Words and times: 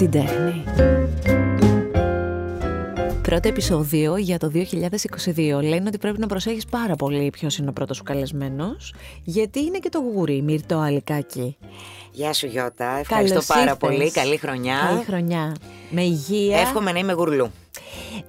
την 0.00 0.10
τέχνη. 0.10 0.64
Πρώτο 3.22 3.48
επεισόδιο 3.48 4.16
για 4.16 4.38
το 4.38 4.50
2022 4.54 5.62
λένε 5.62 5.84
ότι 5.86 5.98
πρέπει 5.98 6.18
να 6.18 6.26
προσέχεις 6.26 6.66
πάρα 6.66 6.94
πολύ 6.94 7.30
ποιος 7.30 7.56
είναι 7.56 7.68
ο 7.68 7.72
πρώτος 7.72 7.96
σου 7.96 8.02
καλεσμένος 8.02 8.94
γιατί 9.24 9.60
είναι 9.60 9.78
και 9.78 9.88
το 9.88 9.98
γούρι 9.98 10.42
Μυρτό 10.42 10.78
Αλικάκη. 10.78 11.56
Γεια 12.12 12.32
σου 12.32 12.46
Γιώτα, 12.46 12.98
ευχαριστώ 12.98 13.40
πάρα 13.54 13.76
πολύ, 13.76 14.10
καλή 14.10 14.36
χρονιά. 14.36 14.76
Καλή 14.88 15.04
χρονιά, 15.04 15.56
με 15.90 16.02
υγεία. 16.02 16.58
Εύχομαι 16.60 16.92
να 16.92 16.98
είμαι 16.98 17.12
γουρλού. 17.12 17.50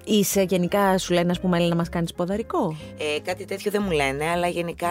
Είσαι 0.05 0.41
γενικά, 0.41 0.97
σου 0.97 1.13
λένε, 1.13 1.31
ας 1.31 1.39
πούμε, 1.39 1.59
να 1.67 1.75
μας 1.75 1.89
κάνεις 1.89 2.13
ποδαρικό; 2.13 2.75
Ε, 2.97 3.19
κάτι 3.19 3.45
τέτοιο 3.45 3.71
δεν 3.71 3.81
μου 3.85 3.91
λένε, 3.91 4.25
αλλά 4.25 4.47
γενικά 4.47 4.89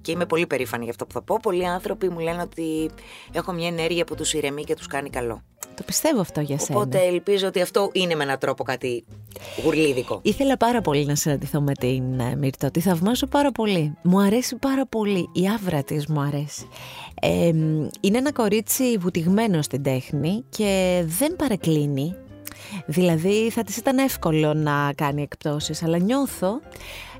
και 0.00 0.12
είμαι 0.12 0.26
πολύ 0.26 0.46
περήφανη 0.46 0.82
για 0.82 0.92
αυτό 0.92 1.06
που 1.06 1.12
θα 1.12 1.22
πω. 1.22 1.38
Πολλοί 1.42 1.66
άνθρωποι 1.66 2.08
μου 2.08 2.18
λένε 2.18 2.42
ότι 2.42 2.90
έχω 3.32 3.52
μια 3.52 3.68
ενέργεια 3.68 4.04
που 4.04 4.14
τους 4.14 4.32
ηρεμεί 4.32 4.64
και 4.64 4.74
τους 4.74 4.86
κάνει 4.86 5.10
καλό. 5.10 5.42
Το 5.76 5.82
πιστεύω 5.82 6.20
αυτό 6.20 6.40
για 6.40 6.58
σένα. 6.58 6.78
Οπότε 6.78 6.98
ελπίζω 6.98 7.46
ότι 7.46 7.60
αυτό 7.60 7.90
είναι 7.92 8.14
με 8.14 8.22
έναν 8.22 8.38
τρόπο 8.38 8.64
κάτι 8.64 9.04
γουρλίδικο. 9.64 10.20
Ήθελα 10.22 10.56
πάρα 10.56 10.80
πολύ 10.80 11.04
να 11.04 11.14
συναντηθώ 11.14 11.60
με 11.60 11.72
την 11.72 12.20
ε, 12.20 12.36
Μύρτο. 12.36 12.70
Τη 12.70 12.80
θαυμάζω 12.80 13.26
πάρα 13.26 13.52
πολύ. 13.52 13.96
Μου 14.02 14.20
αρέσει 14.20 14.56
πάρα 14.56 14.86
πολύ. 14.86 15.28
Η 15.32 15.48
άβρα 15.48 15.82
της 15.82 16.06
μου 16.06 16.20
αρέσει. 16.20 16.68
Ε, 17.20 17.46
είναι 18.00 18.18
ένα 18.18 18.32
κορίτσι 18.32 18.96
βουτυγμένο 18.98 19.62
στην 19.62 19.82
τέχνη 19.82 20.44
και 20.48 21.02
δεν 21.06 21.36
παρεκκλίνει 21.36 22.14
Δηλαδή 22.86 23.50
θα 23.50 23.62
της 23.62 23.76
ήταν 23.76 23.98
εύκολο 23.98 24.54
να 24.54 24.92
κάνει 24.94 25.22
εκπτώσεις, 25.22 25.82
αλλά 25.82 25.98
νιώθω, 25.98 26.60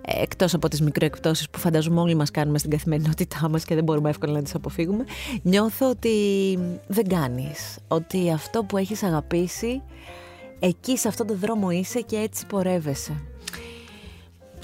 ε, 0.00 0.22
εκτός 0.22 0.54
από 0.54 0.68
τις 0.68 0.80
μικροεκπτώσεις 0.80 1.50
που 1.50 1.58
φανταζομαι 1.58 2.00
όλοι 2.00 2.14
μας 2.14 2.30
κάνουμε 2.30 2.58
στην 2.58 2.70
καθημερινότητά 2.70 3.48
μας 3.48 3.64
και 3.64 3.74
δεν 3.74 3.84
μπορούμε 3.84 4.10
εύκολα 4.10 4.32
να 4.32 4.42
τις 4.42 4.54
αποφύγουμε, 4.54 5.04
νιώθω 5.42 5.88
ότι 5.88 6.58
δεν 6.86 7.08
κάνεις, 7.08 7.78
ότι 7.88 8.30
αυτό 8.30 8.64
που 8.64 8.76
έχεις 8.76 9.02
αγαπήσει, 9.02 9.82
εκεί 10.58 10.98
σε 10.98 11.08
αυτόν 11.08 11.26
τον 11.26 11.38
δρόμο 11.38 11.70
είσαι 11.70 12.00
και 12.00 12.16
έτσι 12.16 12.46
πορεύεσαι. 12.46 13.22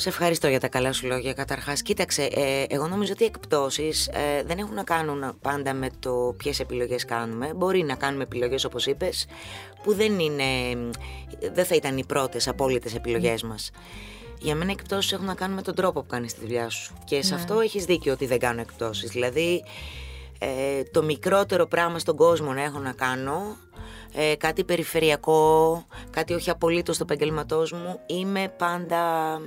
Σε 0.03 0.09
ευχαριστώ 0.09 0.49
για 0.49 0.61
τα 0.61 0.69
καλά 0.69 0.93
σου 0.93 1.07
λόγια 1.07 1.33
καταρχάς. 1.33 1.83
Κοίταξε, 1.83 2.23
ε, 2.23 2.65
εγώ 2.69 2.89
νομίζω 2.89 3.13
ότι 3.13 3.23
οι 3.23 3.27
εκπτώσεις 3.27 4.07
ε, 4.07 4.43
δεν 4.47 4.59
έχουν 4.59 4.75
να 4.75 4.83
κάνουν 4.83 5.35
πάντα 5.41 5.75
με 5.75 5.91
το 5.99 6.35
ποιες 6.37 6.61
επιλογές 6.61 7.05
κάνουμε. 7.05 7.53
Μπορεί 7.57 7.83
να 7.83 7.95
κάνουμε 7.95 8.23
επιλογές 8.23 8.65
όπως 8.65 8.87
είπες 8.87 9.27
που 9.83 9.95
δεν, 9.95 10.19
είναι, 10.19 10.45
δεν 11.53 11.65
θα 11.65 11.75
ήταν 11.75 11.97
οι 11.97 12.05
πρώτες 12.05 12.49
απόλυτες 12.49 12.95
επιλογές 12.95 13.43
μας. 13.43 13.71
Για 14.39 14.55
μένα 14.55 14.71
οι 14.71 14.75
εκπτώσεις 14.79 15.13
έχουν 15.13 15.27
να 15.27 15.35
κάνουν 15.35 15.57
με 15.57 15.63
τον 15.63 15.75
τρόπο 15.75 16.01
που 16.01 16.07
κάνεις 16.07 16.35
τη 16.35 16.41
δουλειά 16.41 16.69
σου. 16.69 16.95
Και 17.05 17.23
σε 17.23 17.35
ναι. 17.35 17.41
αυτό 17.41 17.61
έχεις 17.61 17.85
δίκιο 17.85 18.13
ότι 18.13 18.27
δεν 18.27 18.39
κάνω 18.39 18.61
εκπτώσεις. 18.61 19.11
Δηλαδή 19.11 19.65
ε, 20.39 20.83
το 20.83 21.03
μικρότερο 21.03 21.67
πράγμα 21.67 21.99
στον 21.99 22.17
κόσμο 22.17 22.53
να 22.53 22.63
έχω 22.63 22.79
να 22.79 22.93
κάνω 22.93 23.57
ε, 24.15 24.35
κάτι 24.35 24.65
περιφερειακό, 24.65 25.85
κάτι 26.11 26.33
όχι 26.35 26.51
απολύτως 26.51 26.95
στο 26.95 27.05
επαγγελματός 27.09 27.73
μου, 27.73 28.01
είμαι 28.07 28.55
πάντα 28.59 29.41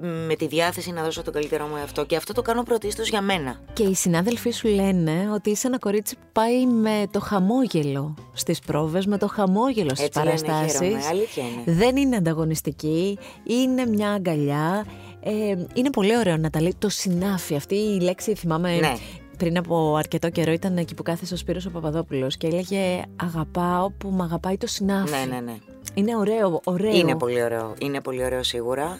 με 0.00 0.34
τη 0.34 0.46
διάθεση 0.46 0.90
να 0.90 1.02
δώσω 1.02 1.22
τον 1.22 1.32
καλύτερό 1.32 1.66
μου 1.66 1.76
εαυτό 1.76 2.04
και 2.04 2.16
αυτό 2.16 2.32
το 2.32 2.42
κάνω 2.42 2.62
πρωτίστως 2.62 3.08
για 3.08 3.20
μένα. 3.20 3.60
Και 3.72 3.82
οι 3.82 3.94
συνάδελφοί 3.94 4.50
σου 4.50 4.68
λένε 4.68 5.30
ότι 5.34 5.50
είσαι 5.50 5.66
ένα 5.66 5.78
κορίτσι 5.78 6.14
που 6.16 6.26
πάει 6.32 6.66
με 6.66 7.06
το 7.10 7.20
χαμόγελο 7.20 8.14
στις 8.32 8.58
πρόβες, 8.58 9.06
με 9.06 9.18
το 9.18 9.28
χαμόγελο 9.28 9.90
στις 9.90 10.04
Έτσι 10.04 10.18
παραστάσεις. 10.18 10.80
Λένε, 10.80 11.04
αλήθεια 11.10 11.42
είναι. 11.42 11.62
Δεν 11.66 11.96
είναι 11.96 12.16
ανταγωνιστική, 12.16 13.18
είναι 13.44 13.86
μια 13.86 14.10
αγκαλιά. 14.10 14.86
Ε, 15.20 15.54
είναι 15.74 15.90
πολύ 15.90 16.16
ωραίο 16.16 16.36
να 16.36 16.50
τα 16.50 16.60
λέει 16.60 16.74
το 16.78 16.88
συνάφι. 16.88 17.54
Αυτή 17.54 17.74
η 17.74 18.00
λέξη 18.00 18.34
θυμάμαι 18.34 18.76
ναι 18.76 18.94
πριν 19.42 19.58
από 19.58 19.96
αρκετό 19.96 20.30
καιρό 20.30 20.52
ήταν 20.52 20.76
εκεί 20.76 20.94
που 20.94 21.02
κάθεσε 21.02 21.34
ο 21.34 21.36
Σπύρος 21.36 21.66
ο 21.66 21.70
Παπαδόπουλος 21.70 22.36
και 22.36 22.46
έλεγε 22.46 23.02
αγαπάω 23.22 23.90
που 23.90 24.08
με 24.08 24.22
αγαπάει 24.22 24.56
το 24.56 24.66
συνάφι. 24.66 25.10
Ναι, 25.10 25.34
ναι, 25.34 25.40
ναι. 25.40 25.56
Είναι 25.94 26.16
ωραίο, 26.16 26.60
ωραίο. 26.64 26.94
Είναι 26.94 27.16
πολύ 27.16 27.42
ωραίο, 27.42 27.74
είναι 27.78 28.00
πολύ 28.00 28.24
ωραίο 28.24 28.42
σίγουρα. 28.42 28.98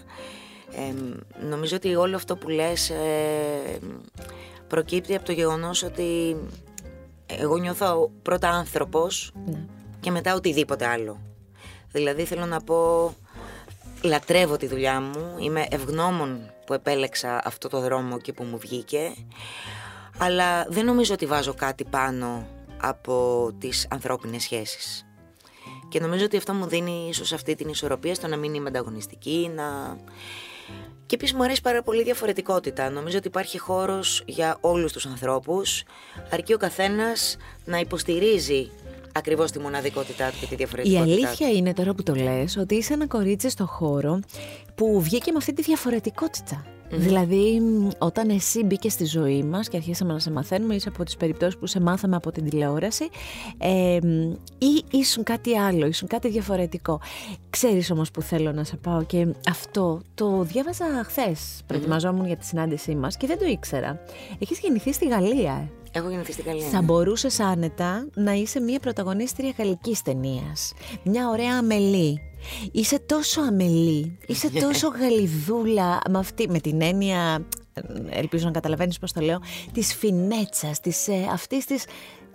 Ε, 0.77 0.95
νομίζω 1.47 1.77
ότι 1.77 1.95
όλο 1.95 2.17
αυτό 2.17 2.37
που 2.37 2.49
λες 2.49 2.91
ε, 2.91 3.79
προκύπτει 4.69 5.15
από 5.15 5.25
το 5.25 5.33
γεγονός 5.33 5.83
ότι 5.83 6.37
εγώ 7.27 7.57
νιώθω 7.57 8.11
πρώτα 8.23 8.49
άνθρωπος 8.49 9.33
ναι. 9.47 9.67
και 10.01 10.11
μετά 10.11 10.35
οτιδήποτε 10.35 10.87
άλλο. 10.87 11.21
Δηλαδή 11.93 12.25
θέλω 12.25 12.47
να 12.47 12.61
πω 12.61 13.15
λατρεύω 14.03 14.57
τη 14.57 14.67
δουλειά 14.67 15.01
μου, 15.01 15.37
είμαι 15.39 15.67
ευγνώμων 15.71 16.53
που 16.67 16.73
επέλεξα 16.73 17.41
αυτό 17.45 17.69
το 17.69 17.81
δρόμο 17.81 18.19
και 18.19 18.33
που 18.33 18.45
μου 18.45 18.59
βγήκε 18.59 19.13
αλλά 20.19 20.65
δεν 20.69 20.85
νομίζω 20.85 21.15
ότι 21.15 21.27
βάζω 21.27 21.55
κάτι 21.55 21.85
πάνω 21.85 22.47
από 22.81 23.49
τις 23.59 23.87
ανθρώπινες 23.91 24.43
σχέσεις. 24.43 25.07
Και 25.89 26.01
νομίζω 26.01 26.25
ότι 26.25 26.37
αυτό 26.37 26.53
μου 26.55 26.67
δίνει 26.67 27.07
ίσως 27.09 27.33
αυτή 27.33 27.55
την 27.55 27.69
ισορροπία 27.69 28.15
στο 28.15 28.27
να 28.27 28.37
μην 28.37 28.55
είμαι 28.55 28.69
ανταγωνιστική, 28.69 29.51
να... 29.55 29.97
Και 31.07 31.15
επίσης 31.15 31.37
μου 31.37 31.43
αρέσει 31.43 31.61
πάρα 31.61 31.83
πολύ 31.83 32.01
η 32.01 32.05
διαφορετικότητα. 32.05 32.91
Νομίζω 32.91 33.19
ότι 33.19 33.27
υπάρχει 33.27 33.59
χώρος 33.59 34.23
για 34.27 34.57
όλους 34.61 34.93
τους 34.93 35.07
ανθρώπους, 35.07 35.83
αρκεί 36.31 36.53
ο 36.53 36.57
καθένας 36.57 37.37
να 37.65 37.79
υποστηρίζει 37.79 38.71
ακριβώς 39.13 39.51
τη 39.51 39.59
μοναδικότητά 39.59 40.31
του 40.31 40.37
και 40.41 40.47
τη 40.47 40.55
διαφορετικότητά 40.55 41.11
Η 41.11 41.13
αλήθεια 41.13 41.49
είναι 41.49 41.73
τώρα 41.73 41.95
που 41.95 42.03
το 42.03 42.15
λες 42.15 42.57
ότι 42.57 42.75
είσαι 42.75 42.93
ένα 42.93 43.07
κορίτσι 43.07 43.51
στο 43.51 43.67
χώρο 43.67 44.21
που 44.75 45.01
βγήκε 45.01 45.31
με 45.31 45.37
αυτή 45.37 45.53
τη 45.53 45.63
διαφορετικότητα. 45.63 46.65
Δηλαδή, 46.95 47.63
όταν 47.99 48.29
εσύ 48.29 48.65
μπήκε 48.65 48.89
στη 48.89 49.05
ζωή 49.05 49.43
μας 49.43 49.69
και 49.69 49.77
αρχίσαμε 49.77 50.13
να 50.13 50.19
σε 50.19 50.31
μαθαίνουμε, 50.31 50.75
είσαι 50.75 50.89
από 50.89 51.05
τις 51.05 51.17
περιπτώσεις 51.17 51.59
που 51.59 51.67
σε 51.67 51.81
μάθαμε 51.81 52.17
από 52.17 52.31
την 52.31 52.51
τηλεόραση, 52.51 53.09
ε, 53.59 53.99
ή 54.59 54.85
ήσουν 54.91 55.23
κάτι 55.23 55.59
άλλο, 55.59 55.87
ήσουν 55.87 56.09
κάτι 56.09 56.29
διαφορετικό. 56.29 57.01
Ξέρεις 57.51 57.91
όμως 57.91 58.11
που 58.11 58.23
θέλω 58.23 58.53
να 58.53 58.65
σε 58.65 58.77
πάω 58.77 59.03
και 59.03 59.27
αυτό 59.49 60.01
το 60.15 60.43
διάβαζα 60.43 60.85
χθες. 61.05 61.63
Προετοιμαζόμουν 61.67 62.27
για 62.27 62.37
τη 62.37 62.45
συνάντησή 62.45 62.95
μας 62.95 63.17
και 63.17 63.27
δεν 63.27 63.39
το 63.39 63.47
ήξερα. 63.47 64.01
Έχεις 64.39 64.59
γεννηθεί 64.59 64.93
στη 64.93 65.07
Γαλλία. 65.09 65.53
Ε. 65.53 65.82
Έχω 65.93 66.09
γεννηθεί 66.09 66.33
στη 66.33 66.43
Γαλλία. 66.43 66.67
Θα 66.67 66.81
ναι. 66.81 66.85
μπορούσες 66.85 67.41
άνετα 67.41 68.07
να 68.15 68.33
είσαι 68.33 68.61
μια 68.61 68.79
πρωταγωνίστρια 68.79 69.55
γαλλικής 69.59 70.03
ταινίας. 70.03 70.73
Μια 71.03 71.29
ωραία 71.29 71.57
αμελή 71.59 72.21
Είσαι 72.73 72.99
τόσο 72.99 73.41
αμελή, 73.41 74.19
είσαι 74.27 74.51
τόσο 74.65 74.89
γαλιδούλα 74.89 76.01
με, 76.11 76.19
αυτή, 76.19 76.49
με 76.49 76.59
την 76.59 76.83
έννοια, 76.83 77.47
ελπίζω 78.11 78.47
να 78.47 78.51
καταλαβαίνεις 78.51 78.99
πώς 78.99 79.13
το 79.13 79.21
λέω, 79.21 79.41
της 79.73 79.95
φινέτσας, 79.95 80.81
της, 80.81 81.09
ε, 81.09 81.29
αυτής 81.33 81.65
της 81.65 81.85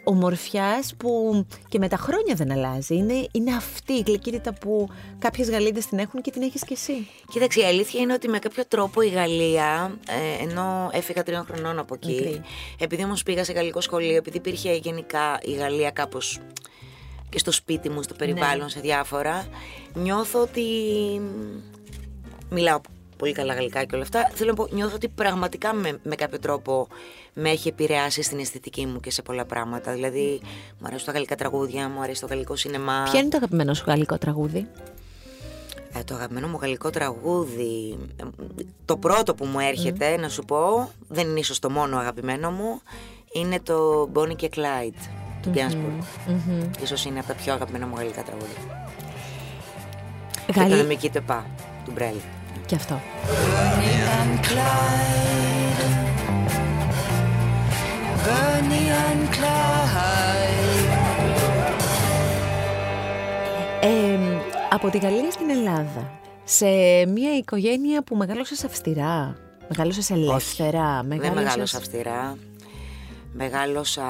ομορφιάς 0.09 0.95
που 0.97 1.45
και 1.69 1.79
με 1.79 1.88
τα 1.88 1.97
χρόνια 1.97 2.35
δεν 2.35 2.51
αλλάζει. 2.51 2.95
Είναι, 2.95 3.28
είναι 3.31 3.56
αυτή 3.56 3.94
η 3.94 4.03
γλυκύτητα 4.07 4.53
που 4.53 4.90
κάποιες 5.19 5.50
Γαλλίδες 5.50 5.85
την 5.85 6.00
έχουν 6.00 6.22
και 6.22 6.31
την 6.31 6.41
έχεις 6.41 6.63
και 6.63 6.73
εσύ. 6.73 7.07
Κοίταξε, 7.31 7.59
η 7.59 7.63
αλήθεια 7.63 8.01
είναι 8.01 8.13
ότι 8.13 8.28
με 8.28 8.40
κάποιο 8.40 8.66
τρόπο 8.68 9.01
η 9.01 9.07
Γαλλία, 9.07 9.97
ε, 10.07 10.44
ενώ 10.44 10.90
έφυγα 10.91 11.23
τριών 11.23 11.45
χρονών 11.45 11.79
από 11.79 11.94
εκεί, 11.94 12.41
επειδή 12.79 13.03
όμως 13.03 13.23
πήγα 13.23 13.44
σε 13.44 13.53
γαλλικό 13.53 13.81
σχολείο, 13.81 14.16
επειδή 14.16 14.38
υπήρχε 14.38 14.73
γενικά 14.73 15.40
η 15.41 15.51
Γαλλία 15.51 15.91
κάπως 15.91 16.39
και 17.29 17.39
στο 17.39 17.51
σπίτι 17.51 17.89
μου, 17.89 18.01
στο 18.01 18.13
περιβάλλον, 18.13 18.63
ναι. 18.63 18.69
σε 18.69 18.79
διάφορα. 18.79 19.47
Νιώθω 19.94 20.41
ότι. 20.41 20.62
Μιλάω 22.50 22.81
πολύ 23.18 23.31
καλά 23.31 23.53
γαλλικά 23.53 23.84
και 23.84 23.95
όλα 23.95 24.03
αυτά. 24.03 24.31
Θέλω 24.34 24.50
να 24.50 24.56
πω, 24.56 24.68
νιώθω 24.72 24.95
ότι 24.95 25.07
πραγματικά 25.07 25.74
με, 25.74 26.00
με 26.03 26.16
κάποιο 26.16 26.39
τρόπο 26.39 26.88
με 27.40 27.50
έχει 27.50 27.68
επηρεάσει 27.68 28.22
στην 28.22 28.40
αισθητική 28.40 28.86
μου 28.86 29.00
και 29.00 29.12
σε 29.12 29.22
πολλά 29.22 29.46
πράγματα. 29.46 29.92
Δηλαδή, 29.92 30.40
μου 30.80 30.88
αρέσουν 30.88 31.06
τα 31.06 31.12
γαλλικά 31.12 31.36
τραγούδια, 31.36 31.90
μου 31.90 32.02
αρέσει 32.02 32.22
το 32.22 32.28
γαλλικό 32.28 32.56
σινεμά. 32.56 33.08
Ποιο 33.12 33.20
είναι 33.20 33.30
το 33.30 33.38
αγαπημένο 33.38 33.74
σου 33.74 33.84
γαλλικό 33.88 34.18
τραγούδι, 34.18 34.68
ε, 35.94 36.03
το 36.03 36.16
αγαπημένο 36.16 36.48
μου 36.48 36.58
γαλλικό 36.62 36.90
τραγούδι, 36.90 37.98
το 38.86 38.98
πρώτο 38.98 39.36
που 39.36 39.46
μου 39.46 39.59
έρχεται 39.59 40.18
να 40.18 40.30
σου 40.30 40.44
πω, 40.44 40.90
δεν 41.08 41.28
είναι 41.28 41.40
ίσως 41.40 41.59
το 41.59 41.70
μόνο 41.70 41.98
αγαπημένο 41.98 42.51
μου, 42.51 42.81
είναι 43.31 43.60
το 43.60 44.10
Bonnie 44.13 44.36
και 44.36 44.50
Clyde 44.56 45.07
του 45.42 45.50
Γκένσμπουργκ. 45.50 46.00
Mm-hmm. 46.01 46.81
Ίσως 46.81 47.06
είναι 47.06 47.19
από 47.19 47.28
τα 47.28 47.34
πιο 47.34 47.54
αγαπημένα 47.54 47.88
μου 47.88 47.95
γαλλικά 47.98 48.24
τραγούδια. 48.24 48.92
Γαλλί... 50.56 50.69
Και 50.69 50.75
το 50.75 50.81
Νεμική 50.81 51.12
Πα 51.25 51.45
του 51.86 51.92
Μπρέλ. 51.92 52.16
Και 52.66 52.75
αυτό. 52.75 53.01
Ε, 63.81 64.19
από 64.69 64.89
τη 64.89 64.97
Γαλλία 64.97 65.31
στην 65.31 65.50
Ελλάδα, 65.50 66.19
σε 66.44 66.65
μια 67.06 67.38
οικογένεια 67.38 68.03
που 68.03 68.15
μεγάλωσες 68.15 68.63
αυστηρά, 68.63 69.38
μεγάλωσες 69.69 70.09
ελεύθερα. 70.09 71.03
Μεγάλωσες... 71.03 71.33
Δεν 71.33 71.44
μεγάλωσα 71.44 71.77
αυστηρά. 71.77 72.38
Μεγάλωσα 73.33 74.03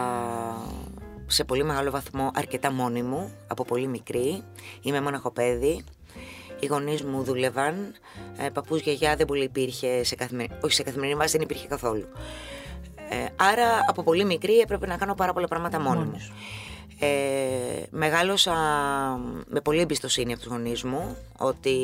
σε 1.27 1.43
πολύ 1.43 1.63
μεγάλο 1.63 1.91
βαθμό 1.91 2.31
αρκετά 2.35 2.71
μόνη 2.71 3.03
μου, 3.03 3.31
από 3.47 3.63
πολύ 3.63 3.87
μικρή. 3.87 4.43
Είμαι 4.81 5.01
μοναχοπέδι. 5.01 5.83
Οι 6.59 6.65
γονείς 6.65 7.03
μου 7.03 7.23
δούλευαν. 7.23 7.93
Ε, 8.37 8.49
Παππούς, 8.49 8.81
γιαγιά 8.81 9.15
δεν 9.15 9.25
πολύ 9.25 9.43
υπήρχε 9.43 10.03
σε 10.03 10.15
καθημερινή, 10.15 10.57
όχι 10.61 10.73
σε 10.73 10.83
καθημερινή 10.83 11.17
βάση, 11.17 11.31
δεν 11.31 11.41
υπήρχε 11.41 11.67
καθόλου. 11.67 12.07
Ε, 13.09 13.25
άρα 13.35 13.65
από 13.87 14.03
πολύ 14.03 14.25
μικρή 14.25 14.57
έπρεπε 14.59 14.87
να 14.87 14.97
κάνω 14.97 15.15
πάρα 15.15 15.33
πολλά 15.33 15.47
πράγματα 15.47 15.79
μόνη 15.79 16.03
μου. 16.03 16.17
Ε, 16.99 17.07
μεγάλωσα 17.89 18.53
με 19.47 19.61
πολύ 19.61 19.79
εμπιστοσύνη 19.79 20.33
από 20.33 20.41
τους 20.41 20.51
γονείς 20.51 20.83
μου 20.83 21.17
ότι 21.37 21.77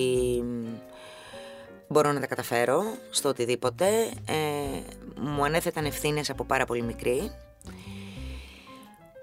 μπορώ 1.88 2.12
να 2.12 2.20
τα 2.20 2.28
καταφέρω 2.28 2.84
στο 3.10 3.30
οτιδήποτε. 3.30 3.86
Ε, 4.26 4.34
μου 5.22 5.44
ανέθεταν 5.44 5.86
ευθύνες 5.86 6.30
από 6.30 6.44
πάρα 6.44 6.66
πολύ 6.66 6.82
μικρή. 6.82 7.32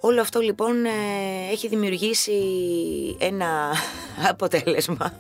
Όλο 0.00 0.20
αυτό 0.20 0.40
λοιπόν 0.40 0.84
ε, 0.84 0.90
έχει 1.52 1.68
δημιουργήσει 1.68 2.32
ένα 3.18 3.72
αποτέλεσμα. 4.30 5.12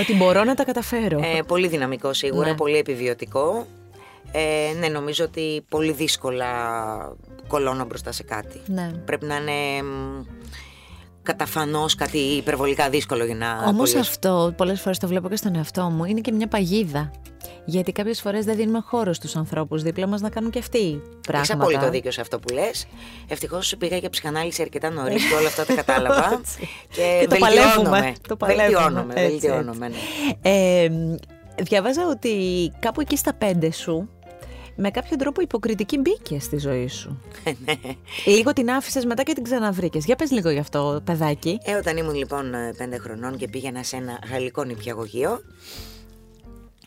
Ότι 0.00 0.14
μπορώ 0.14 0.44
να 0.44 0.54
τα 0.54 0.64
καταφέρω. 0.64 1.18
Ε, 1.18 1.42
πολύ 1.42 1.68
δυναμικό 1.68 2.12
σίγουρα, 2.12 2.48
Ναι. 2.48 2.54
πολύ 2.56 2.76
επιβιωτικό. 2.76 3.66
Ε, 4.36 4.72
ναι, 4.78 4.88
νομίζω 4.88 5.24
ότι 5.24 5.64
πολύ 5.68 5.92
δύσκολα 5.92 6.46
κολώνω 7.48 7.84
μπροστά 7.84 8.12
σε 8.12 8.22
κάτι. 8.22 8.60
Ναι. 8.66 8.90
Πρέπει 9.04 9.26
να 9.26 9.36
είναι 9.36 9.82
μ, 9.82 10.22
καταφανώς 11.22 11.94
κάτι 11.94 12.18
υπερβολικά 12.18 12.88
δύσκολο 12.88 13.24
για 13.24 13.34
να 13.34 13.50
Όμως 13.52 13.68
απολύσω. 13.68 13.98
αυτό, 13.98 14.52
πολλές 14.56 14.80
φορές 14.80 14.98
το 14.98 15.06
βλέπω 15.06 15.28
και 15.28 15.36
στον 15.36 15.54
εαυτό 15.56 15.82
μου, 15.82 16.04
είναι 16.04 16.20
και 16.20 16.32
μια 16.32 16.46
παγίδα. 16.48 17.10
Γιατί 17.64 17.92
κάποιες 17.92 18.20
φορές 18.20 18.44
δεν 18.44 18.56
δίνουμε 18.56 18.80
χώρο 18.84 19.12
στους 19.12 19.36
ανθρώπους 19.36 19.82
δίπλα 19.82 20.06
μας 20.06 20.20
να 20.20 20.28
κάνουν 20.28 20.50
και 20.50 20.58
αυτοί 20.58 21.02
πράγματα. 21.26 21.38
Έχεις 21.38 21.50
απόλυτο 21.50 21.90
δίκιο 21.90 22.10
σε 22.10 22.20
αυτό 22.20 22.38
που 22.38 22.54
λες. 22.54 22.86
Ευτυχώς 23.28 23.74
πήγα 23.78 23.96
για 23.96 24.10
ψυχανάλυση 24.10 24.62
αρκετά 24.62 24.90
νωρίς 24.90 25.28
και 25.28 25.34
όλα 25.34 25.46
αυτά 25.46 25.64
τα 25.64 25.74
κατάλαβα. 25.82 26.32
Έτσι. 26.40 26.68
και, 26.88 27.18
Και 27.20 27.26
το 27.28 27.36
βελτιώνομαι. 27.44 27.90
παλεύουμε. 27.90 28.12
Το 28.28 28.36
παλεύουμε. 28.36 28.68
Βελτιώνομαι. 28.68 29.12
Έτσι, 29.16 29.30
βελτιώνομαι, 29.30 29.88
ναι. 29.88 29.96
Ε, 30.42 30.90
διαβάζα 31.62 32.08
ότι 32.08 32.32
κάπου 32.78 33.00
εκεί 33.00 33.16
στα 33.16 33.34
πέντε 33.34 33.70
σου 33.72 34.08
με 34.76 34.90
κάποιο 34.90 35.16
τρόπο 35.16 35.40
υποκριτική 35.40 35.98
μπήκε 35.98 36.38
στη 36.40 36.58
ζωή 36.58 36.88
σου. 36.88 37.20
Ναι. 37.64 37.74
λίγο 38.24 38.52
την 38.52 38.70
άφησες 38.70 39.04
μετά 39.04 39.22
και 39.22 39.32
την 39.32 39.44
ξαναβρήκες. 39.44 40.04
Για 40.04 40.16
πες 40.16 40.30
λίγο 40.30 40.50
γι' 40.50 40.58
αυτό, 40.58 41.00
παιδάκι. 41.04 41.58
Ε, 41.64 41.74
όταν 41.74 41.96
ήμουν 41.96 42.14
λοιπόν 42.14 42.54
ε, 42.54 42.74
πέντε 42.76 42.98
χρονών 42.98 43.36
και 43.36 43.48
πήγαινα 43.48 43.82
σε 43.82 43.96
ένα 43.96 44.18
γαλλικό 44.30 44.64
νηπιαγωγείο, 44.64 45.40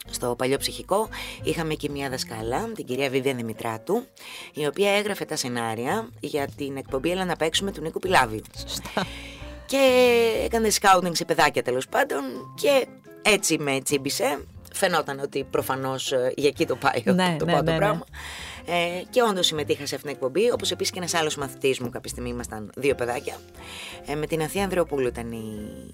στο 0.10 0.36
παλιό 0.38 0.58
ψυχικό, 0.58 1.10
είχαμε 1.44 1.74
και 1.74 1.90
μια 1.90 2.10
δασκάλα, 2.10 2.72
την 2.76 2.86
κυρία 2.86 3.10
Βίβια 3.10 3.34
Δημητράτου, 3.34 4.04
η 4.54 4.66
οποία 4.66 4.92
έγραφε 4.92 5.26
τα 5.26 5.36
σενάρια 5.36 6.10
για 6.20 6.48
την 6.58 6.78
εκπομπή 6.78 7.12
Έλα 7.12 7.26
να 7.26 7.36
παίξουμε 7.36 7.72
του 7.72 7.82
Νίκου 7.82 8.00
Πιλάβιου. 8.00 8.42
Σωστά. 8.58 9.06
Και 9.66 9.82
έκανε 10.44 10.70
σκάουτινγκ 10.70 11.14
σε 11.16 11.26
παιδάκια 11.26 11.64
τέλος 11.64 11.88
πάντων 11.88 12.22
και 12.56 12.88
έτσι 13.22 13.58
με 13.58 13.80
τσίμπησε. 13.84 14.46
Φαινόταν 14.78 15.20
ότι 15.20 15.44
προφανώς 15.44 16.14
για 16.36 16.48
εκεί 16.48 16.66
το 16.66 16.76
πάει 16.76 17.16
Ναι, 17.16 17.32
το, 17.32 17.38
το 17.38 17.46
ναι, 17.46 17.52
πρώτο 17.52 17.64
ναι, 17.64 17.72
ναι. 17.72 17.78
πράγμα. 17.78 18.06
Ε, 18.70 19.04
και 19.10 19.22
όντως 19.22 19.46
συμμετείχα 19.46 19.86
σε 19.86 19.96
αυτήν 19.96 20.10
την 20.10 20.10
εκπομπή, 20.10 20.52
όπως 20.52 20.72
επίσης 20.72 20.92
και 20.92 21.00
ένας 21.00 21.14
άλλος 21.14 21.36
μαθητής 21.36 21.80
μου. 21.80 21.90
Κάποια 21.90 22.10
στιγμή 22.10 22.30
ήμασταν 22.30 22.72
δύο 22.76 22.96
παιδάκια. 22.96 23.36
Ε, 24.06 24.16
με 24.16 24.28
την 24.28 24.42
Αθήνα 24.42 24.64
Ανδρεοπούλου 24.64 25.08
ήταν 25.08 25.32
η, 25.32 25.46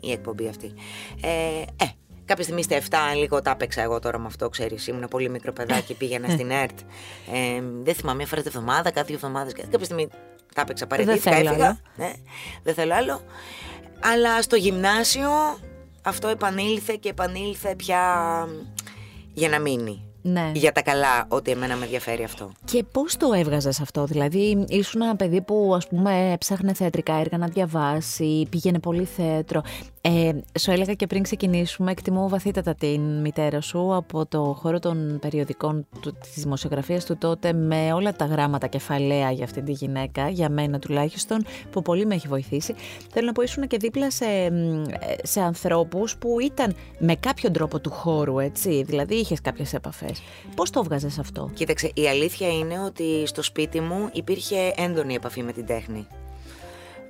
η 0.02 0.12
εκπομπή 0.12 0.48
αυτή. 0.48 0.74
Ε, 1.22 1.62
ε, 1.84 1.86
κάποια 2.26 2.44
στιγμή 2.44 2.64
στα 2.64 2.78
7 3.14 3.18
λίγο 3.18 3.42
τα 3.42 3.52
έπαιξα 3.52 3.82
εγώ 3.82 4.00
τώρα 4.00 4.20
με 4.20 4.26
αυτό, 4.26 4.50
ξέρεις. 4.50 4.88
Ήμουν 4.88 5.08
πολύ 5.08 5.30
μικρό 5.30 5.54
παιδάκι, 5.54 5.94
πήγαινα 5.94 6.30
στην 6.30 6.52
ΕΡΤ. 6.62 6.80
Ε, 7.34 7.62
δεν 7.84 7.94
θυμάμαι, 7.96 8.18
μια 8.18 8.28
φορά 8.28 8.42
τη 8.42 8.48
εβδομάδα, 8.48 8.92
κάθε 8.92 9.06
δύο 9.06 9.16
εβδομάδες. 9.16 9.54
Κάποια 9.54 9.86
στιγμή 9.86 10.08
τα 10.56 10.62
έπαιξα 10.62 10.88
παρετήθηκα, 10.88 11.32
θέλω 11.36 11.50
έφυγα. 11.50 11.66
άλλο. 11.66 11.78
Ναι, 11.96 12.12
δεν 12.64 12.74
θέλω 12.74 12.94
άλλο. 12.94 13.22
Αλλά 14.00 14.42
στο 14.42 14.56
γυμνάσιο 14.56 15.30
αυτό 16.04 16.28
επανήλθε 16.28 16.98
και 17.00 17.10
επανήλθε 17.10 17.76
πια 17.76 18.00
για 19.34 19.50
να 19.50 19.60
μείνει. 19.60 20.08
Ναι. 20.26 20.52
Για 20.54 20.72
τα 20.72 20.82
καλά, 20.82 21.26
ότι 21.28 21.52
εμένα 21.52 21.76
με 21.76 21.84
ενδιαφέρει 21.84 22.24
αυτό. 22.24 22.52
Και 22.66 22.84
πώς 22.84 23.18
το 23.18 23.34
έβγαζες 23.34 23.80
αυτό, 23.80 24.06
Δηλαδή, 24.06 24.66
ήσουν 24.68 25.02
ένα 25.02 25.16
παιδί 25.16 25.42
που 25.42 25.74
ας 25.76 25.88
πούμε 25.88 26.32
έψαχνε 26.32 26.74
θεατρικά 26.74 27.14
έργα 27.14 27.38
να 27.38 27.48
διαβάσει, 27.48 28.48
πήγαινε 28.50 28.80
πολύ 28.80 29.06
θέατρο. 29.06 29.62
Ε, 30.06 30.32
σου 30.60 30.72
έλεγα 30.72 30.94
και 30.94 31.08
πριν 31.08 31.24
ξεκινήσουμε, 31.24 31.92
εκτιμώ 31.92 32.30
βαθύτατα 32.30 32.76
την 32.76 33.02
μητέρα 33.22 33.62
σου 33.62 33.96
από 33.96 34.26
το 34.26 34.56
χώρο 34.60 34.80
των 34.80 35.20
περιοδικών 35.22 35.88
του, 36.02 36.14
της 36.14 36.44
δημοσιογραφίας 36.44 37.06
του 37.06 37.18
τότε 37.18 37.54
με 37.54 37.94
όλα 37.94 38.14
τα 38.14 38.26
γράμματα 38.26 38.68
κεφαλαία 38.68 39.32
για 39.32 39.44
αυτή 39.44 39.62
τη 39.62 39.72
γυναίκα, 39.72 40.30
για 40.30 40.50
μένα 40.50 40.80
τουλάχιστον, 40.80 41.46
που 41.72 41.82
πολύ 41.82 42.06
με 42.06 42.16
έχει 42.16 42.28
βοηθήσει. 42.28 42.76
Θέλω 43.12 43.26
να 43.26 43.32
πω 43.32 43.42
ήσουν 43.42 43.68
και 43.68 43.78
δίπλα 43.78 44.12
σε, 44.12 44.26
μ, 44.52 44.84
ε, 44.84 45.16
σε 45.24 45.42
ανθρώπους 45.42 46.18
που 46.18 46.40
ήταν 46.40 46.76
με 47.00 47.16
κάποιον 47.16 47.54
τρόπο 47.54 47.80
του 47.80 47.90
χώρου, 47.90 48.40
έτσι, 48.40 48.84
δηλαδή 48.84 49.16
είχες 49.16 49.42
κάποιες 49.42 49.74
επαφές. 49.74 50.22
Πώς 50.56 50.70
το 50.70 50.80
έβγαζες 50.80 51.20
αυτό; 51.20 51.50
Κοίταξε, 51.54 51.92
η 51.94 52.08
αλήθεια 52.08 52.48
είναι 52.48 52.80
ότι 52.80 53.24
στο 53.26 53.42
σπίτι 53.42 53.80
μου 53.80 54.10
υπήρχε 54.14 54.74
έντονη 54.76 55.14
επαφή 55.14 55.44
με 55.44 55.52
την 55.52 55.66
τέχνη. 55.66 56.08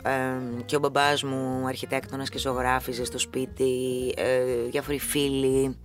Ε, 0.06 0.62
και 0.66 0.76
ο 0.76 0.80
μπαμπάς 0.80 1.24
μου 1.24 1.68
αρχιτέκτονας 1.68 2.30
και 2.30 2.38
ζωγράφιζε 2.38 3.06
στο 3.06 3.20
σπίτι, 3.20 3.74
ε, 4.18 4.44
διάφοροι 4.70 5.00
φίλοι, 5.00 5.78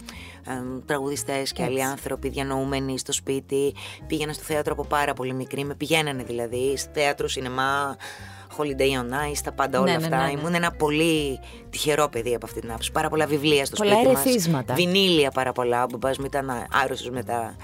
ε, 0.47 0.53
τραγουδιστές 0.87 1.53
και 1.53 1.63
άλλοι 1.63 1.83
άνθρωποι 1.85 2.29
διανοούμενοι 2.29 2.99
στο 2.99 3.13
σπίτι. 3.13 3.75
Πήγαινα 4.07 4.33
στο 4.33 4.43
θέατρο 4.43 4.73
από 4.73 4.85
πάρα 4.87 5.13
πολύ 5.15 5.33
μικρή, 5.35 5.65
με 5.65 5.75
πηγαίνανε 5.75 6.23
δηλαδή, 6.23 6.77
στο 6.77 6.91
θέατρο, 6.95 7.29
σινεμά, 7.29 7.97
Holiday 8.57 8.91
on 9.01 9.33
Ice, 9.33 9.39
τα 9.45 9.53
πάντα 9.53 9.81
όλα 9.81 9.91
Ναι, 9.93 9.99
ναι, 9.99 10.05
αυτά. 10.05 10.17
ναι, 10.17 10.33
ναι. 10.33 10.39
Ήμουν 10.41 10.55
ένα 10.55 10.71
πολύ 10.71 11.39
τυχερό 11.71 12.09
παιδί 12.09 12.35
από 12.35 12.47
αυτή 12.47 12.61
την 12.61 12.69
άποψη. 12.71 12.93
Πάρα 12.93 13.09
πολλά 13.09 13.27
βιβλία 13.27 13.65
στο 13.65 13.77
Πολλά 13.77 13.93
σπίτι 13.95 14.09
μας. 14.13 14.25
ερεθίσματα. 14.25 14.75
Βινίλια 14.75 15.31
πάρα 15.31 15.53
πολλά. 15.53 15.83
Ο 15.83 15.87
μπαμπάς 15.91 16.19
μου 16.19 16.25
ήταν 16.25 16.51
άρρωστος 16.85 17.11
με 17.11 17.23
τα 17.23 17.57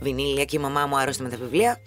βινίλια 0.00 0.44
και 0.44 0.56
η 0.56 0.60
μαμά 0.60 0.86
μου 0.86 0.98
άρρωστη 0.98 1.22
με 1.22 1.28
τα 1.28 1.36
βιβλία. 1.36 1.80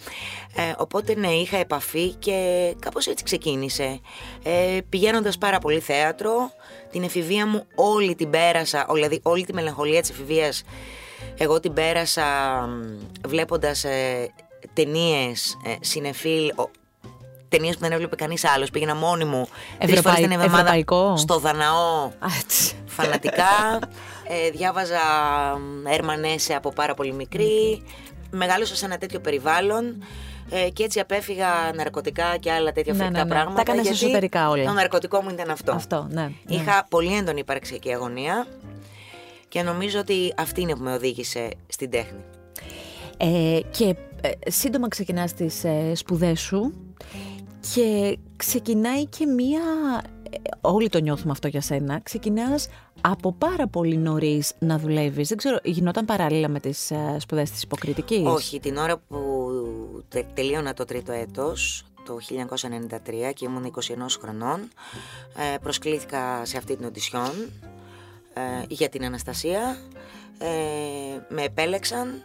Ε, 0.56 0.62
οπότε 0.78 1.16
ναι, 1.16 1.28
είχα 1.31 1.58
επαφή 1.58 2.13
και 2.13 2.36
κάπως 2.80 3.08
έτσι 3.08 3.24
ξεκίνησε. 3.24 4.00
Ε, 4.44 4.78
πηγαίνοντας 4.90 5.38
πάρα 5.38 5.60
πολύ 5.60 5.80
θέατρο, 5.80 6.52
την 6.92 7.04
εφηβεία 7.04 7.48
μου 7.48 7.66
όλη 7.75 8.16
την 8.16 8.30
πέρασα, 8.30 8.86
ό- 8.90 8.94
δηλαδή 8.94 9.19
όλη 9.24 9.46
τη 9.46 9.54
μελαγχολία 9.54 10.02
της 10.02 10.10
εφηβείας, 10.10 10.63
εγώ 11.38 11.60
την 11.60 11.74
πέρασα 11.74 12.24
μ, 12.68 13.28
βλέποντας 13.28 13.84
ε, 13.84 14.30
ταινίες, 14.74 15.57
ε, 15.66 15.74
συνεφίλ, 15.80 16.52
ταινίες 17.50 17.74
που 17.75 17.81
δεν 17.81 17.92
έβλεπε 17.92 18.16
κανείς 18.16 18.46
άλλος. 18.46 18.69
Πήγαινα 18.69 18.96
μόνη 18.96 19.25
μου 19.25 19.48
τρεις 19.48 19.80
φορές 19.80 19.90
Ευρωπαϊ- 20.00 20.22
την 20.22 20.31
εβδομάδα 20.31 20.57
ευρωπαϊκό. 20.57 21.18
στο 21.18 21.40
Δαναό 21.40 22.04
Α, 22.06 22.28
τσι. 22.48 22.74
φανατικά. 22.86 23.80
Ε, 24.27 24.50
διάβαζα 24.50 25.00
Ερμανέσε 25.89 26.53
από 26.53 26.71
πάρα 26.71 26.94
πολύ 26.94 27.13
μικρή. 27.13 27.83
Μεγάλωσα 28.31 28.75
σε 28.75 28.85
ένα 28.85 28.97
τέτοιο 28.97 29.19
περιβάλλον. 29.19 30.03
Ε, 30.50 30.69
και 30.69 30.83
έτσι 30.83 31.00
απέφυγα 31.00 31.47
ναρκωτικά 31.75 32.37
και 32.40 32.51
άλλα 32.51 32.71
τέτοια 32.71 32.94
Ναι, 32.94 32.99
φρικτικά 32.99 33.23
ναι, 33.23 33.30
ναι. 33.30 33.35
πράγματα. 33.35 33.63
Τα 33.63 33.71
έκανες 33.71 33.90
γιατί 33.90 34.06
εσωτερικά 34.06 34.49
όλα. 34.49 34.66
Το 34.66 34.71
ναρκωτικό 34.71 35.21
μου 35.21 35.30
ήταν 35.30 35.49
αυτό. 35.49 35.71
Αυτό, 35.71 36.07
ναι, 36.09 36.21
ναι. 36.21 36.56
Είχα 36.56 36.85
πολύ 36.90 37.16
έντονη 37.16 37.40
υπαρξιακή 37.40 37.94
αγωνία 37.94 38.47
και 39.47 39.61
νομίζω 39.61 39.99
ότι 39.99 40.33
αυτή 40.37 40.61
είναι 40.61 40.75
που 40.75 40.83
με 40.83 40.94
οδήγησε 40.94 41.49
στην 41.68 41.90
τέχνη. 41.90 42.19
Ε, 43.18 43.59
και 43.71 43.95
ε, 44.21 44.51
σύντομα 44.51 44.87
ξεκινάς 44.87 45.33
τις 45.33 45.63
ε, 45.63 45.92
σπουδές 45.95 46.40
σου 46.40 46.73
και 47.73 48.18
ξεκινάει 48.35 49.06
και 49.06 49.25
μία... 49.25 49.61
ε, 50.31 50.38
όλοι 50.61 50.90
το 50.90 51.00
νιώθουμε 51.00 51.31
αυτό 51.31 51.47
για 51.47 51.61
σένα. 51.61 52.00
Ξεκινάς 52.04 52.68
από 53.02 53.31
πάρα 53.33 53.68
πολύ 53.68 53.97
νωρίς 53.97 54.54
να 54.59 54.78
δουλεύεις. 54.80 55.28
Δεν 55.28 55.38
ξέρω, 55.38 55.57
γινόταν 55.64 56.06
παράλληλα 56.06 56.47
με 56.47 56.59
τις 56.59 56.92
ε, 56.92 57.16
σπουδές 57.19 57.52
της 57.52 57.64
υποκριτικής; 57.64 58.26
Όχι, 58.26 58.59
την 58.59 58.78
ώρα 58.78 58.97
που 58.97 59.52
τε- 60.09 60.33
τελείωνα 60.33 60.73
το 60.73 60.85
τρίτο 60.85 61.11
έτος, 61.11 61.83
το 62.06 62.18
1993 62.19 63.33
και 63.33 63.45
ήμουν 63.45 63.64
21 63.66 64.18
χρονών, 64.21 64.59
ε, 65.54 65.57
προσκλήθηκα 65.61 66.45
σε 66.45 66.57
αυτή 66.57 66.76
την 66.76 66.85
οντισιόν 66.85 67.31
ε, 68.33 68.42
για 68.68 68.90
την 68.90 69.06
Αναστασία. 69.06 69.78
Ε, 70.40 70.45
με 71.30 71.44
επέλεξαν. 71.44 72.23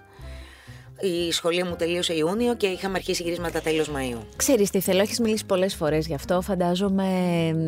Η 1.00 1.32
σχολή 1.32 1.62
μου 1.64 1.74
τελείωσε 1.78 2.14
Ιούνιο 2.14 2.54
και 2.54 2.66
είχαμε 2.66 2.96
αρχίσει 2.96 3.22
γυρίσματα 3.22 3.60
τέλος 3.60 3.90
Μαΐου. 3.90 4.18
Ξέρεις 4.36 4.70
τι 4.70 4.80
θέλω, 4.80 5.00
έχεις 5.00 5.20
μιλήσει 5.20 5.46
πολλές 5.46 5.74
φορές 5.74 6.06
γι' 6.06 6.14
αυτό, 6.14 6.40
φαντάζομαι 6.40 7.04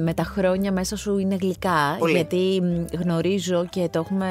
με 0.02 0.14
τα 0.14 0.22
χρόνια 0.22 0.72
μέσα 0.72 0.96
σου 0.96 1.18
είναι 1.18 1.36
γλυκά, 1.40 1.96
Πολύ. 1.98 2.12
γιατί 2.12 2.60
μ, 2.62 2.96
γνωρίζω 3.00 3.66
και 3.70 3.88
το 3.92 3.98
έχουμε, 3.98 4.26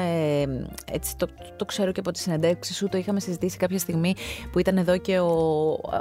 μ, 0.48 0.64
έτσι 0.92 1.16
το, 1.16 1.28
το 1.56 1.64
ξέρω 1.64 1.92
και 1.92 2.00
από 2.00 2.10
τις 2.10 2.22
συνεντεύξεις 2.22 2.76
σου, 2.76 2.88
το 2.88 2.98
είχαμε 2.98 3.20
συζητήσει 3.20 3.56
κάποια 3.56 3.78
στιγμή 3.78 4.14
που 4.52 4.58
ήταν 4.58 4.76
εδώ 4.76 4.96
και 4.96 5.18
ο, 5.18 5.26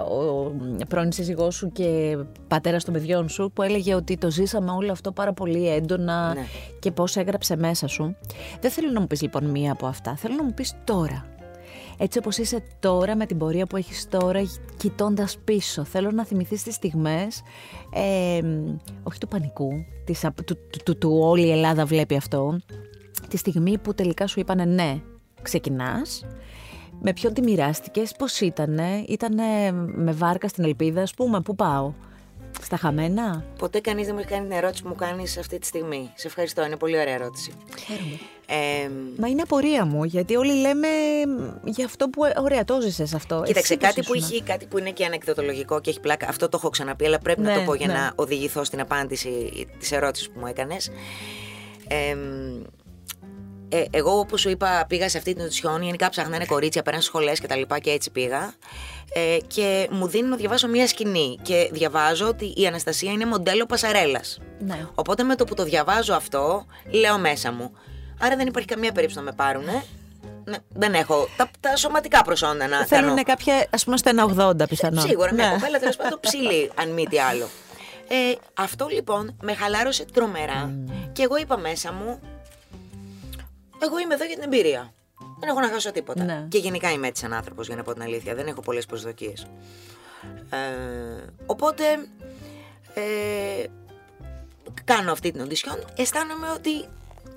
ο 0.10 0.86
πρώην 0.88 1.12
σύζυγός 1.12 1.56
σου 1.56 1.72
και 1.72 2.18
πατέρας 2.48 2.84
των 2.84 2.94
παιδιών 2.94 3.30
σου, 3.30 3.52
που 3.54 3.62
έλεγε 3.62 3.96
ότι 3.96 4.18
το 4.18 4.32
ζήσαμε 4.32 4.72
όλο 4.72 4.92
αυτό 4.92 5.12
πάρα 5.12 5.34
πολύ 5.34 5.70
έντονα 5.70 6.34
Ναι. 6.34 6.46
και 6.80 6.92
πώς 6.92 7.16
έγραψε 7.16 7.56
μέσα 7.58 7.88
σου. 7.88 8.16
Δεν 8.62 8.72
θέλω 8.72 8.92
να 8.92 9.00
μου 9.00 9.08
πεις 9.08 9.22
λοιπόν 9.22 9.46
μία 9.46 9.72
από 9.72 9.86
αυτά, 9.86 10.16
θέλω 10.16 10.36
να 10.36 10.44
μου 10.44 10.54
πεις 10.54 10.74
τώρα. 10.84 11.26
Έτσι 11.98 12.18
όπως 12.18 12.38
είσαι 12.38 12.64
τώρα 12.80 13.16
με 13.16 13.26
την 13.26 13.38
πορεία 13.38 13.66
που 13.66 13.78
έχεις 13.78 14.08
τώρα 14.10 14.42
κοιτώντας 14.78 15.38
πίσω. 15.44 15.84
Θέλω 15.84 16.12
να 16.12 16.26
θυμηθείς 16.26 16.64
τις 16.64 16.76
στιγμές, 16.76 17.42
ε, 17.94 18.42
όχι 19.04 19.20
του 19.20 19.28
πανικού, 19.28 19.72
της, 20.06 20.26
απ- 20.26 20.44
του, 20.44 20.58
του, 20.70 20.80
του, 20.86 20.98
του 20.98 21.18
όλη 21.22 21.46
η 21.46 21.52
Ελλάδα 21.52 21.86
βλέπει 21.86 22.16
αυτό, 22.16 22.60
τη 23.28 23.38
στιγμή 23.38 23.78
που 23.78 23.94
τελικά 23.94 24.28
σου 24.28 24.40
είπανε 24.40 24.66
ναι, 24.66 25.02
ξεκινάς, 25.42 26.26
με 27.02 27.14
ποιον 27.14 27.34
τη 27.34 27.42
μοιράστηκες, 27.42 28.16
πώς 28.18 28.40
ήτανε, 28.40 29.04
ήτανε 29.08 29.72
με 29.96 30.12
βάρκα 30.12 30.48
στην 30.48 30.64
ελπίδα, 30.64 31.02
ας 31.02 31.14
πούμε, 31.14 31.42
πού 31.42 31.56
πάω. 31.56 31.94
Στα 32.62 32.78
χαμένα. 32.78 33.44
Ποτέ 33.58 33.80
κανείς 33.80 34.06
δεν 34.06 34.14
μου 34.16 34.20
έχει 34.20 34.30
κάνει 34.30 34.48
την 34.48 34.58
ερώτηση 34.58 34.82
που 34.84 34.88
μου 34.90 34.96
κάνεις 34.96 35.38
αυτή 35.38 35.60
τη 35.60 35.66
στιγμή. 35.66 36.12
Σε 36.16 36.28
ευχαριστώ, 36.28 36.66
είναι 36.66 36.76
πολύ 36.78 37.00
ωραία 37.00 37.14
ερώτηση. 37.14 37.52
Χαίρομαι. 37.86 38.18
Ε, 38.50 38.90
Μα 39.18 39.28
είναι 39.28 39.42
απορία 39.42 39.86
μου, 39.86 40.04
γιατί 40.04 40.36
όλοι 40.36 40.54
λέμε 40.54 40.88
για 41.64 41.86
αυτό 41.86 42.10
που. 42.10 42.22
Ωραία, 42.42 42.64
το 42.64 42.82
ζήσες 42.82 43.14
αυτό. 43.14 43.44
Κοίταξε, 43.46 43.74
Εσύ 43.74 43.82
πώς 43.82 43.90
κάτι 43.90 44.08
που, 44.08 44.14
ήσουνα; 44.14 44.34
έχει, 44.34 44.44
κάτι 44.44 44.66
που 44.66 44.78
είναι 44.78 44.92
και 44.92 45.06
ανεκδοτολογικό 45.06 45.82
και 45.82 45.90
έχει 45.90 46.00
πλάκα. 46.00 46.28
Αυτό 46.30 46.50
το 46.50 46.58
έχω 46.60 46.70
ξαναπεί, 46.70 47.06
αλλά 47.06 47.20
πρέπει 47.20 47.42
να 47.42 47.50
Ναι, 47.50 47.56
το 47.58 47.62
πω 47.62 47.74
για 47.74 47.88
ναι. 47.88 47.94
να 47.94 48.12
οδηγηθώ 48.16 48.64
στην 48.64 48.80
απάντηση 48.80 49.68
της 49.80 49.92
ερώτησης 49.92 50.30
που 50.30 50.40
μου 50.40 50.48
έκανες. 50.48 50.90
Ε, 51.88 52.16
ε, 53.70 53.86
εγώ, 53.90 54.20
όπως 54.20 54.42
σου 54.42 54.50
είπα, 54.50 54.86
πήγα 54.88 55.10
σε 55.10 55.18
αυτή 55.18 55.34
την 55.34 55.44
οντισιόν. 55.44 55.82
Γενικά 55.82 56.10
ψάχνανε 56.10 56.46
κορίτσια, 56.46 56.82
πέραν 56.82 57.02
σχολές 57.02 57.40
και 57.40 57.48
τα 57.48 57.56
λοιπά 57.56 57.80
και 57.80 57.90
έτσι 57.90 58.12
πήγα. 58.12 58.54
Ε, 59.14 59.38
και 59.48 59.88
μου 59.92 60.08
δίνουν 60.08 60.30
να 60.30 60.36
διαβάσω 60.36 60.68
μία 60.68 60.88
σκηνή. 60.88 61.38
Και 61.42 61.70
διαβάζω 61.72 62.28
ότι 62.28 62.54
η 62.56 62.68
Αναστασία 62.68 63.12
είναι 63.12 63.26
μοντέλο 63.26 63.66
πασαρέλας. 63.66 64.40
Ναι. 64.60 64.88
Οπότε 64.96 65.24
με 65.24 65.36
το 65.36 65.44
που 65.44 65.54
το 65.54 65.64
διαβάζω 65.64 66.14
αυτό, 66.14 66.66
λέω 66.92 67.18
μέσα 67.18 67.52
μου. 67.52 67.72
Άρα 68.20 68.36
δεν 68.36 68.48
υπάρχει 68.48 68.68
καμία 68.68 68.92
περίπτωση 68.92 69.20
να 69.20 69.32
με 69.32 69.32
πάρουνε. 69.36 69.84
Ναι, 70.46 70.58
δεν 70.70 70.94
έχω 70.94 71.28
τα, 71.38 71.50
τα 71.60 71.76
σωματικά 71.76 72.22
προσόντα 72.24 72.54
να 72.54 72.68
κάνω. 72.68 72.86
Θέλουν 72.86 73.24
κάποια, 73.24 73.68
ας 73.70 73.84
πούμε, 73.84 73.98
στο 73.98 74.12
1,80 74.38 74.68
πιθανόν. 74.70 75.08
Σίγουρα, 75.08 75.34
μια 75.34 75.46
Ναι. 75.48 75.54
κοπέλα 75.54 75.80
τέλος 75.80 75.96
πάντων 75.96 76.20
ψηλή, 76.20 76.72
αν 76.76 76.90
μη 76.90 77.06
τι 77.06 77.20
άλλο. 77.20 77.48
Ε, 78.08 78.36
αυτό 78.54 78.88
λοιπόν 78.92 79.36
με 79.42 79.54
χαλάρωσε 79.54 80.06
τρομερά 80.14 80.76
και 81.14 81.24
εγώ 81.24 81.38
είπα 81.38 81.58
μέσα 81.58 81.92
μου, 81.92 82.20
εγώ 83.84 84.00
είμαι 84.00 84.14
εδώ 84.14 84.26
για 84.26 84.36
την 84.36 84.44
εμπειρία. 84.44 84.92
Δεν 85.40 85.50
έχω 85.50 85.60
να 85.60 85.68
χάσω 85.70 85.92
τίποτα. 85.92 86.24
Ναι. 86.24 86.46
Και 86.50 86.58
γενικά 86.58 86.92
είμαι 86.92 87.08
έτσι 87.08 87.22
σαν 87.22 87.34
άνθρωπος, 87.34 87.68
για 87.68 87.76
να 87.76 87.84
πω 87.84 87.94
την 87.94 88.02
αλήθεια. 88.02 88.36
Δεν 88.36 88.48
έχω 88.48 88.62
πολλές 88.62 88.86
προσδοκίες. 88.86 89.48
Ε, 90.50 90.58
οπότε 91.46 91.84
ε, 92.94 93.64
κάνω 94.84 95.12
αυτή 95.12 95.32
την 95.32 95.42
οντισιόν. 95.42 95.86
Αισθάνομαι 95.98 96.48
ότι 96.56 96.86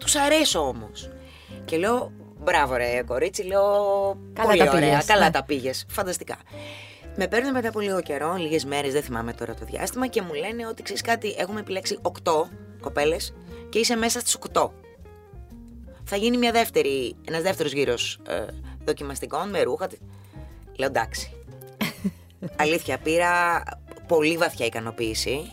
τους 0.00 0.16
αρέσω 0.16 0.69
όμως. 0.69 1.11
Και 1.64 1.76
λέω, 1.76 2.12
μπράβο 2.38 2.76
ρε 2.76 3.02
κορίτσι, 3.02 3.42
λέω, 3.42 3.62
Καλά 4.33 4.49
πολύ 4.49 4.59
τα 4.59 4.71
ωραία, 4.71 4.80
πήγες, 4.80 5.04
καλά 5.04 5.25
ναι. 5.25 5.30
τα 5.30 5.45
πήγες, 5.45 5.85
φανταστικά. 5.88 6.37
Με 7.16 7.28
παίρνουν 7.28 7.52
μετά 7.52 7.69
από 7.69 7.80
λίγο 7.80 8.00
καιρό, 8.00 8.35
λίγες 8.35 8.64
μέρες, 8.64 8.92
δεν 8.92 9.02
θυμάμαι 9.02 9.33
τώρα 9.33 9.54
το 9.54 9.64
διάστημα 9.64 10.07
και 10.07 10.23
μου 10.23 10.33
λένε 10.33 10.66
ότι 10.66 10.83
ξέρεις 10.83 11.02
κάτι, 11.02 11.35
έχουμε 11.38 11.61
επιλέξει 11.61 11.99
8 12.02 12.33
κοπέλες 12.80 13.35
και 13.69 13.78
είσαι 13.78 13.97
μέσα 13.97 14.21
στις 14.21 14.37
8. 14.52 14.71
Θα 16.04 16.16
γίνει 16.16 16.37
μια 16.37 16.52
δεύτερη, 16.52 17.16
ένας 17.28 17.42
δεύτερος 17.42 17.73
γύρος 17.73 18.21
ε, 18.28 18.45
δοκιμαστικών 18.85 19.50
με 19.50 19.62
ρούχα. 19.62 19.88
Λέω 20.76 20.88
εντάξει. 20.88 21.33
Αλήθεια, 22.62 22.99
πήρα 22.99 23.62
πολύ 24.07 24.37
βαθιά 24.37 24.66
ικανοποίηση 24.66 25.52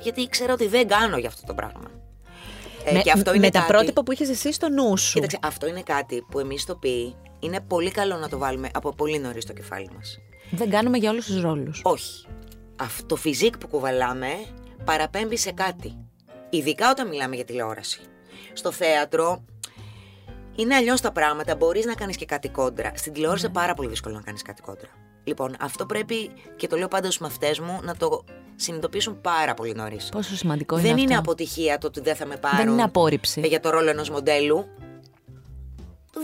γιατί 0.00 0.20
ήξερα 0.20 0.52
ότι 0.52 0.66
δεν 0.66 0.88
κάνω 0.88 1.16
για 1.18 1.28
αυτό 1.28 1.46
το 1.46 1.54
πράγμα. 1.54 1.90
Ε, 2.84 2.92
με, 2.92 3.00
και 3.00 3.10
αυτό 3.10 3.30
είναι 3.34 3.44
με 3.44 3.50
τα 3.50 3.58
κάτι- 3.58 3.72
πρότυπα 3.72 4.02
που 4.02 4.12
είχε 4.12 4.24
εσύ 4.30 4.52
στο 4.52 4.68
νου 4.68 4.96
σου. 4.96 5.12
Κοίταξε, 5.12 5.38
αυτό 5.42 5.66
είναι 5.66 5.82
κάτι 5.82 6.24
που 6.30 6.38
εμείς 6.38 6.64
το 6.64 6.76
πει 6.76 7.16
είναι 7.38 7.60
πολύ 7.60 7.90
καλό 7.90 8.16
να 8.16 8.28
το 8.28 8.38
βάλουμε 8.38 8.68
από 8.74 8.94
πολύ 8.94 9.18
νωρίς 9.18 9.42
στο 9.42 9.52
κεφάλι 9.52 9.90
μας. 9.96 10.18
Δεν 10.50 10.70
κάνουμε 10.70 10.98
για 10.98 11.10
όλους 11.10 11.26
τους 11.26 11.40
ρόλους. 11.42 11.80
Όχι. 11.84 12.26
Αυτό 12.76 13.06
το 13.06 13.16
φιζίκ 13.16 13.58
που 13.58 13.68
κουβαλάμε 13.68 14.28
παραπέμπει 14.84 15.36
σε 15.36 15.52
κάτι. 15.52 15.96
Ειδικά 16.50 16.90
όταν 16.90 17.08
μιλάμε 17.08 17.34
για 17.34 17.44
τηλεόραση. 17.44 18.00
Στο 18.52 18.72
θέατρο 18.72 19.44
είναι 20.56 20.74
αλλιώς 20.74 21.00
τα 21.00 21.12
πράγματα. 21.12 21.56
Μπορείς 21.56 21.84
να 21.84 21.94
κάνεις 21.94 22.16
και 22.16 22.24
κάτι 22.24 22.48
κόντρα. 22.48 22.92
Στην 22.94 23.12
τηλεόραση 23.12 23.44
είναι 23.44 23.54
πάρα 23.54 23.74
πολύ 23.74 23.88
δύσκολο 23.88 24.14
να 24.14 24.20
κάνεις 24.22 24.42
κάτι 24.42 24.62
κόντρα. 24.62 24.88
Λοιπόν, 25.24 25.56
αυτό 25.60 25.86
πρέπει 25.86 26.30
και 26.56 26.66
το 26.66 26.76
λέω 26.76 26.88
πάντα 26.88 27.10
στου 27.10 27.22
μαθητέ 27.22 27.54
μου 27.62 27.80
να 27.82 27.96
το 27.96 28.24
συνειδητοποιήσουν 28.56 29.20
πάρα 29.20 29.54
πολύ 29.54 29.74
νωρίς. 29.74 30.08
Πόσο 30.12 30.36
σημαντικό 30.36 30.78
είναι 30.78 30.88
Δεν 30.88 30.96
είναι 30.96 31.08
αυτό. 31.16 31.18
αποτυχία 31.30 31.78
το 31.78 31.86
ότι 31.86 32.00
δεν 32.00 32.16
θα 32.16 32.26
με 32.26 32.36
πάρουν. 32.36 32.58
Δεν 32.58 32.68
είναι 32.68 32.82
απόρριψη. 32.82 33.40
για 33.44 33.60
το 33.60 33.70
ρόλο 33.70 33.90
ενός 33.90 34.10
μοντέλου. 34.10 34.66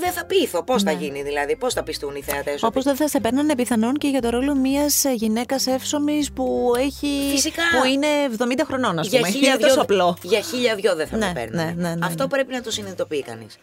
Δεν 0.01 0.13
θα 0.13 0.25
πείθω. 0.25 0.63
Πώς 0.65 0.83
θα 0.83 0.93
Ναι. 0.93 0.99
γίνει 1.05 1.23
δηλαδή, 1.23 1.57
πώς 1.57 1.75
θα 1.75 1.83
πιστούν 1.83 2.15
οι 2.15 2.23
θεατές. 2.23 2.63
Όπως 2.63 2.85
δεν 2.85 2.97
θα 2.97 3.09
σε 3.09 3.21
παίρνανε 3.21 3.55
πιθανόν 3.55 3.95
και 3.95 4.09
για 4.09 4.21
το 4.21 4.29
ρόλο 4.31 4.55
μιας 4.55 5.05
γυναίκας 5.15 5.67
εύσωμης 5.67 6.33
που 6.33 6.73
έχει. 6.79 7.29
Φυσικά. 7.31 7.63
που 7.81 7.87
είναι 7.89 8.07
70 8.39 8.65
χρονών, 8.67 8.99
ας 8.99 9.09
για 9.09 9.19
πούμε. 9.19 9.31
χίλια, 9.33 9.49
Είναι 9.49 9.59
τόσο 9.59 9.73
δυο, 9.73 9.83
απλό. 9.83 10.17
για 10.23 10.41
χίλια 10.41 10.75
δυο 10.75 10.95
δεν 10.95 11.07
θα 11.07 11.17
Ναι, 11.17 11.27
με 11.27 11.33
παίρνουν. 11.33 11.57
ναι, 11.65 11.73
ναι, 11.89 11.95
ναι, 11.95 12.07
Αυτό 12.07 12.23
ναι. 12.23 12.29
πρέπει 12.29 12.53
να 12.53 12.61
το 12.63 12.71
συνειδητοποιεί 12.71 13.23
κανείς. 13.23 13.59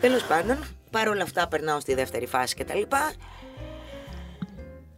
Τέλος 0.00 0.22
πάντων, 0.24 0.56
παρόλα 0.90 1.22
αυτά 1.22 1.48
περνάω 1.48 1.80
στη 1.80 1.94
δεύτερη 1.94 2.26
φάση 2.26 2.54
κτλ. 2.54 2.80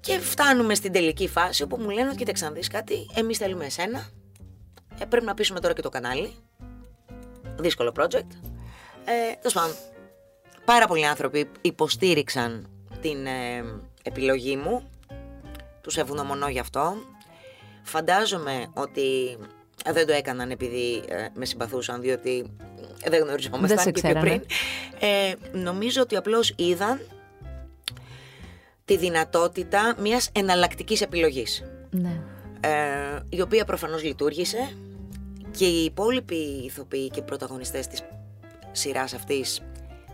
Και 0.01 0.19
φτάνουμε 0.19 0.75
στην 0.75 0.93
τελική 0.93 1.29
φάση 1.29 1.63
όπου 1.63 1.77
μου 1.77 1.91
λένε 1.91 2.09
ότι 2.09 2.17
κοίταξε 2.17 2.45
να 2.45 2.51
δεις 2.51 2.69
κάτι, 2.69 3.07
εμείς 3.15 3.39
θέλουμε 3.39 3.65
εσένα. 3.65 4.09
Ε, 4.99 5.05
πρέπει 5.05 5.25
να 5.25 5.35
πείσουμε 5.35 5.61
τώρα 5.61 5.75
και 5.75 5.83
το 5.83 5.89
κανάλι. 5.89 6.35
Δύσκολο 7.59 7.93
project. 7.97 8.31
Ε, 9.05 9.33
Τέλος 9.41 9.53
πάντων, 9.53 9.75
πάρα 10.65 10.87
πολλοί 10.87 11.07
άνθρωποι 11.07 11.51
υποστήριξαν 11.61 12.69
την 13.01 13.27
ε, 13.27 13.65
επιλογή 14.03 14.57
μου. 14.57 14.89
Τους 15.81 15.97
ευγνωμονώ 15.97 16.49
γι' 16.49 16.59
αυτό. 16.59 16.95
Φαντάζομαι 17.83 18.67
ότι 18.75 19.39
ε, 19.85 19.93
δεν 19.93 20.07
το 20.07 20.13
έκαναν 20.13 20.51
επειδή 20.51 21.03
ε, 21.09 21.27
με 21.35 21.45
συμπαθούσαν, 21.45 22.01
διότι 22.01 22.57
ε, 23.03 23.11
δεν 23.11 23.23
γνωριζόμασταν 23.23 23.69
Δεν 23.69 23.79
σε 23.79 23.91
και 23.91 24.01
πιο 24.01 24.09
ξέρανε. 24.11 24.29
πριν. 24.29 24.43
Ε, 25.01 25.33
νομίζω 25.53 26.03
ότι 26.03 26.17
απλώς 26.17 26.53
είδαν 26.57 27.01
τη 28.89 28.97
δυνατότητα 28.97 29.95
μιας 30.01 30.29
εναλλακτικής 30.33 31.01
επιλογής 31.01 31.65
Ναι. 31.91 32.21
ε, 32.61 32.71
η 33.29 33.41
οποία 33.41 33.65
προφανώς 33.65 34.03
λειτουργήσε 34.03 34.73
και 35.51 35.67
οι 35.67 35.85
υπόλοιποι 35.85 36.35
ηθοποιοί 36.65 37.11
και 37.11 37.23
πρωταγωνιστές 37.23 37.87
της 37.87 38.03
σειράς 38.73 39.15
αυτής 39.15 39.63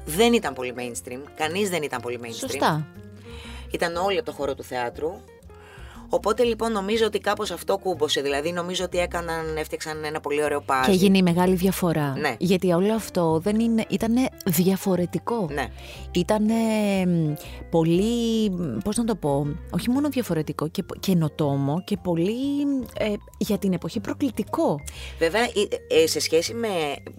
δεν 0.04 0.32
ήταν 0.32 0.54
πολύ 0.54 0.74
mainstream, 0.76 1.20
κανείς 1.36 1.70
δεν 1.70 1.82
ήταν 1.82 2.00
πολύ 2.00 2.18
mainstream. 2.22 2.34
Σωστά. 2.50 2.86
Ήταν 3.70 3.96
όλοι 3.96 4.16
από 4.16 4.26
το 4.26 4.32
χώρο 4.32 4.54
του 4.54 4.62
θεάτρου. 4.62 5.10
Οπότε 6.14 6.42
λοιπόν 6.42 6.72
νομίζω 6.72 7.06
ότι 7.06 7.18
κάπως 7.18 7.50
αυτό 7.50 7.78
κούμποσε. 7.78 8.20
Δηλαδή 8.20 8.52
νομίζω 8.52 8.84
ότι 8.84 8.98
έκαναν, 8.98 9.56
έφτιαξαν 9.56 10.04
ένα 10.04 10.20
πολύ 10.20 10.42
ωραίο 10.44 10.60
πάζι. 10.60 10.88
Και 10.88 10.92
έγινε 10.92 11.18
η 11.18 11.22
μεγάλη 11.22 11.54
διαφορά. 11.54 12.14
Ναι. 12.18 12.34
Γιατί 12.38 12.72
όλο 12.72 12.94
αυτό 12.94 13.40
δεν 13.42 13.60
είναι, 13.60 13.84
ήταν 13.88 14.14
διαφορετικό. 14.44 15.48
Ναι. 15.52 15.66
Ήταν 16.12 16.46
πολύ, 17.70 18.50
πώς 18.84 18.96
να 18.96 19.04
το 19.04 19.14
πω, 19.14 19.46
όχι 19.70 19.90
μόνο 19.90 20.08
διαφορετικό 20.08 20.68
και 20.68 20.84
καινοτόμο 21.00 21.82
και 21.84 21.96
πολύ 22.02 22.32
ε, 22.98 23.12
για 23.38 23.58
την 23.58 23.72
εποχή 23.72 24.00
προκλητικό. 24.00 24.80
Βέβαια, 25.18 25.42
ε, 25.42 26.02
ε, 26.02 26.06
σε 26.06 26.20
σχέση 26.20 26.54
με 26.54 26.68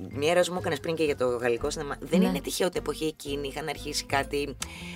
μια 0.09 0.29
ερώτηση 0.29 0.47
που 0.49 0.53
μου 0.53 0.59
έκανες 0.61 0.79
πριν 0.79 0.95
και 0.95 1.03
για 1.03 1.15
το 1.15 1.25
γαλλικό 1.27 1.69
σινεμά, 1.69 1.95
δεν 1.99 2.19
Ναι. 2.19 2.27
είναι 2.27 2.39
τυχαίο 2.39 2.67
ότι 2.67 2.77
εποχή 2.77 3.05
εκείνη 3.05 3.47
είχαν 3.47 3.67
αρχίσει 3.67 4.05
κάτι 4.05 4.55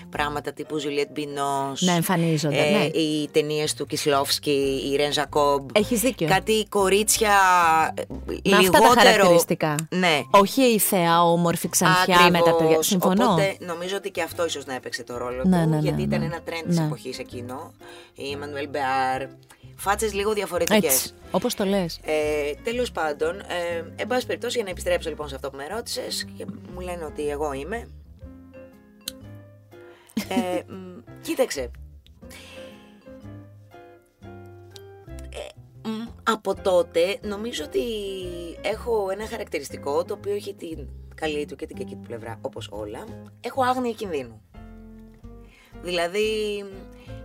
πράγματα 0.09 0.53
τύπου 0.53 0.77
Ζουλιέτ 0.77 1.09
Μπινός. 1.11 1.73
Να 1.79 1.91
εμφανίζονται, 1.93 2.69
ναι. 2.69 2.99
Οι 2.99 3.29
ταινίες 3.31 3.73
του 3.73 3.85
Κισλόφσκι, 3.89 4.89
η 4.91 4.95
Ιρέν 4.95 5.11
Ζακόμπ. 5.13 5.69
Έχεις 5.73 5.99
δίκιο. 5.99 6.27
Κάτι 6.27 6.65
κορίτσια 6.69 7.31
ε, 7.93 8.01
Με 8.27 8.39
λιγότερο. 8.43 8.83
αυτά 8.85 8.93
τα 8.95 9.01
χαρακτηριστικά. 9.01 9.75
Ναι. 9.89 10.21
Όχι 10.31 10.61
η 10.61 10.79
θεά 10.79 11.23
όμορφη 11.23 11.69
ξανθιά 11.69 12.19
με 12.31 12.37
τα 12.37 12.43
παιδιά. 12.43 12.51
Ακριβώς. 12.53 12.87
Συμφωνώ. 12.87 13.23
Οπότε 13.31 13.57
νομίζω 13.59 13.95
ότι 13.95 14.11
και 14.11 14.21
αυτό 14.21 14.45
ίσως 14.45 14.65
να 14.65 14.73
έπαιξε 14.73 15.03
το 15.03 15.17
ρόλο 15.17 15.35
Ναι, 15.35 15.43
του. 15.43 15.49
ναι, 15.49 15.65
ναι, 15.65 15.77
γιατί 15.77 16.01
ήταν 16.01 16.19
ναι. 16.19 16.25
ένα 16.25 16.41
trend 16.41 16.65
της 16.67 16.77
Ναι. 16.79 16.85
εποχής 16.85 17.19
εκείνο. 17.19 17.73
Η 18.15 18.31
Εμμανουέλ 18.31 18.69
Μπεάρ. 18.69 19.21
Φάτσες 19.75 20.13
λίγο 20.13 20.33
διαφορετικές. 20.33 20.93
Έτσι, 20.93 21.11
όπως 21.31 21.53
το 21.55 21.65
λες. 21.65 21.99
Ε, 22.03 22.13
Τέλος 22.63 22.91
πάντων, 22.91 23.39
ε, 23.39 23.83
εν 23.95 24.07
πάση 24.07 24.25
περιπτώσει, 24.25 24.55
για 24.55 24.63
να 24.63 24.69
επιστρέψω 24.69 25.09
λοιπόν 25.09 25.27
σε 25.27 25.35
αυτό 25.35 25.49
που 25.49 25.57
με 25.57 25.67
ρώτησες, 25.75 26.25
και 26.37 26.45
μου 26.73 26.79
λένε 26.79 27.05
ότι 27.05 27.29
εγώ 27.29 27.53
είμαι. 27.53 27.87
Ε, 30.27 30.61
μ, 30.73 30.99
κοίταξε. 31.21 31.71
Από 36.31 36.55
τότε 36.61 37.19
νομίζω 37.21 37.63
ότι 37.63 37.83
έχω 38.61 39.09
ένα 39.11 39.27
χαρακτηριστικό 39.27 40.03
το 40.03 40.13
οποίο 40.13 40.33
έχει 40.33 40.53
την 40.53 40.87
καλή 41.15 41.45
του 41.45 41.55
και 41.55 41.65
την 41.65 41.77
κακή 41.77 41.95
του 41.95 42.07
πλευρά, 42.07 42.37
όπως 42.41 42.67
όλα. 42.71 43.03
Έχω 43.41 43.63
άγνοια 43.63 43.91
κινδύνου. 43.91 44.41
Δηλαδή, 45.81 46.25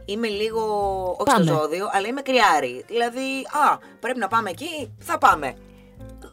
είμαι 0.04 0.28
λίγο, 0.28 0.60
όχι 1.18 1.30
Πάμε. 1.30 1.44
στο 1.44 1.54
ζώδιο, 1.54 1.88
αλλά 1.92 2.06
είμαι 2.06 2.22
κρυάρι. 2.22 2.84
Δηλαδή, 2.86 3.38
α, 3.70 3.78
πρέπει 4.00 4.18
να 4.18 4.28
πάμε 4.28 4.50
εκεί, 4.50 4.94
θα 4.98 5.18
πάμε. 5.18 5.54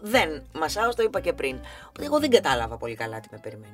Δεν 0.02 0.44
μασάω, 0.54 0.94
το 0.94 1.04
είπα 1.04 1.20
και 1.20 1.34
πριν. 1.34 1.60
Οπότε 1.88 2.06
εγώ 2.06 2.20
δεν 2.20 2.30
κατάλαβα 2.30 2.78
πολύ 2.78 2.96
καλά 2.96 3.20
τι 3.20 3.28
με 3.32 3.38
περιμένει. 3.42 3.74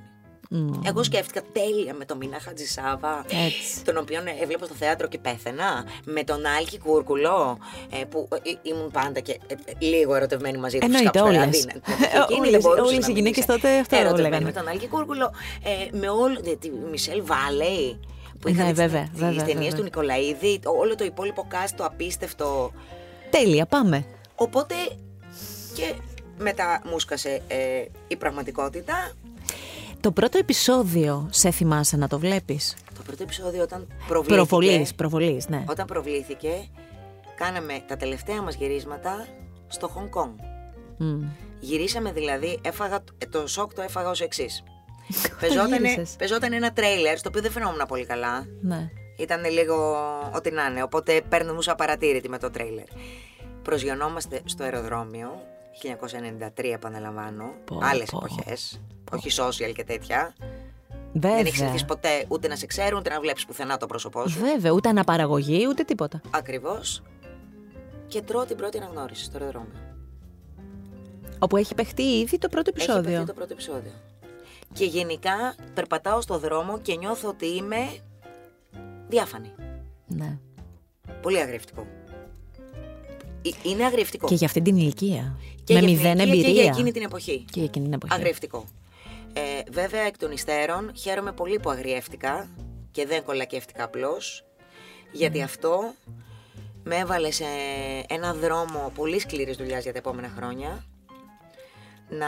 Μμ. 0.50 0.70
Εγώ 0.86 1.04
σκέφτηκα 1.04 1.42
τέλεια 1.54 1.94
με 1.94 2.06
τον 2.06 2.18
Μινά 2.18 2.40
Χατζησάβα, 2.40 3.26
Έτσι. 3.46 3.84
τον 3.84 3.98
οποίο 3.98 4.22
έβλεπα 4.42 4.66
στο 4.66 4.74
θέατρο 4.76 5.08
και 5.08 5.18
πέθαινα, 5.18 5.86
με 6.06 6.24
τον 6.24 6.46
Άλκη 6.46 6.78
Κούρκουλο, 6.80 7.58
ε, 8.02 8.04
που 8.04 8.28
ε, 8.32 8.38
ήμουν 8.62 8.92
πάντα 8.92 9.20
και 9.20 9.32
ε, 9.48 9.54
ε, 9.54 9.74
λίγο 9.86 10.16
ερωτευμένη 10.16 10.58
μαζί 10.58 10.78
του. 10.78 10.86
Εννοείται, 10.86 11.10
φυσικά, 11.10 11.30
που 11.30 11.36
όλες. 11.36 11.60
δηλαδή, 11.60 11.82
ναι, 11.88 11.96
ναι, 12.18 12.24
εκείνη 12.24 12.40
Όλες- 12.40 12.52
δεν 12.52 12.62
μπορούσε 12.62 12.82
όλες 12.82 12.92
να 12.94 12.98
οι 12.98 13.08
μην 13.08 13.16
γυναίκες 13.16 13.38
είσαι 13.44 13.48
τότε 13.52 13.78
αυτό 13.80 13.96
ερωτευμένη 13.96 14.30
λέγανε. 14.30 14.46
Με 14.46 14.52
τον 14.52 14.68
Άλκη 14.68 14.88
Κούρκουλο, 14.88 15.32
ε, 15.64 15.98
με 15.98 16.10
όλο. 16.10 16.40
ε, 16.46 16.56
τη 16.56 16.70
Μισελ 16.92 17.22
Βάλεϊ, 17.26 18.00
που 18.40 18.48
είχα 18.48 18.64
Ναι, 18.64 18.72
δει 18.72 18.74
τις- 18.74 18.82
βέβαια, 18.84 19.04
τις 19.12 19.20
βέβαια, 19.20 19.36
ταινίες 19.46 19.56
βέβαια. 19.58 19.76
του 19.78 19.84
Νικολαίδη, 19.84 20.60
το- 20.60 20.72
όλο 20.80 20.96
το 20.96 21.04
υπόλοιπο 21.04 21.48
cast, 21.52 21.70
το 21.76 21.86
απίστευτο. 21.86 22.72
Τέλεια, 23.30 23.66
πάμε. 23.66 24.06
Οπότε 24.36 24.76
και 25.76 25.94
μετά 26.38 26.82
μου 26.86 27.00
σκασε 27.00 27.42
ε, 27.48 27.58
η 28.08 28.16
πραγματικότητα. 28.16 29.12
Το 30.02 30.12
πρώτο 30.12 30.38
επεισόδιο 30.38 31.28
σε 31.32 31.52
θυμάσαι 31.52 31.98
να 31.98 32.08
το 32.08 32.20
βλέπεις; 32.20 32.76
Το 32.96 33.02
πρώτο 33.06 33.24
επεισόδιο 33.24 33.62
όταν 33.64 33.88
προβλήθηκε... 34.08 34.36
Προβολής, 34.36 34.96
προβολής, 34.96 35.48
ναι. 35.48 35.64
Όταν 35.68 35.86
προβλήθηκε, 35.86 36.68
κάναμε 37.36 37.84
τα 37.88 37.98
τελευταία 37.98 38.42
μας 38.42 38.56
γυρίσματα 38.56 39.28
στο 39.68 39.88
Χονγκ 39.88 40.10
Κονγκ. 40.10 40.34
Μμ. 40.98 41.24
Γυρίσαμε 41.60 42.12
δηλαδή, 42.12 42.60
έφαγα, 42.62 43.04
ε, 43.18 43.26
το 43.26 43.48
σοκ 43.48 43.74
το 43.74 43.82
έφαγα 43.82 44.10
ως 44.10 44.22
εξής. 44.22 44.64
γύρισες; 45.70 46.16
Παίζονταν 46.18 46.54
ένα 46.54 46.72
τρέιλερ, 46.74 47.18
στο 47.18 47.30
οποίο 47.30 47.42
δεν 47.42 47.52
φαινόμουν 47.52 47.82
πολύ 47.88 48.06
καλά. 48.06 48.46
ναι. 48.62 48.90
Ήταν 49.20 49.46
λίγο 49.52 49.96
ό,τι 50.36 50.52
να 50.52 50.66
είναι, 50.66 50.84
οπότε 50.84 51.22
παίρνουμε 51.30 51.62
σαν 51.62 51.76
παρατήρητη 51.76 52.30
με 52.30 52.38
το 52.38 52.50
τρέιλερ. 52.50 52.86
Προσγειωνόμαστε 53.62 54.42
στο 54.46 54.64
αεροδρόμιο, 54.64 55.30
1993 56.58 56.64
επαναλαμβάνω, 56.74 57.44
Πω, 57.66 57.80
άλλες 57.82 58.10
πω. 58.10 58.22
εποχές, 58.26 58.82
όχι 59.12 59.30
social 59.42 59.74
και 59.76 59.84
τέτοια. 59.84 60.34
Βέβαια. 61.14 61.36
Δεν 61.38 61.46
έχεις 61.46 61.58
συνηθίσει 61.58 61.86
ποτέ 61.86 62.26
ούτε 62.28 62.48
να 62.48 62.56
σε 62.56 62.66
ξέρουν, 62.66 63.00
ούτε 63.00 63.10
να 63.10 63.20
βλέπεις 63.20 63.46
πουθενά 63.46 63.78
το 63.78 63.86
πρόσωπό 63.86 64.28
σου. 64.28 64.40
Βέβαια, 64.40 64.72
ούτε 64.72 64.90
αναπαραγωγή, 64.90 65.66
ούτε 65.70 65.84
τίποτα. 65.84 66.22
Ακριβώς. 66.32 67.02
Και 68.08 68.22
τρώω 68.22 68.46
την 68.46 68.58
πρώτη 68.58 68.78
αναγνώριση 68.78 69.24
στο 69.24 69.38
αεροδρόμιο. 69.38 69.80
Όπου 71.40 71.58
έχει 71.58 71.76
παιχτεί 71.76 72.04
ήδη 72.04 72.38
το 72.38 72.50
πρώτο 72.50 72.72
Έχει 72.76 72.84
επεισόδιο. 72.84 73.12
παιχτεί 73.12 73.26
το 73.26 73.34
πρώτο 73.34 73.54
επεισόδιο. 73.54 73.92
Και 74.74 74.86
γενικά 74.86 75.56
περπατάω 75.74 76.22
στο 76.22 76.38
δρόμο 76.40 76.80
και 76.80 76.96
νιώθω 76.96 77.30
ότι 77.30 77.46
είμαι 77.46 77.78
διάφανη. 79.08 79.52
Ναι. 80.08 80.38
Πολύ 81.22 81.40
αγριευτικό. 81.40 81.88
Ε, 83.42 83.70
Είναι 83.70 83.86
αγριευτικό. 83.86 84.28
Και 84.28 84.36
για 84.36 84.48
αυτή 84.48 84.62
την 84.62 84.78
ηλικία. 84.78 85.36
Και 85.64 85.74
με 85.74 85.80
για 85.80 85.90
μηδέν 85.90 86.18
την 86.18 86.20
ηλικία 86.28 86.34
εμπειρία. 86.40 86.54
Και 86.54 86.62
για 86.62 86.72
εκείνη 86.72 86.92
την 86.92 87.02
εποχή. 87.04 87.38
Και 87.38 87.60
για 87.60 87.64
εκείνη 87.64 87.86
την 87.86 87.94
εποχή. 87.94 88.14
Αγριευτικό. 88.14 88.66
Ε, 89.38 89.62
βέβαια, 89.72 90.02
εκ 90.02 90.18
των 90.18 90.32
υστέρων, 90.32 90.92
χαίρομαι 90.96 91.32
πολύ 91.32 91.60
που 91.60 91.70
αγριεύτηκα 91.70 92.50
και 92.92 93.06
δεν 93.06 93.24
κολακεύτηκα 93.24 93.84
απλώς. 93.84 94.46
Γιατί 95.12 95.42
αυτό 95.42 95.94
με 96.84 96.96
έβαλε 96.96 97.32
σε 97.32 97.46
ένα 98.08 98.34
δρόμο 98.34 98.92
πολύ 98.96 99.20
σκληρής 99.20 99.58
δουλειάς 99.58 99.84
για 99.84 99.92
τα 99.92 99.98
επόμενα 99.98 100.34
χρόνια. 100.36 100.86
Να 102.10 102.28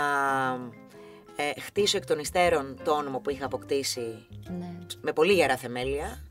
ε, 1.35 1.59
χτίσω 1.61 1.97
εκ 1.97 2.05
των 2.05 2.19
υστέρων 2.19 2.79
το 2.83 2.91
όνομα 2.91 3.19
που 3.19 3.29
είχα 3.29 3.45
αποκτήσει 3.45 4.27
Ναι. 4.59 4.77
με 5.01 5.13
πολύ 5.13 5.33
γερά 5.33 5.57
θεμέλια 5.57 6.25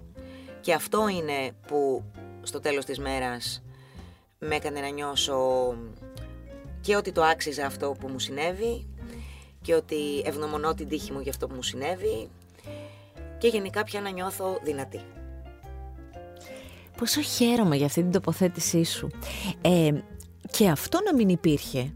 και 0.60 0.72
αυτό 0.72 1.08
είναι 1.08 1.52
που 1.66 2.04
στο 2.42 2.60
τέλος 2.60 2.84
της 2.84 2.98
μέρας 2.98 3.62
με 4.38 4.54
έκανε 4.54 4.80
να 4.80 4.88
νιώσω 4.88 5.74
και 6.80 6.96
ότι 6.96 7.12
το 7.12 7.22
άξιζε 7.22 7.62
αυτό 7.62 7.96
που 8.00 8.08
μου 8.08 8.18
συνέβη 8.18 8.88
και 9.68 9.74
ότι 9.74 10.22
ευγνωμονώ 10.24 10.74
την 10.74 10.88
τύχη 10.88 11.12
μου 11.12 11.20
για 11.20 11.30
αυτό 11.30 11.46
που 11.46 11.54
μου 11.54 11.62
συνέβη 11.62 12.28
και 13.38 13.48
γενικά 13.48 13.84
πια 13.84 14.00
να 14.00 14.10
νιώθω 14.10 14.58
δυνατή. 14.62 15.00
Πόσο 16.96 17.20
χαίρομαι 17.20 17.76
για 17.76 17.86
αυτή 17.86 18.02
την 18.02 18.10
τοποθέτησή 18.10 18.84
σου. 18.84 19.08
Ε, 19.62 19.90
και 20.50 20.68
αυτό 20.68 20.98
να 21.04 21.14
μην 21.14 21.28
υπήρχε. 21.28 21.92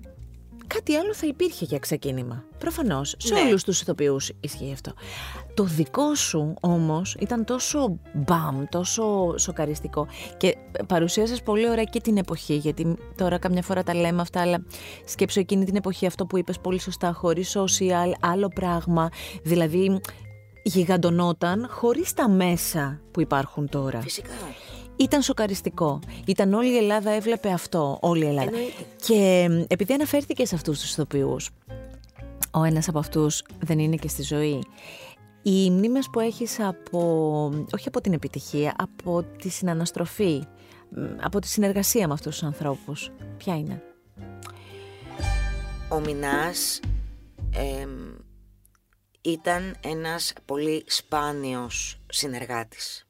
Κάτι 0.66 0.94
άλλο 0.94 1.14
θα 1.14 1.26
υπήρχε 1.26 1.64
για 1.64 1.78
ξεκίνημα. 1.78 2.44
Προφανώς. 2.58 3.14
Σε 3.18 3.34
Ναι. 3.34 3.40
όλους 3.40 3.64
τους 3.64 3.80
ηθοποιούς 3.80 4.30
ισχύει 4.40 4.70
αυτό. 4.72 4.92
Το 5.54 5.64
δικό 5.64 6.14
σου 6.14 6.54
όμως 6.60 7.16
ήταν 7.18 7.44
τόσο 7.44 7.98
μπαμ, 8.12 8.64
τόσο 8.70 9.34
σοκαριστικό. 9.38 10.06
Και 10.36 10.56
παρουσίασες 10.86 11.42
πολύ 11.42 11.68
ωραία 11.70 11.84
και 11.84 12.00
την 12.00 12.16
εποχή. 12.16 12.54
Γιατί 12.54 12.96
τώρα 13.16 13.38
καμιά 13.38 13.62
φορά 13.62 13.82
τα 13.82 13.94
λέμε 13.94 14.20
αυτά, 14.20 14.40
αλλά 14.40 14.64
σκέψω 15.04 15.40
εκείνη 15.40 15.64
την 15.64 15.76
εποχή 15.76 16.06
αυτό 16.06 16.26
που 16.26 16.38
είπες 16.38 16.58
πολύ 16.58 16.80
σωστά, 16.80 17.12
χωρίς 17.12 17.56
social, 17.56 18.12
άλλο 18.20 18.48
πράγμα. 18.48 19.08
Δηλαδή 19.42 20.00
γιγαντωνόταν 20.62 21.66
χωρίς 21.70 22.12
τα 22.14 22.28
μέσα 22.28 23.00
που 23.10 23.20
υπάρχουν 23.20 23.68
τώρα. 23.68 24.00
Φυσικά. 24.00 24.30
Ήταν 24.96 25.22
σοκαριστικό. 25.22 26.00
Ήταν 26.26 26.54
όλη 26.54 26.72
η 26.72 26.76
Ελλάδα 26.76 27.10
έβλεπε 27.10 27.50
αυτό. 27.50 27.98
Όλη 28.00 28.24
η 28.24 28.28
Ελλάδα. 28.28 28.50
Εννοείται. 28.50 28.84
Και 29.06 29.48
μ, 29.50 29.64
επειδή 29.68 29.92
αναφέρθηκε 29.92 30.46
σε 30.46 30.54
αυτούς 30.54 30.80
τους 30.80 30.90
ηθοποιούς, 30.92 31.50
ο 32.50 32.64
ένας 32.64 32.88
από 32.88 32.98
αυτούς 32.98 33.44
δεν 33.58 33.78
είναι 33.78 33.96
και 33.96 34.08
στη 34.08 34.22
ζωή. 34.22 34.64
Οι 35.42 35.70
μνήμες 35.70 36.08
που 36.12 36.20
έχεις 36.20 36.60
από, 36.60 37.00
όχι 37.74 37.88
από 37.88 38.00
την 38.00 38.12
επιτυχία, 38.12 38.74
από 38.78 39.22
τη 39.22 39.48
συναναστροφή, 39.48 40.42
μ, 40.88 41.00
από 41.20 41.38
τη 41.38 41.48
συνεργασία 41.48 42.06
με 42.06 42.12
αυτούς 42.12 42.32
τους 42.38 42.42
ανθρώπους. 42.42 43.10
Ποια 43.36 43.56
είναι; 43.56 43.82
Ο 45.88 46.00
Μινάς 46.00 46.80
εμ, 47.54 47.90
ήταν 49.20 49.76
ένας 49.80 50.32
πολύ 50.44 50.84
σπάνιος 50.86 52.00
συνεργάτης. 52.08 53.06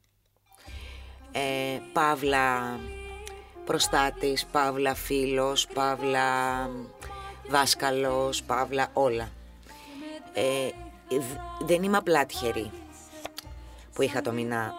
Ε, 1.33 1.79
παύλα 1.93 2.79
προστάτης, 3.65 4.47
παύλα 4.47 4.95
φίλος, 4.95 5.67
παύλα 5.67 6.27
δάσκαλος, 7.49 8.43
παύλα 8.43 8.89
όλα. 8.93 9.29
Ε, 10.33 10.69
δ- 11.19 11.67
δεν 11.67 11.83
είμαι 11.83 11.97
απλά 11.97 12.27
τυχερή 12.27 12.71
που 13.95 14.03
είχα 14.03 14.21
το 14.21 14.33
Μινά 14.33 14.73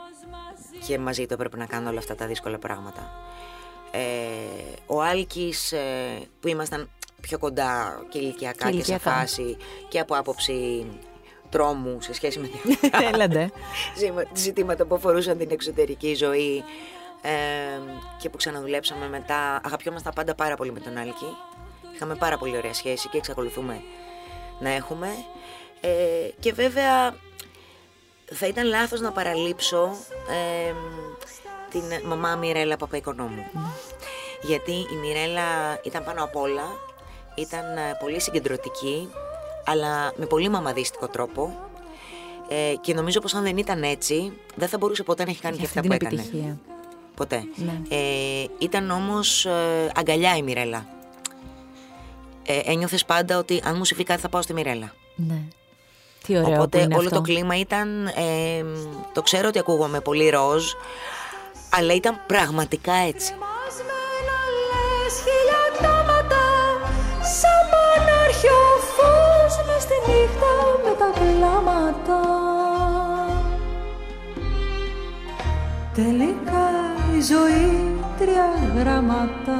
και 0.87 0.99
μαζί 0.99 1.25
του 1.25 1.33
έπρεπε 1.33 1.57
να 1.57 1.65
κάνω 1.65 1.89
όλα 1.89 1.99
αυτά 1.99 2.15
τα 2.15 2.27
δύσκολα 2.27 2.57
πράγματα. 2.59 3.11
Ε, 3.91 4.01
ο 4.85 5.01
Άλκης 5.01 5.71
ε, 5.71 6.27
που 6.39 6.47
ήμασταν 6.47 6.89
πιο 7.21 7.37
κοντά 7.37 8.01
και 8.09 8.17
ηλικιακά 8.19 8.69
και, 8.69 8.75
ηλικιακά. 8.75 9.09
σε 9.09 9.15
φάση 9.19 9.57
και 9.89 9.99
από 9.99 10.15
άποψη 10.15 10.85
τρόμου 11.53 12.01
σε 12.01 12.13
σχέση 12.13 12.39
με 12.39 12.47
διάφορα 12.81 13.07
Έλαντε. 13.13 13.49
ζήμα- 13.97 14.23
ζητήματα 14.33 14.85
που 14.85 14.95
αφορούσαν 14.95 15.37
την 15.37 15.47
εξωτερική 15.51 16.15
ζωή 16.15 16.63
ε, 17.21 17.31
και 18.17 18.29
που 18.29 18.37
ξαναδουλέψαμε 18.37 19.07
μετά. 19.09 19.61
Αγαπιόμασταν 19.65 20.13
πάντα 20.15 20.35
πάρα 20.35 20.55
πολύ 20.55 20.71
με 20.71 20.79
τον 20.79 20.97
Άλκη. 20.97 21.35
Είχαμε 21.93 22.15
πάρα 22.15 22.37
πολύ 22.37 22.57
ωραία 22.57 22.73
σχέση 22.73 23.07
και 23.09 23.17
εξακολουθούμε 23.17 23.81
να 24.59 24.69
έχουμε. 24.69 25.07
Ε, 25.81 25.89
και 26.39 26.53
βέβαια 26.53 27.15
θα 28.33 28.47
ήταν 28.47 28.65
λάθος 28.67 28.99
να 29.01 29.11
παραλείψω 29.11 29.95
ε, 30.67 30.73
την 31.69 32.07
μαμά 32.07 32.35
Μιρέλα 32.35 32.77
Παπαϊκονόμου. 32.77 33.45
Γιατί 34.41 34.71
η 34.71 34.95
Μιρέλα 35.01 35.79
ήταν 35.83 36.03
πάνω 36.03 36.23
απ' 36.23 36.35
όλα, 36.35 36.63
ήταν 37.35 37.77
ε, 37.77 37.97
πολύ 37.99 38.21
συγκεντρωτική, 38.21 39.09
αλλά 39.65 40.13
με 40.15 40.25
πολύ 40.25 40.49
μαμαδίστικο 40.49 41.07
τρόπο. 41.07 41.59
Ε, 42.47 42.73
και 42.81 42.93
νομίζω 42.93 43.19
πως 43.19 43.33
αν 43.33 43.43
δεν 43.43 43.57
ήταν 43.57 43.83
έτσι, 43.83 44.33
δεν 44.55 44.67
θα 44.67 44.77
μπορούσε 44.77 45.03
ποτέ 45.03 45.23
να 45.23 45.29
έχει 45.29 45.41
κάνει 45.41 45.55
Για 45.57 45.63
και 45.67 45.79
αυτή 45.79 45.87
αυτά 45.87 45.97
την 45.97 46.07
που 46.07 46.15
έκανε. 46.15 46.21
επιτυχία. 46.29 46.57
Ποτέ. 47.15 47.43
Ναι. 47.55 47.81
Ε, 47.89 48.45
ήταν 48.57 48.89
όμως 48.91 49.45
ε, 49.45 49.91
αγκαλιά 49.95 50.35
η 50.35 50.41
Μιρέλα. 50.41 50.85
Ε, 52.45 52.59
ένιωθες 52.63 53.05
πάντα 53.05 53.37
ότι 53.37 53.61
αν 53.65 53.75
μου 53.77 53.85
συμβεί 53.85 54.03
κάτι 54.03 54.21
θα 54.21 54.29
πάω 54.29 54.41
στη 54.41 54.53
Μιρέλα. 54.53 54.93
Ναι. 55.15 55.41
Τι 56.27 56.37
ωραίο 56.37 56.53
Οπότε 56.53 56.77
που 56.77 56.83
είναι 56.83 56.95
όλο 56.95 57.03
αυτό. 57.07 57.15
το 57.15 57.21
κλίμα 57.21 57.59
ήταν. 57.59 58.05
ε, 58.07 58.63
το 59.13 59.21
ξέρω 59.21 59.47
ότι 59.47 59.59
ακούγομαι 59.59 59.99
πολύ 59.99 60.29
ροζ, 60.29 60.63
αλλά 61.69 61.93
ήταν 61.93 62.21
πραγματικά 62.27 62.93
έτσι. 62.93 63.33
Νύχτα 70.23 70.53
με 70.83 70.95
τα 70.97 71.19
κλάματα 71.19 72.21
Τελικά 75.93 76.69
η 77.17 77.21
ζωή 77.21 77.95
τρία 78.19 78.73
γράμματα. 78.75 79.57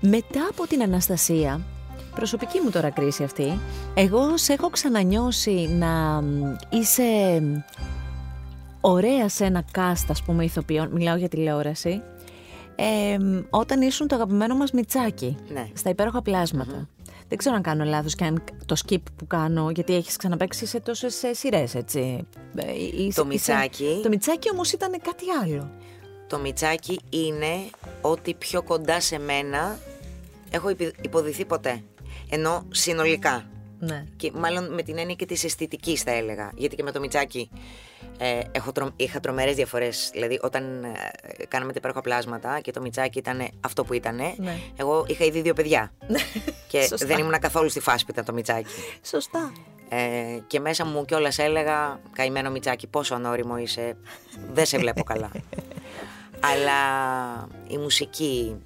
Μετά 0.00 0.48
από 0.50 0.66
την 0.66 0.82
Αναστασία, 0.82 1.60
προσωπική 2.14 2.60
μου 2.60 2.70
τώρα 2.70 2.90
κρίση 2.90 3.22
αυτή, 3.22 3.58
εγώ 3.94 4.36
σε 4.36 4.52
έχω 4.52 4.70
ξανανιώσει 4.70 5.68
να 5.78 6.20
μ, 6.22 6.54
είσαι 6.68 7.40
μ, 7.40 7.56
ωραία 8.80 9.28
σε 9.28 9.44
ένα 9.44 9.64
cast, 9.74 10.06
ας 10.08 10.22
πούμε, 10.22 10.44
ηθοποιών, 10.44 10.88
μιλάω 10.92 11.16
για 11.16 11.28
τηλεόραση, 11.28 12.02
ε, 12.76 13.18
μ, 13.18 13.42
όταν 13.50 13.80
ήσουν 13.82 14.06
το 14.08 14.14
αγαπημένο 14.14 14.54
μας 14.56 14.70
Μιτσάκι, 14.70 15.36
Ναι. 15.48 15.68
στα 15.74 15.90
υπέροχα 15.90 16.22
πλάσματα. 16.22 16.88
Δεν 17.28 17.38
ξέρω 17.38 17.54
αν 17.56 17.62
κάνω 17.62 17.84
λάθος 17.84 18.14
και 18.14 18.24
αν 18.24 18.42
το 18.66 18.76
skip 18.86 19.02
που 19.16 19.26
κάνω, 19.26 19.70
γιατί 19.70 19.94
έχεις 19.94 20.16
ξαναπαίξει 20.16 20.66
σε 20.66 20.80
τόσες 20.80 21.22
ε, 21.22 21.34
σειρές, 21.34 21.74
έτσι. 21.74 22.26
Ε, 22.56 22.72
είσαι- 23.02 23.16
Το 23.20 23.26
Μιτσάκι. 23.26 23.84
είσαι- 23.84 24.02
Το 24.02 24.08
Μιτσάκι 24.08 24.50
όμως 24.52 24.72
ήταν 24.72 24.90
κάτι 24.90 25.24
άλλο. 25.42 25.70
Το 26.26 26.38
Μιτσάκι 26.38 27.00
είναι 27.10 27.54
ότι 28.00 28.34
πιο 28.34 28.62
κοντά 28.62 29.00
σε 29.00 29.18
μένα 29.18 29.78
έχω 30.50 30.70
υπη- 30.70 31.04
υποδηθεί 31.04 31.44
ποτέ. 31.44 31.82
Ενώ 32.30 32.64
συνολικά. 32.70 33.44
Ναι. 33.78 34.04
Και 34.16 34.32
μάλλον 34.34 34.74
με 34.74 34.82
την 34.82 34.98
έννοια 34.98 35.14
και 35.14 35.26
της 35.26 35.44
αισθητικής, 35.44 36.02
θα 36.02 36.10
έλεγα. 36.10 36.52
Γιατί 36.56 36.76
και 36.76 36.82
με 36.82 36.90
το 36.92 37.00
Μιτσάκι 37.00 37.50
ε, 38.18 38.40
έχω 38.52 38.72
τρο, 38.72 38.90
είχα 38.96 39.20
τρομερές 39.20 39.54
διαφορές. 39.54 40.10
Δηλαδή, 40.12 40.38
όταν 40.42 40.84
ε, 40.84 40.94
κάναμε 41.48 41.72
τα 41.72 41.78
υπέροχα 41.78 42.00
πλάσματα 42.00 42.60
και 42.60 42.70
το 42.72 42.80
Μιτσάκι 42.80 43.18
ήταν 43.18 43.48
αυτό 43.60 43.84
που 43.84 43.92
ήταν, 43.92 44.16
Ναι. 44.36 44.58
εγώ 44.76 45.04
είχα 45.08 45.24
ήδη 45.24 45.40
δύο 45.40 45.52
παιδιά. 45.54 45.92
και 46.68 46.80
Σωστά. 46.88 47.06
δεν 47.06 47.18
ήμουν 47.18 47.38
καθόλου 47.38 47.68
στη 47.68 47.80
φάση 47.80 48.04
που 48.04 48.10
ήταν 48.10 48.24
το 48.24 48.32
Μιτσάκι. 48.32 48.68
Σωστά. 49.06 49.52
Ε, 49.88 49.98
και 50.46 50.60
μέσα 50.60 50.84
μου 50.84 51.04
κιόλας 51.04 51.38
έλεγα, 51.38 52.00
καημένο 52.12 52.50
Μιτσάκι, 52.50 52.86
πόσο 52.86 53.14
ανώριμο 53.14 53.56
είσαι. 53.58 53.96
Δεν 54.52 54.66
σε 54.66 54.78
βλέπω 54.78 55.02
καλά. 55.02 55.30
Αλλά 56.52 56.72
η 57.68 57.76
μουσική, 57.78 58.56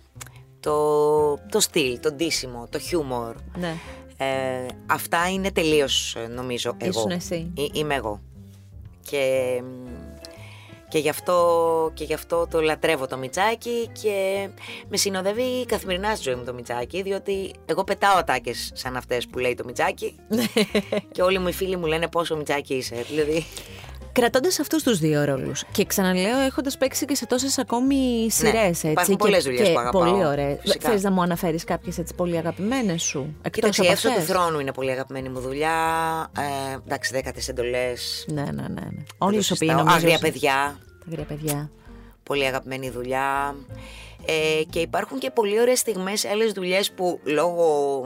το, 0.60 1.34
το 1.50 1.60
στυλ, 1.60 2.00
το 2.00 2.12
ντύσιμο, 2.12 2.66
το 2.70 2.78
χιούμορ, 2.78 3.34
Ναι. 3.56 3.74
ε, 4.16 4.66
αυτά 4.86 5.30
είναι 5.30 5.50
τελείως 5.52 6.14
ε, 6.16 6.26
νομίζω 6.26 6.74
εγώ. 6.78 6.90
Ήσουν 6.98 7.10
εσύ. 7.10 7.50
Εί- 7.54 7.76
είμαι 7.76 7.94
εγώ. 7.94 8.20
Και, 9.10 9.62
μ, 9.62 9.90
και, 10.88 10.98
γι 10.98 11.08
αυτό, 11.08 11.90
και 11.94 12.04
γι' 12.04 12.14
αυτό 12.14 12.46
το 12.50 12.60
λατρεύω 12.60 13.06
το 13.06 13.16
Μιτσάκι 13.16 13.90
και 14.02 14.48
με 14.88 14.96
συνοδεύει 14.96 15.66
καθημερινά 15.66 16.14
στη 16.14 16.22
ζωή 16.22 16.34
μου 16.34 16.44
το 16.44 16.54
Μιτσάκι 16.54 17.02
διότι 17.02 17.54
εγώ 17.66 17.84
πετάω 17.84 18.16
ατάκες 18.16 18.70
σαν 18.74 18.96
αυτές 18.96 19.26
που 19.26 19.38
λέει 19.38 19.54
το 19.54 19.64
Μιτσάκι 19.64 20.16
και 21.12 21.22
όλοι 21.22 21.38
μου 21.38 21.48
οι 21.48 21.52
φίλοι 21.52 21.76
μου 21.76 21.86
λένε 21.86 22.08
πόσο 22.08 22.36
Μιτσάκι 22.36 22.74
είσαι. 22.74 23.04
Δηλαδή, 23.08 23.46
Κρατώντας 24.12 24.58
αυτούς 24.60 24.82
τους 24.82 24.98
δύο 24.98 25.24
ρόλους. 25.24 25.64
Και 25.72 25.84
ξαναλέω, 25.84 26.38
έχοντας 26.38 26.76
παίξει 26.78 27.04
και 27.04 27.14
σε 27.14 27.26
τόσες 27.26 27.58
ακόμη 27.58 28.26
σειρές. 28.30 28.54
έτσι. 28.68 28.86
Ναι, 28.86 28.92
υπάρχουν 28.92 29.16
και- 29.16 29.22
πολλές 29.24 29.44
δουλειές 29.44 29.66
και 29.66 29.72
που 29.72 29.78
αγαπάω, 29.78 30.02
Πολύ 30.02 30.24
ωραία. 30.26 30.56
φυσικά. 30.60 30.90
Θε 30.90 31.00
να 31.00 31.10
μου 31.10 31.22
αναφέρεις 31.22 31.64
κάποιες 31.64 31.98
έτσι 31.98 32.14
πολύ 32.14 32.36
αγαπημένες 32.36 33.02
σου. 33.02 33.18
Εκτός 33.42 33.50
κοίταξε, 33.52 33.82
η 33.82 33.84
από 33.84 33.92
Εύσο 33.92 34.08
του 34.08 34.14
αυτές; 34.14 34.28
Θρόνου 34.36 34.58
είναι 34.60 34.72
πολύ 34.72 34.90
αγαπημένη 34.90 35.28
μου 35.28 35.40
δουλειά. 35.40 35.72
Ε, 36.38 36.74
εντάξει, 36.86 37.12
δέκατες 37.12 37.48
εντολές. 37.48 38.24
Ναι, 38.28 38.42
ναι, 38.42 38.50
ναι. 38.50 38.62
ναι. 38.68 38.80
δεν 38.80 39.04
Όλοι 39.18 39.36
το 39.36 39.46
οι 39.50 39.52
οποίοι 39.52 39.68
συζητάω. 39.68 39.76
νομίζω. 39.76 39.96
Άγρια 39.96 40.18
παιδιά. 40.18 40.78
Τα 40.98 41.04
αγρία 41.08 41.24
παιδιά. 41.24 41.70
πολύ 42.22 42.46
αγαπημένη 42.46 42.90
δουλειά. 42.90 43.54
Ε, 44.26 44.62
και 44.70 44.78
υπάρχουν 44.80 45.18
και 45.18 45.30
πολύ 45.30 45.60
ωραίες 45.60 45.78
στιγμές, 45.78 46.24
άλλες 46.24 46.52
δουλειές 46.52 46.90
που 46.90 47.20
λόγω 47.24 48.02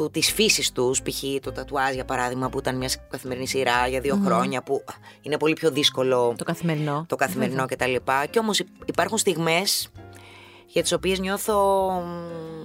του, 0.00 0.10
της 0.10 0.32
φύσης 0.32 0.72
τους, 0.72 1.02
π.χ. 1.02 1.22
το 1.40 1.52
τατουάζ 1.52 1.94
για 1.94 2.04
παράδειγμα 2.04 2.48
που 2.48 2.58
ήταν 2.58 2.76
μια 2.76 2.90
καθημερινή 3.10 3.46
σειρά 3.46 3.86
για 3.86 4.00
δυο 4.00 4.20
χρόνια 4.24 4.62
που 4.62 4.84
είναι 5.22 5.36
πολύ 5.36 5.52
πιο 5.54 5.70
δύσκολο 5.70 6.34
Το 6.38 6.44
καθημερινό. 6.44 7.04
το 7.08 7.16
καθημερινό 7.16 7.66
κτλ. 7.66 7.94
Και 8.30 8.38
όμως 8.38 8.58
υ- 8.58 8.68
υπάρχουν 8.86 9.18
στιγμές 9.18 9.88
για 10.66 10.82
τις 10.82 10.92
οποίες 10.92 11.18
νιώθω 11.18 11.56
μ, 11.90 12.59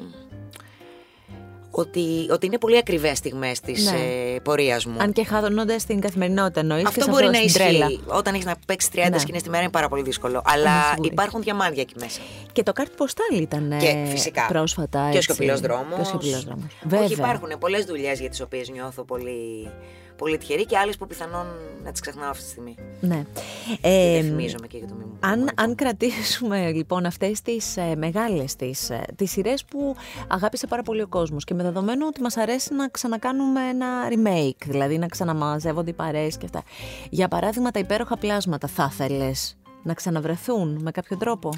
ότι, 1.78 2.28
ότι 2.30 2.46
είναι 2.46 2.58
πολύ 2.58 2.78
ακριβές 2.78 3.18
στιγμές 3.18 3.60
της 3.60 3.92
Ναι. 3.92 3.98
ε, 4.36 4.40
πορείας 4.40 4.86
μου. 4.86 4.98
Αν 5.00 5.12
και 5.14 5.26
χάνονται 5.26 5.78
στην 5.80 6.00
καθημερινότητα 6.00 6.60
εννοείς. 6.60 6.86
Αυτό 6.86 7.08
μπορεί 7.10 7.26
να 7.26 7.34
στην 7.34 7.54
τρέλα. 7.54 7.86
ισχύει. 7.86 8.02
Όταν 8.08 8.34
έχεις 8.34 8.46
να 8.46 8.56
παίξεις 8.68 8.90
30 8.92 9.10
Ναι. 9.10 9.18
σκηνές 9.18 9.42
τη 9.42 9.50
μέρα 9.50 9.62
είναι 9.64 9.72
πάρα 9.72 9.88
πολύ 9.90 10.02
δύσκολο. 10.02 10.34
Είμαι 10.34 10.42
Αλλά 10.46 10.72
σίγουρη. 10.90 11.10
υπάρχουν 11.12 11.42
διαμάντια 11.42 11.82
εκεί 11.82 11.94
μέσα. 12.00 12.20
Και 12.52 12.64
το 12.64 12.74
κάρτ 12.74 12.92
ποστάλ 12.98 13.40
ήταν 13.42 13.72
ε, 13.72 13.78
Και 13.78 14.06
φυσικά. 14.10 14.46
πρόσφατα. 14.48 15.00
Και 15.00 15.06
ο 15.06 15.08
έτσι. 15.18 15.22
σιωπηλός 15.22 15.60
δρόμος. 15.60 15.96
Και 15.96 16.02
ο 16.02 16.04
σιωπηλός 16.04 16.44
δρόμος. 16.44 16.66
Βέβαια. 16.84 17.06
Όχι, 17.06 17.14
υπάρχουν 17.14 17.50
πολλές 17.60 17.86
δουλειές 17.86 18.20
για 18.20 18.30
τις 18.30 18.42
οποίες 18.42 18.70
νιώθω 18.70 19.04
πολύ, 19.04 19.70
πολύ 20.18 20.38
τυχερή 20.38 20.66
και 20.66 20.78
άλλε 20.78 20.92
που 20.92 21.08
πιθανόν 21.08 21.46
να 21.84 21.92
τις 21.92 22.02
ξεχνάω 22.02 22.30
αυτή 22.30 22.44
τη 22.44 22.50
στιγμή. 22.50 22.76
Ναι. 23.00 23.26
Και 23.66 23.78
Ε, 23.82 24.14
δεν 24.22 24.24
φημίζομαι 24.24 24.68
και 24.68 24.78
για 24.78 24.88
το 24.88 24.94
μη 24.94 25.04
μου. 25.04 25.18
αν, 25.20 25.40
μου 25.40 25.46
αν 25.56 25.76
κρατήσουμε 25.76 26.72
λοιπόν 26.72 27.06
αυτές 27.06 27.42
τις 27.42 27.78
ε, 27.78 27.96
μεγάλες 27.96 28.56
τις, 28.56 28.90
ε, 28.90 29.06
τις 29.16 29.32
σειρές 29.32 29.66
που 29.66 29.96
αγάπησε 30.28 30.68
πάρα 30.68 30.82
πολύ 30.82 31.02
ο 31.02 31.08
κόσμος 31.08 31.44
και 31.44 31.54
με 31.54 31.64
δεδομένο 31.64 32.08
ότι 32.08 32.22
μας 32.22 32.38
αρέσει 32.38 32.74
να 32.74 32.88
ξανακάνουμε 32.88 33.62
ένα 33.70 33.88
remake, 34.10 34.66
δηλαδή 34.66 34.98
να 34.98 35.08
ξαναμαζεύονται 35.08 35.90
οι 35.90 35.94
παρέες 35.94 36.38
και 36.38 36.46
αυτά. 36.46 36.64
Για 37.10 37.28
παράδειγμα 37.28 37.72
τα 37.72 37.80
υπέροχα 37.80 38.18
πλάσματα 38.18 38.68
θα 38.68 38.90
ήθελες 38.92 39.58
να 39.84 39.94
ξαναβρεθούν 39.94 40.80
με 40.82 40.92
κάποιο 40.92 41.18
τρόπο; 41.18 41.50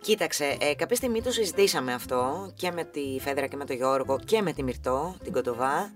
Κοίταξε, 0.00 0.56
ε, 0.60 0.74
κάποια 0.74 0.96
στιγμή 0.96 1.22
το 1.22 1.30
συζητήσαμε 1.30 1.92
αυτό 1.92 2.50
και 2.54 2.70
με 2.70 2.84
τη 2.84 3.00
Φέδρα 3.20 3.46
και 3.46 3.56
με 3.56 3.64
τον 3.64 3.76
Γιώργο 3.76 4.18
και 4.24 4.42
με 4.42 4.52
τη 4.52 4.62
Μυρτώ, 4.62 5.14
την 5.22 5.32
Κοτοβά. 5.32 5.92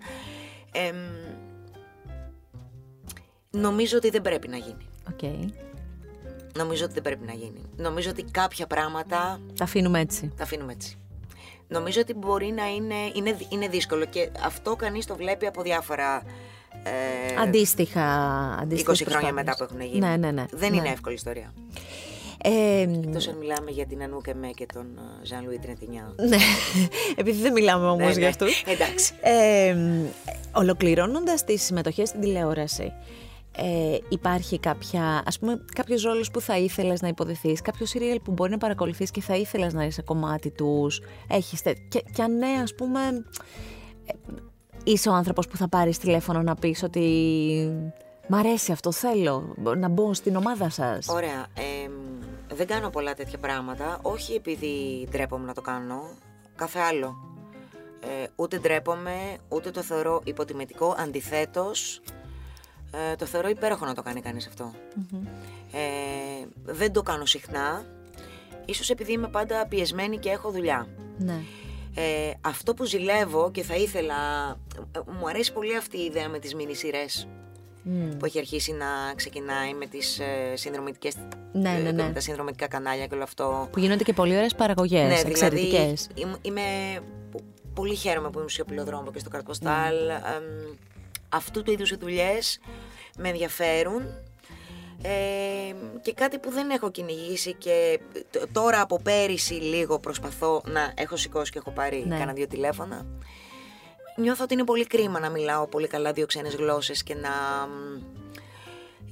Εμ, 0.72 0.96
νομίζω 3.50 3.96
ότι 3.96 4.10
δεν 4.10 4.22
πρέπει 4.22 4.48
να 4.48 4.56
γίνει. 4.56 4.86
Οκ. 5.12 5.22
Νομίζω 6.56 6.84
ότι 6.84 6.92
δεν 6.92 7.02
πρέπει 7.02 7.26
να 7.26 7.32
γίνει. 7.32 7.60
Νομίζω 7.76 8.10
ότι 8.10 8.22
κάποια 8.22 8.66
πράγματα 8.66 9.40
Τα 9.58 9.64
αφήνουμε 9.64 10.00
έτσι. 10.00 10.32
τα 10.36 10.42
αφήνουμε 10.42 10.72
έτσι. 10.72 10.96
Νομίζω 11.68 12.00
ότι 12.00 12.14
μπορεί 12.14 12.46
να 12.56 12.66
είναι, 12.66 12.94
είναι, 13.14 13.36
είναι 13.48 13.68
δύσκολο 13.68 14.04
και 14.04 14.30
αυτό 14.44 14.76
κανείς 14.76 15.06
το 15.06 15.16
βλέπει 15.16 15.46
από 15.46 15.62
διάφορα 15.62 16.22
ε, 16.82 17.40
Αντίστοιχα, 17.40 18.00
20 18.58 18.62
αντίστοιχες 18.62 19.02
χρόνια 19.02 19.32
προσπάθειες. 19.32 19.32
μετά 19.32 19.56
που 19.56 19.62
έχουν 19.64 19.80
γίνει. 19.80 19.98
Ναι, 20.06 20.16
ναι, 20.16 20.30
ναι. 20.30 20.44
Δεν 20.50 20.70
ναι. 20.70 20.76
είναι 20.76 20.88
εύκολη 20.88 21.14
ιστορία. 21.14 21.52
Ε, 22.42 22.80
Εκτός 22.80 23.28
αν 23.28 23.36
μιλάμε 23.36 23.70
για 23.70 23.86
την 23.86 24.02
Ανού 24.02 24.20
και 24.20 24.34
με 24.34 24.48
και 24.48 24.66
τον 24.74 24.86
Ζαν 25.22 25.44
Λουί 25.44 25.58
Τρεντινιά. 25.58 26.14
ναι, 26.28 26.36
επειδή 27.20 27.42
δεν 27.42 27.52
μιλάμε 27.52 27.86
όμως 27.86 28.06
Ναι, 28.06 28.10
για 28.12 28.20
ναι. 28.20 28.26
αυτούς. 28.28 28.62
Εντάξει. 28.66 29.14
Ε, 29.20 29.76
ολοκληρώνοντας 30.52 31.44
τις 31.44 31.62
συμμετοχές 31.62 32.08
στην 32.08 32.20
τηλεόραση, 32.20 32.92
ε, 33.60 33.98
υπάρχει 34.08 34.58
κάποια, 34.58 35.22
ας 35.26 35.38
πούμε, 35.38 35.64
κάποιος 35.74 36.02
ρόλος 36.02 36.30
που 36.30 36.40
θα 36.40 36.58
ήθελες 36.58 37.00
να 37.00 37.08
υποδεθείς, 37.08 37.60
κάποιο 37.60 37.86
σύριαλ 37.86 38.20
που 38.20 38.32
μπορεί 38.32 38.50
να 38.50 38.58
παρακολουθείς 38.58 39.10
και 39.10 39.20
θα 39.20 39.36
ήθελες 39.36 39.72
να 39.72 39.84
είσαι 39.84 40.02
κομμάτι 40.02 40.50
τους, 40.50 41.00
έχεις 41.28 41.62
τε... 41.62 41.72
και, 41.72 42.04
και 42.12 42.22
αν 42.22 42.36
ναι, 42.36 42.60
ας 42.62 42.74
πούμε, 42.74 43.00
ε, 44.04 44.12
είσαι 44.84 45.08
ο 45.08 45.12
άνθρωπος 45.12 45.46
που 45.46 45.56
θα 45.56 45.68
πάρεις 45.68 45.98
τηλέφωνο 45.98 46.42
να 46.42 46.54
πεις 46.54 46.82
ότι 46.82 47.02
μ' 48.28 48.34
αρέσει 48.34 48.72
αυτό, 48.72 48.92
θέλω 48.92 49.54
να 49.76 49.88
μπω 49.88 50.14
στην 50.14 50.36
ομάδα 50.36 50.70
σας. 50.70 51.08
Ωραία. 51.08 51.46
εμ, 51.54 51.92
δεν 52.54 52.66
κάνω 52.66 52.90
πολλά 52.90 53.14
τέτοια 53.14 53.38
πράγματα. 53.38 53.98
Όχι 54.02 54.34
επειδή 54.34 55.06
ντρέπομαι 55.10 55.46
να 55.46 55.54
το 55.54 55.60
κάνω. 55.60 56.02
Κάθε 56.56 56.78
άλλο. 56.78 57.16
Ε, 58.00 58.26
ούτε 58.36 58.58
ντρέπομαι, 58.58 59.36
ούτε 59.48 59.70
το 59.70 59.82
θεωρώ 59.82 60.20
υποτιμητικό. 60.24 60.94
Αντιθέτως, 60.98 62.00
ε, 63.12 63.16
το 63.16 63.26
θεωρώ 63.26 63.48
υπέροχο 63.48 63.84
να 63.84 63.94
το 63.94 64.02
κάνει 64.02 64.20
κανείς 64.20 64.46
αυτό. 64.46 64.72
Ε, 65.72 66.46
δεν 66.64 66.92
το 66.92 67.02
κάνω 67.02 67.26
συχνά. 67.26 67.84
Ίσως 68.64 68.90
επειδή 68.90 69.12
είμαι 69.12 69.28
πάντα 69.28 69.66
πιεσμένη 69.66 70.18
και 70.18 70.28
έχω 70.30 70.50
δουλειά. 70.50 70.86
Ναι. 71.18 71.40
Ε, 71.94 72.30
αυτό 72.40 72.74
που 72.74 72.84
ζηλεύω 72.84 73.50
και 73.50 73.62
θα 73.62 73.74
ήθελα... 73.74 74.14
ε, 74.92 74.98
Μου 75.20 75.28
αρέσει 75.28 75.52
πολύ 75.52 75.76
αυτή 75.76 75.98
η 75.98 76.04
ιδέα 76.04 76.28
με 76.28 76.38
τις 76.38 76.54
μίνι 76.54 76.74
σειρές 76.74 77.28
Μμ. 77.82 78.16
που 78.16 78.24
έχει 78.24 78.38
αρχίσει 78.38 78.72
να 78.72 78.86
ξεκινάει 79.16 79.74
με 79.74 79.86
τις 79.86 80.18
ε, 80.18 80.56
συνδρομητικές 80.56 81.14
Ναι, 81.52 81.70
ναι, 81.70 81.88
ε, 81.88 81.92
ναι. 81.92 82.02
με 82.02 82.10
τα 82.12 82.20
συνδρομητικά 82.20 82.66
κανάλια 82.68 83.06
και 83.06 83.14
όλο 83.14 83.22
αυτό. 83.22 83.68
Που 83.72 83.78
γίνονται 83.78 84.04
και 84.04 84.12
πολύ 84.12 84.36
ωραίες 84.36 84.54
παραγωγές, 84.54 85.22
ναι, 85.22 85.30
εξαιρετικές. 85.30 86.08
δηλαδή 86.14 86.20
είμαι, 86.20 86.36
είμαι 86.42 86.62
πο- 87.32 87.40
πολύ 87.74 87.94
χαίρομαι 87.94 88.30
που 88.30 88.38
είμαι 88.38 88.48
στο 88.48 88.64
Πυλοδρόμο 88.64 89.10
και 89.10 89.18
στο 89.18 89.28
Καρτποστάλ. 89.30 89.94
Ναι. 90.06 90.12
Εμ, 90.12 90.76
αυτού 91.28 91.62
του 91.62 91.70
είδους 91.70 91.90
οι 91.90 91.96
δουλειές 91.96 92.60
με 93.18 93.28
ενδιαφέρουν. 93.28 94.02
Ε, 95.02 95.74
και 96.02 96.12
κάτι 96.12 96.38
που 96.38 96.50
δεν 96.50 96.70
έχω 96.70 96.90
κυνηγήσει 96.90 97.54
και 97.54 98.00
τ- 98.30 98.52
τώρα 98.52 98.80
από 98.80 99.00
πέρυσι 99.02 99.54
λίγο 99.54 99.98
προσπαθώ 99.98 100.62
να 100.66 100.92
έχω 100.96 101.16
σηκώσει 101.16 101.52
και 101.52 101.58
έχω 101.58 101.70
πάρει 101.70 102.04
Ναι. 102.06 102.18
κάνα 102.18 102.32
δύο 102.32 102.46
τηλέφωνα. 102.46 103.06
Νιώθω 104.16 104.44
ότι 104.44 104.54
είναι 104.54 104.64
πολύ 104.64 104.86
κρίμα 104.86 105.20
να 105.20 105.30
μιλάω 105.30 105.66
πολύ 105.66 105.86
καλά 105.86 106.12
δύο 106.12 106.26
ξένες 106.26 106.54
γλώσσες 106.54 107.02
και 107.02 107.14
να 107.14 107.30
μ, 107.66 108.02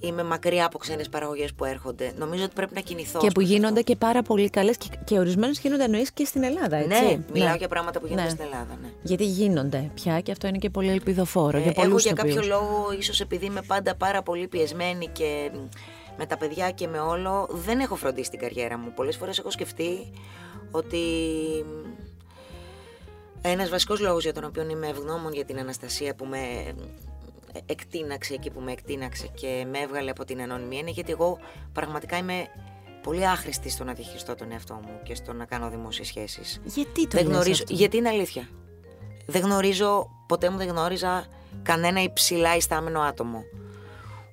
είμαι 0.00 0.22
μακριά 0.22 0.66
από 0.66 0.78
ξένες 0.78 1.09
παραγωγές 1.09 1.52
που 1.54 1.64
έρχονται. 1.64 2.12
Νομίζω 2.18 2.44
ότι 2.44 2.52
πρέπει 2.54 2.74
να 2.74 2.80
κινηθώ. 2.80 3.18
Και 3.18 3.26
ως 3.26 3.32
που 3.32 3.40
προς 3.40 3.48
γίνονται 3.50 3.80
αυτό. 3.80 3.82
και 3.92 3.96
πάρα 3.96 4.22
πολύ 4.22 4.50
καλές 4.50 4.76
και, 4.76 4.87
και 5.04 5.18
ορισμένες 5.18 5.59
γίνονται 5.59 5.85
εννοείς 5.85 6.12
και 6.12 6.24
στην 6.24 6.42
Ελλάδα, 6.42 6.76
έτσι. 6.76 7.02
Ναι, 7.04 7.18
μιλάω 7.32 7.56
για 7.56 7.68
πράγματα 7.68 8.00
που 8.00 8.06
γίνονται 8.06 8.24
Ναι. 8.24 8.30
στην 8.30 8.44
Ελλάδα. 8.44 8.78
Ναι. 8.82 8.88
Γιατί 9.02 9.24
γίνονται 9.24 9.90
πια 9.94 10.20
και 10.20 10.32
αυτό 10.32 10.46
είναι 10.46 10.59
και 10.59 10.70
πολύ 10.70 10.90
ελπιδοφόρο 10.90 11.56
Ε, 11.59 11.61
για 11.61 11.72
εγώ 11.76 11.82
πολλούς 11.82 12.02
για 12.02 12.12
κάποιο 12.12 12.30
ηθοποιούς. 12.30 12.52
λόγο, 12.52 12.92
ίσως 12.98 13.20
επειδή 13.20 13.44
είμαι 13.46 13.62
πάντα 13.66 13.94
πάρα 13.94 14.22
πολύ 14.22 14.48
πιεσμένη 14.48 15.09
και 15.09 15.50
μ, 15.54 15.59
με 16.18 16.26
τα 16.26 16.37
παιδιά 16.37 16.70
και 16.70 16.87
με 16.87 16.98
όλο, 16.98 17.48
δεν 17.50 17.80
έχω 17.80 17.94
φροντίσει 17.96 18.30
την 18.30 18.38
καριέρα 18.38 18.78
μου. 18.78 18.92
Πολλές 18.94 19.16
φορές 19.16 19.38
έχω 19.38 19.50
σκεφτεί 19.50 20.12
ότι 20.70 20.96
μ, 21.66 21.88
ένας 23.42 23.68
βασικός 23.68 24.00
λόγος 24.00 24.22
για 24.22 24.32
τον 24.32 24.44
οποίο 24.44 24.66
είμαι 24.70 24.87
ευγνώμων 24.88 25.32
για 25.32 25.44
την 25.44 25.59
Αναστασία 25.59 26.14
που 26.14 26.24
με 26.24 26.38
ε, 26.38 26.72
εκτείναξε 27.66 28.34
εκεί 28.34 28.50
που 28.50 28.60
με 28.60 28.72
εκτείναξε 28.72 29.26
και 29.34 29.66
με 29.70 29.78
έβγαλε 29.78 30.10
από 30.10 30.24
την 30.24 30.40
ανωνυμία 30.42 30.78
είναι 30.78 30.90
γιατί 30.90 31.12
εγώ 31.12 31.38
πραγματικά 31.72 32.16
είμαι 32.16 32.46
πολύ 33.02 33.26
άχρηστη 33.26 33.70
στο 33.70 33.84
να 33.84 33.92
διαχειριστώ 33.92 34.34
τον 34.34 34.52
εαυτό 34.52 34.74
μου 34.74 35.00
και 35.02 35.14
στο 35.14 35.32
να 35.32 35.44
κάνω 35.44 35.70
δημόσιες 35.70 36.06
σχέσεις. 36.06 36.60
Γιατί 36.64 37.06
το 37.06 37.16
Δεν 37.16 37.26
λες 37.26 37.34
γνωρίζω, 37.34 37.62
αυτό; 37.62 37.74
γιατί 37.74 37.96
είναι 37.96 38.08
αλήθεια. 38.08 38.48
Δεν 39.26 39.42
γνωρίζω, 39.42 40.10
ποτέ 40.28 40.50
μου 40.50 40.56
δεν 40.56 40.68
γνώριζα 40.68 41.26
κανένα 41.62 42.02
υψηλά 42.02 42.56
ιστάμενο 42.56 43.00
άτομο. 43.00 43.42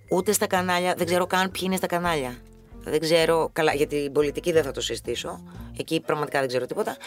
Ούτε 0.09 0.31
στα 0.31 0.47
κανάλια, 0.47 0.93
δεν 0.97 1.05
ξέρω 1.05 1.27
καν 1.27 1.51
ποιοι 1.51 1.61
είναι 1.65 1.75
στα 1.75 1.87
κανάλια. 1.87 2.37
Δεν 2.79 2.99
ξέρω, 2.99 3.49
καλά, 3.53 3.73
για 3.73 3.87
την 3.87 4.11
πολιτική 4.11 4.51
δεν 4.51 4.63
θα 4.63 4.71
το 4.71 4.81
συζητήσω. 4.81 5.43
Εκεί 5.77 6.01
πραγματικά 6.01 6.39
δεν 6.39 6.47
ξέρω 6.47 6.65
τίποτα. 6.65 6.97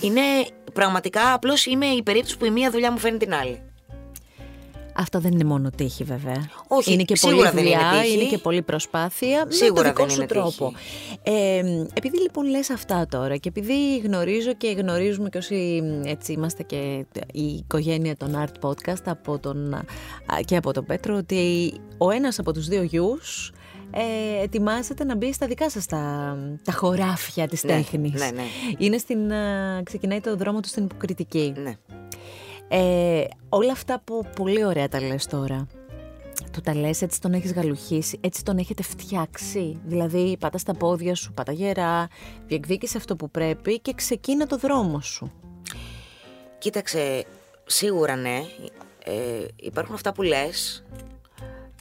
Είναι 0.00 0.20
πραγματικά, 0.72 1.32
απλώς 1.32 1.66
είμαι 1.66 1.86
η 1.86 2.02
περίπτωση 2.02 2.36
που 2.36 2.44
η 2.44 2.50
μία 2.50 2.70
δουλειά 2.70 2.92
μου 2.92 2.98
φέρνει 2.98 3.18
την 3.18 3.34
άλλη. 3.34 3.71
Αυτό 5.02 5.18
δεν 5.20 5.32
είναι 5.32 5.44
μόνο 5.44 5.70
τύχη 5.76 6.04
βέβαια. 6.04 6.48
Όχι, 6.68 6.92
είναι 6.92 7.02
και 7.02 7.16
σίγουρα 7.16 7.50
πολλή 7.50 7.64
δεν 7.64 7.66
είναι 7.66 7.76
δουλειά, 7.78 8.00
τύχη. 8.02 8.14
είναι 8.14 8.24
και 8.24 8.38
πολλή 8.38 8.62
προσπάθεια 8.62 9.46
Σίγουρα 9.48 9.82
με 9.82 9.82
το 9.82 9.88
δικό 9.88 10.00
δεν 10.02 10.10
σου 10.10 10.16
είναι 10.16 10.26
τρόπο. 10.26 10.72
Ε, 11.22 11.58
επειδή 11.94 12.20
λοιπόν 12.20 12.46
λες 12.46 12.70
αυτά 12.70 13.06
τώρα 13.10 13.36
και 13.36 13.48
επειδή 13.48 13.98
γνωρίζω 13.98 14.52
και 14.54 14.70
γνωρίζουμε 14.70 15.28
και 15.28 15.38
όσοι 15.38 15.82
έτσι 16.04 16.32
είμαστε 16.32 16.62
και 16.62 17.06
η 17.32 17.42
οικογένεια 17.42 18.16
των 18.16 18.44
Art 18.44 18.68
Podcast 18.68 19.02
από 19.04 19.38
τον, 19.38 19.74
α, 19.74 19.84
και 20.44 20.56
από 20.56 20.72
τον 20.72 20.84
Πέτρο 20.84 21.16
ότι 21.16 21.72
ο 21.98 22.10
ένας 22.10 22.38
από 22.38 22.52
τους 22.52 22.66
δύο 22.68 22.82
γιους 22.82 23.52
ε, 23.90 24.42
ετοιμάζεται 24.42 25.04
να 25.04 25.16
μπει 25.16 25.32
στα 25.32 25.46
δικά 25.46 25.70
σας 25.70 25.86
τα, 25.86 26.36
τα 26.64 26.72
χωράφια 26.72 27.48
της 27.48 27.64
Ναι, 27.64 27.72
τέχνης. 27.72 28.20
ναι, 28.20 28.30
ναι. 28.34 28.42
Είναι 28.78 28.98
στην, 28.98 29.32
α, 29.32 29.82
ξεκινάει 29.84 30.20
το 30.20 30.36
δρόμο 30.36 30.60
του 30.60 30.68
στην 30.68 30.84
υποκριτική. 30.84 31.52
Ναι. 31.62 31.72
Ε, 32.74 33.24
όλα 33.48 33.72
αυτά 33.72 34.00
που 34.04 34.26
πολύ 34.36 34.64
ωραία 34.64 34.88
τα 34.88 35.00
λες 35.00 35.26
τώρα. 35.26 35.66
Του 36.52 36.60
τα 36.60 36.74
λες, 36.74 37.02
έτσι 37.02 37.20
τον 37.20 37.32
έχεις 37.32 37.52
γαλουχίσει, 37.52 38.18
έτσι 38.20 38.44
τον 38.44 38.58
έχετε 38.58 38.82
φτιάξει. 38.82 39.80
Δηλαδή 39.84 40.36
πάτα 40.40 40.58
στα 40.58 40.74
πόδια 40.74 41.14
σου, 41.14 41.32
πάτα 41.32 41.52
γερά, 41.52 42.08
διεκδίκησε 42.46 42.96
αυτό 42.96 43.16
που 43.16 43.30
πρέπει 43.30 43.80
και 43.80 43.92
ξεκίνα 43.94 44.46
το 44.46 44.56
δρόμο 44.56 45.00
σου. 45.00 45.32
Κοίταξε, 46.58 47.24
σίγουρα 47.66 48.16
ναι. 48.16 48.42
Ε, 49.04 49.46
υπάρχουν 49.56 49.94
αυτά 49.94 50.12
που 50.12 50.22
λες, 50.22 50.84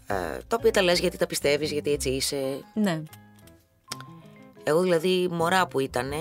ε, 0.07 0.37
τα 0.47 0.55
οποία 0.59 0.71
τα 0.71 0.81
λες 0.81 0.99
γιατί 0.99 1.17
τα 1.17 1.27
πιστεύεις, 1.27 1.71
γιατί 1.71 1.91
έτσι 1.91 2.09
είσαι. 2.09 2.63
Ναι. 2.73 3.03
Εγώ 4.63 4.81
δηλαδή 4.81 5.27
μωρά 5.31 5.67
που 5.67 5.79
ήτανε, 5.79 6.17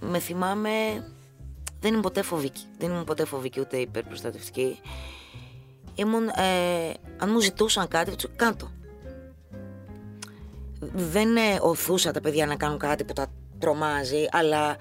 με 0.00 0.18
θυμάμαι, 0.18 0.70
δεν 1.86 1.94
ήμουν 1.94 2.04
ποτέ 2.04 2.22
φοβική. 2.22 2.62
Δεν 2.78 2.90
ήμουν 2.90 3.04
ποτέ 3.04 3.24
φοβική 3.24 3.60
ούτε 3.60 3.76
υπερπροστατευτική. 3.76 4.80
Ήμουν, 5.94 6.28
ε, 6.28 6.92
αν 7.18 7.30
μου 7.30 7.40
ζητούσαν 7.40 7.88
κάτι, 7.88 8.16
του 8.16 8.30
κάτω. 8.36 8.70
Δεν 10.94 11.36
ε, 11.36 11.58
οθούσα 11.60 12.10
τα 12.12 12.20
παιδιά 12.20 12.46
να 12.46 12.56
κάνουν 12.56 12.78
κάτι 12.78 13.04
που 13.04 13.12
τα 13.12 13.26
τρομάζει, 13.58 14.26
αλλά 14.30 14.76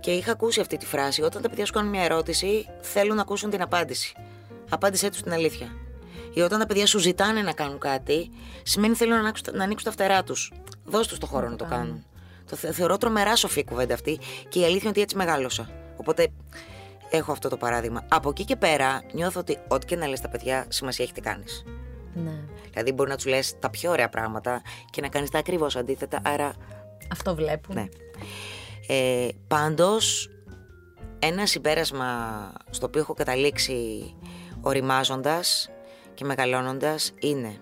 και 0.00 0.10
είχα 0.10 0.32
ακούσει 0.32 0.60
αυτή 0.60 0.76
τη 0.76 0.86
φράση. 0.86 1.22
Όταν 1.22 1.42
τα 1.42 1.48
παιδιά 1.48 1.66
σου 1.66 1.72
κάνουν 1.72 1.90
μια 1.90 2.02
ερώτηση, 2.02 2.66
θέλουν 2.80 3.16
να 3.16 3.22
ακούσουν 3.22 3.50
την 3.50 3.62
απάντηση. 3.62 4.14
Απάντησέ 4.68 5.10
τους 5.10 5.22
την 5.22 5.32
αλήθεια. 5.32 5.72
Ή 6.34 6.40
όταν 6.40 6.58
τα 6.58 6.66
παιδιά 6.66 6.86
σου 6.86 6.98
ζητάνε 6.98 7.42
να 7.42 7.52
κάνουν 7.52 7.78
κάτι, 7.78 8.30
σημαίνει 8.62 8.94
θέλουν 8.94 9.14
να 9.14 9.20
ανοίξουν, 9.20 9.56
να 9.56 9.64
ανοίξουν 9.64 9.88
τα 9.88 9.92
φτερά 9.92 10.22
τους. 10.22 10.52
Δώσ' 10.84 11.06
τους 11.06 11.18
το 11.18 11.26
χώρο 11.26 11.48
να 11.48 11.56
το 11.56 11.64
κάνουν. 11.64 12.04
Το 12.50 12.56
θε- 12.56 12.72
θεωρώ 12.74 12.96
τρομερά 12.96 13.36
σοφή 13.36 13.64
κουβέντα 13.64 13.94
αυτή 13.94 14.18
και 14.48 14.58
η 14.58 14.62
αλήθεια 14.62 14.80
είναι 14.80 14.90
ότι 14.90 15.00
έτσι 15.00 15.16
μεγάλωσα. 15.16 15.79
Οπότε 16.00 16.28
έχω 17.10 17.32
αυτό 17.32 17.48
το 17.48 17.56
παράδειγμα. 17.56 18.04
Από 18.08 18.28
εκεί 18.28 18.44
και 18.44 18.56
πέρα 18.56 19.02
νιώθω 19.12 19.40
ότι 19.40 19.58
ό,τι 19.68 19.86
και 19.86 19.96
να 19.96 20.06
λες 20.06 20.20
τα 20.20 20.28
παιδιά, 20.28 20.66
σημασία 20.68 21.04
έχει 21.04 21.14
τι 21.14 21.20
κάνεις. 21.20 21.64
ναι. 22.14 22.38
Δηλαδή 22.70 22.92
μπορεί 22.92 23.10
να 23.10 23.16
τους 23.16 23.26
λες 23.26 23.58
τα 23.58 23.70
πιο 23.70 23.90
ωραία 23.90 24.08
πράγματα 24.08 24.62
και 24.90 25.00
να 25.00 25.08
κάνεις 25.08 25.30
τα 25.30 25.38
ακριβώς 25.38 25.76
αντίθετα. 25.76 26.20
Άρα 26.24 26.52
Αυτό 27.12 27.34
βλέπουν. 27.34 27.74
ναι. 27.74 27.88
Ε, 28.86 29.28
πάντως, 29.46 30.30
ένα 31.18 31.46
συμπέρασμα 31.46 32.06
στο 32.70 32.86
οποίο 32.86 33.00
έχω 33.00 33.14
καταλήξει 33.14 34.14
οριμάζοντας 34.60 35.70
και 36.14 36.24
μεγαλώνοντας 36.24 37.12
είναι 37.20 37.60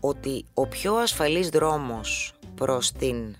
ότι 0.00 0.44
ο 0.54 0.66
πιο 0.68 0.94
ασφαλής 0.94 1.48
δρόμος 1.48 2.32
προς 2.54 2.92
την 2.92 3.36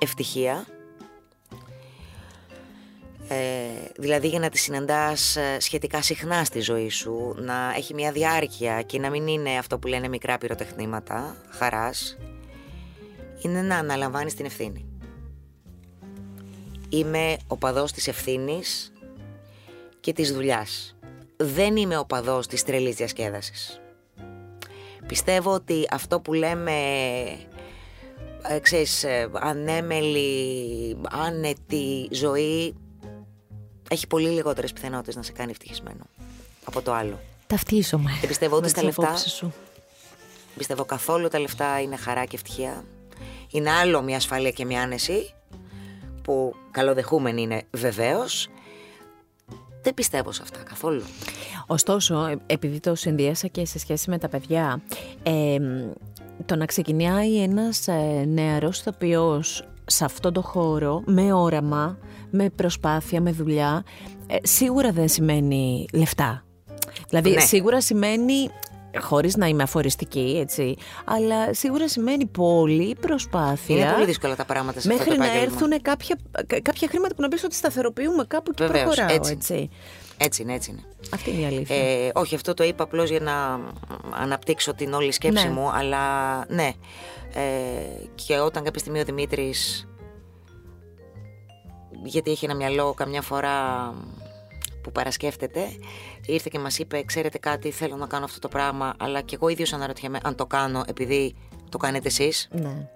ευτυχία 0.00 0.66
ε, 3.32 3.90
δηλαδή 3.96 4.28
για 4.28 4.38
να 4.38 4.48
τη 4.48 4.58
συναντάς 4.58 5.36
ε, 5.36 5.60
σχετικά 5.60 6.02
συχνά 6.02 6.44
στη 6.44 6.60
ζωή 6.60 6.88
σου, 6.88 7.34
να 7.38 7.72
έχει 7.76 7.94
μια 7.94 8.12
διάρκεια 8.12 8.82
και 8.82 8.98
να 8.98 9.10
μην 9.10 9.26
είναι 9.26 9.58
αυτό 9.58 9.78
που 9.78 9.86
λένε 9.86 10.08
μικρά 10.08 10.38
πυροτεχνήματα 10.38 11.36
χαράς, 11.48 12.18
είναι 13.42 13.62
να 13.62 13.76
αναλαμβάνεις 13.76 14.34
την 14.34 14.44
ευθύνη. 14.44 14.86
Είμαι 16.88 17.36
οπαδός 17.46 17.92
της 17.92 18.08
ευθύνης 18.08 18.92
και 20.00 20.12
της 20.12 20.32
δουλειάς. 20.32 20.96
Δεν 21.36 21.76
είμαι 21.76 21.98
οπαδός 21.98 22.46
της 22.46 22.62
τρελής 22.62 22.96
διασκέδασης. 22.96 23.80
Πιστεύω 25.06 25.52
ότι 25.52 25.86
αυτό 25.90 26.20
που 26.20 26.32
λέμε, 26.32 26.72
ε, 28.48 28.58
ξέρεις, 28.60 29.04
ε, 29.04 29.30
ανέμελη, 29.32 30.96
άνετη 31.10 32.08
ζωή 32.12 32.74
έχει 33.92 34.06
πολύ 34.06 34.28
λιγότερες 34.28 34.72
πιθανότητες 34.72 35.16
να 35.16 35.22
σε 35.22 35.32
κάνει 35.32 35.50
ευτυχισμένο 35.50 36.04
από 36.64 36.82
το 36.82 36.92
άλλο. 36.92 37.18
Ταυτίζομαι. 37.46 38.10
Και 38.20 38.26
πιστεύω 38.26 38.54
ότι 38.54 38.62
με 38.62 38.68
στα 38.68 38.78
τις 38.78 38.86
λεφτά- 38.86 39.04
απόψεις 39.04 39.32
Σου. 39.32 39.52
Πιστεύω 40.56 40.84
καθόλου 40.84 41.28
τα 41.28 41.38
λεφτά 41.38 41.80
είναι 41.80 41.96
χαρά 41.96 42.24
και 42.24 42.36
ευτυχία. 42.36 42.84
Είναι 43.50 43.70
άλλο 43.70 44.02
μια 44.02 44.16
ασφάλεια 44.16 44.50
και 44.50 44.64
μια 44.64 44.82
άνεση 44.82 45.34
που 46.22 46.54
καλοδεχούμενη 46.70 47.42
είναι 47.42 47.62
βεβαίως. 47.70 48.48
Δεν 49.82 49.94
πιστεύω 49.94 50.32
σε 50.32 50.40
αυτά 50.42 50.58
καθόλου. 50.62 51.02
Ωστόσο, 51.66 52.24
ε, 52.26 52.36
επειδή 52.46 52.80
το 52.80 52.94
συνδύασα 52.94 53.46
και 53.46 53.66
σε 53.66 53.78
σχέση 53.78 54.10
με 54.10 54.18
τα 54.18 54.28
παιδιά, 54.28 54.82
ε, 55.22 55.56
το 56.46 56.56
να 56.56 56.66
ξεκινάει 56.66 57.42
ένας 57.42 57.88
ε, 57.88 58.24
νεαρός 58.28 58.78
ηθοποιός 58.80 59.68
σε 59.86 60.04
αυτό 60.04 60.32
το 60.32 60.42
χώρο, 60.42 61.02
με 61.06 61.32
όραμα, 61.32 61.98
με 62.30 62.50
προσπάθεια, 62.50 63.20
με 63.20 63.30
δουλειά, 63.32 63.82
ε, 64.26 64.36
σίγουρα 64.42 64.92
δεν 64.92 65.08
σημαίνει 65.08 65.86
λεφτά. 65.92 66.44
Δηλαδή, 67.08 67.30
Ναι. 67.30 67.40
σίγουρα 67.40 67.80
σημαίνει, 67.80 68.50
χωρίς 69.00 69.36
να 69.36 69.46
είμαι 69.46 69.62
αφοριστική, 69.62 70.36
έτσι, 70.40 70.76
αλλά 71.04 71.54
σίγουρα 71.54 71.88
σημαίνει 71.88 72.26
πολύ 72.26 72.96
προσπάθεια. 73.00 73.76
Είναι 73.76 73.92
πολύ 73.92 74.04
δύσκολα 74.04 74.36
τα 74.36 74.44
πράγματα 74.44 74.80
σε 74.80 74.88
Μέχρι 74.88 75.02
αυτό 75.02 75.14
το 75.14 75.20
να 75.20 75.26
επάγγελμα. 75.26 75.52
έρθουν 75.54 75.82
κάποια, 75.82 76.16
κα- 76.46 76.60
κάποια 76.60 76.88
χρήματα 76.88 77.14
που 77.14 77.22
να 77.22 77.28
πεις 77.28 77.44
ότι 77.44 77.54
σταθεροποιούμε 77.54 78.24
κάπου 78.28 78.52
και 78.52 78.64
Βεβαίως, 78.66 78.82
προχωράω, 78.94 79.16
έτσι. 79.16 79.32
έτσι. 79.32 79.70
Έτσι 80.22 80.42
είναι, 80.42 80.54
έτσι 80.54 80.70
είναι. 80.70 80.80
Αυτή 81.14 81.30
είναι 81.30 81.40
η 81.40 81.44
αλήθεια. 81.46 81.76
Ε, 81.76 82.10
όχι, 82.14 82.34
αυτό 82.34 82.54
το 82.54 82.64
είπα 82.64 82.84
απλώς 82.84 83.10
για 83.10 83.20
να 83.20 83.60
αναπτύξω 84.22 84.74
την 84.74 84.92
όλη 84.92 85.12
σκέψη 85.12 85.46
Ναι. 85.46 85.52
μου, 85.52 85.70
αλλά 85.70 85.98
ναι. 86.48 86.70
Ε, 87.34 88.04
και 88.14 88.38
όταν 88.38 88.64
κάποια 88.64 88.80
στιγμή 88.80 89.00
ο 89.00 89.04
Δημήτρης, 89.04 89.88
γιατί 92.02 92.30
έχει 92.30 92.44
ένα 92.44 92.54
μυαλό 92.54 92.94
καμιά 92.94 93.22
φορά 93.22 93.94
που 94.82 94.92
παρασκέφτεται, 94.92 95.68
ήρθε 96.26 96.48
και 96.52 96.58
μας 96.58 96.78
είπε, 96.78 97.02
ξέρετε 97.02 97.38
κάτι, 97.38 97.70
θέλω 97.70 97.96
να 97.96 98.06
κάνω 98.06 98.24
αυτό 98.24 98.38
το 98.38 98.48
πράγμα, 98.48 98.94
αλλά 98.98 99.20
και 99.20 99.34
εγώ 99.34 99.48
ίδιος 99.48 99.72
αναρωτιέμαι 99.72 100.18
αν 100.22 100.34
το 100.34 100.46
κάνω 100.46 100.82
επειδή 100.86 101.34
το 101.68 101.78
κάνετε 101.78 102.08
εσείς. 102.08 102.48
ναι. 102.50 102.88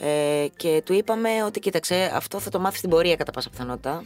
Ε, 0.00 0.48
και 0.56 0.82
του 0.84 0.92
είπαμε 0.92 1.44
ότι 1.44 1.60
κοίταξε, 1.60 2.10
αυτό 2.14 2.40
θα 2.40 2.50
το 2.50 2.58
μάθεις 2.58 2.78
στην 2.78 2.90
πορεία 2.90 3.16
κατά 3.16 3.32
πάσα 3.32 3.50
πιθανότητα. 3.50 4.02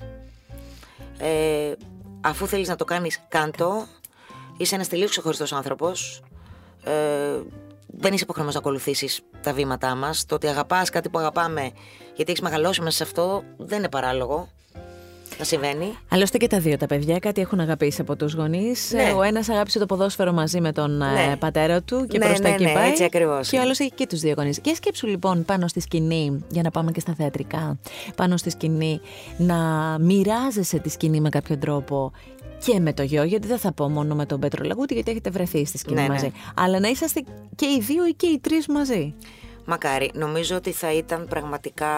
Ε, 1.18 1.72
αφού 2.20 2.46
θέλεις 2.46 2.68
να 2.68 2.76
το 2.76 2.84
κάνεις, 2.84 3.22
κάντο. 3.28 3.86
Είσαι 4.56 4.74
ένας 4.74 4.88
τελείως 4.88 5.10
ξεχωριστός 5.10 5.52
άνθρωπος. 5.52 6.22
Ε, 6.84 7.40
δεν 7.98 8.12
είσαι 8.12 8.22
υποχρεωμένος 8.22 8.54
να 8.62 8.68
ακολουθήσεις 8.68 9.20
τα 9.42 9.52
βήματά 9.52 9.94
μας. 9.94 10.26
Το 10.26 10.34
ότι 10.34 10.46
αγαπάς 10.46 10.90
κάτι 10.90 11.08
που 11.08 11.18
αγαπάμε, 11.18 11.70
γιατί 12.16 12.30
έχεις 12.30 12.42
μεγαλώσει 12.42 12.80
μέσα 12.82 12.96
σε 12.96 13.02
αυτό, 13.02 13.42
δεν 13.56 13.78
είναι 13.78 13.88
παράλογο 13.88 14.48
να 15.38 15.44
συμβαίνει. 15.44 15.98
Άλλωστε 16.08 16.38
και 16.38 16.46
τα 16.46 16.58
δύο 16.58 16.76
τα 16.76 16.86
παιδιά 16.86 17.18
κάτι 17.18 17.40
έχουν 17.40 17.60
αγαπήσει 17.60 18.00
από 18.00 18.16
τους 18.16 18.34
γονείς. 18.34 18.90
Ναι. 18.92 19.02
Ε, 19.02 19.12
Ο 19.12 19.22
ένας 19.22 19.48
αγάπησε 19.48 19.78
το 19.78 19.86
ποδόσφαιρο 19.86 20.32
μαζί 20.32 20.60
με 20.60 20.72
τον 20.72 21.02
ε, 21.02 21.26
Ναι. 21.28 21.36
πατέρα 21.36 21.82
του 21.82 22.06
και 22.08 22.18
Ναι, 22.18 22.24
προς 22.26 22.40
τα 22.40 22.48
ναι, 22.48 22.54
εκεί 22.54 22.64
ναι, 22.64 22.72
πάει. 22.72 22.88
έτσι 22.90 23.04
ακριβώς 23.04 23.48
Και 23.48 23.54
ο 23.54 23.58
είναι. 23.58 23.64
άλλος 23.64 23.78
έχει 23.80 23.90
και 23.90 24.06
τους 24.06 24.20
δύο 24.20 24.34
γονείς. 24.36 24.60
Και 24.60 24.74
σκέψου 24.74 25.06
λοιπόν 25.06 25.44
πάνω 25.44 25.68
στη 25.68 25.80
σκηνή, 25.80 26.44
για 26.48 26.62
να 26.62 26.70
πάμε 26.70 26.92
και 26.92 27.00
στα 27.00 27.14
θεατρικά, 27.16 27.78
πάνω 28.16 28.36
στη 28.36 28.50
σκηνή, 28.50 29.00
να 29.36 29.56
μοιράζεσαι 30.00 30.78
τη 30.78 30.88
σκηνή 30.88 31.20
με 31.20 31.28
κάποιο 31.28 31.56
τρόπο 31.58 32.12
και 32.64 32.80
με 32.80 32.92
το 32.92 33.02
γιο, 33.02 33.22
γιατί 33.22 33.46
δεν 33.46 33.58
θα 33.58 33.72
πω 33.72 33.88
μόνο 33.88 34.14
με 34.14 34.26
τον 34.26 34.40
Πέτρο 34.40 34.64
Λαγούτη, 34.64 34.94
γιατί 34.94 35.10
έχετε 35.10 35.30
βρεθεί 35.30 35.64
στη 35.64 35.78
σκηνή 35.78 35.94
Ναι, 36.00 36.02
ναι. 36.02 36.08
μαζί. 36.08 36.32
Αλλά 36.56 36.80
να 36.80 36.88
είσαστε 36.88 37.24
και 37.56 37.66
οι 37.66 37.80
δύο 37.80 38.06
ή 38.06 38.12
και 38.14 38.26
οι 38.26 38.38
τρεις 38.38 38.66
μαζί. 38.66 39.14
Μακάρι. 39.64 40.10
Νομίζω 40.14 40.56
ότι 40.56 40.72
θα 40.72 40.92
ήταν 40.92 41.26
πραγματικά, 41.28 41.88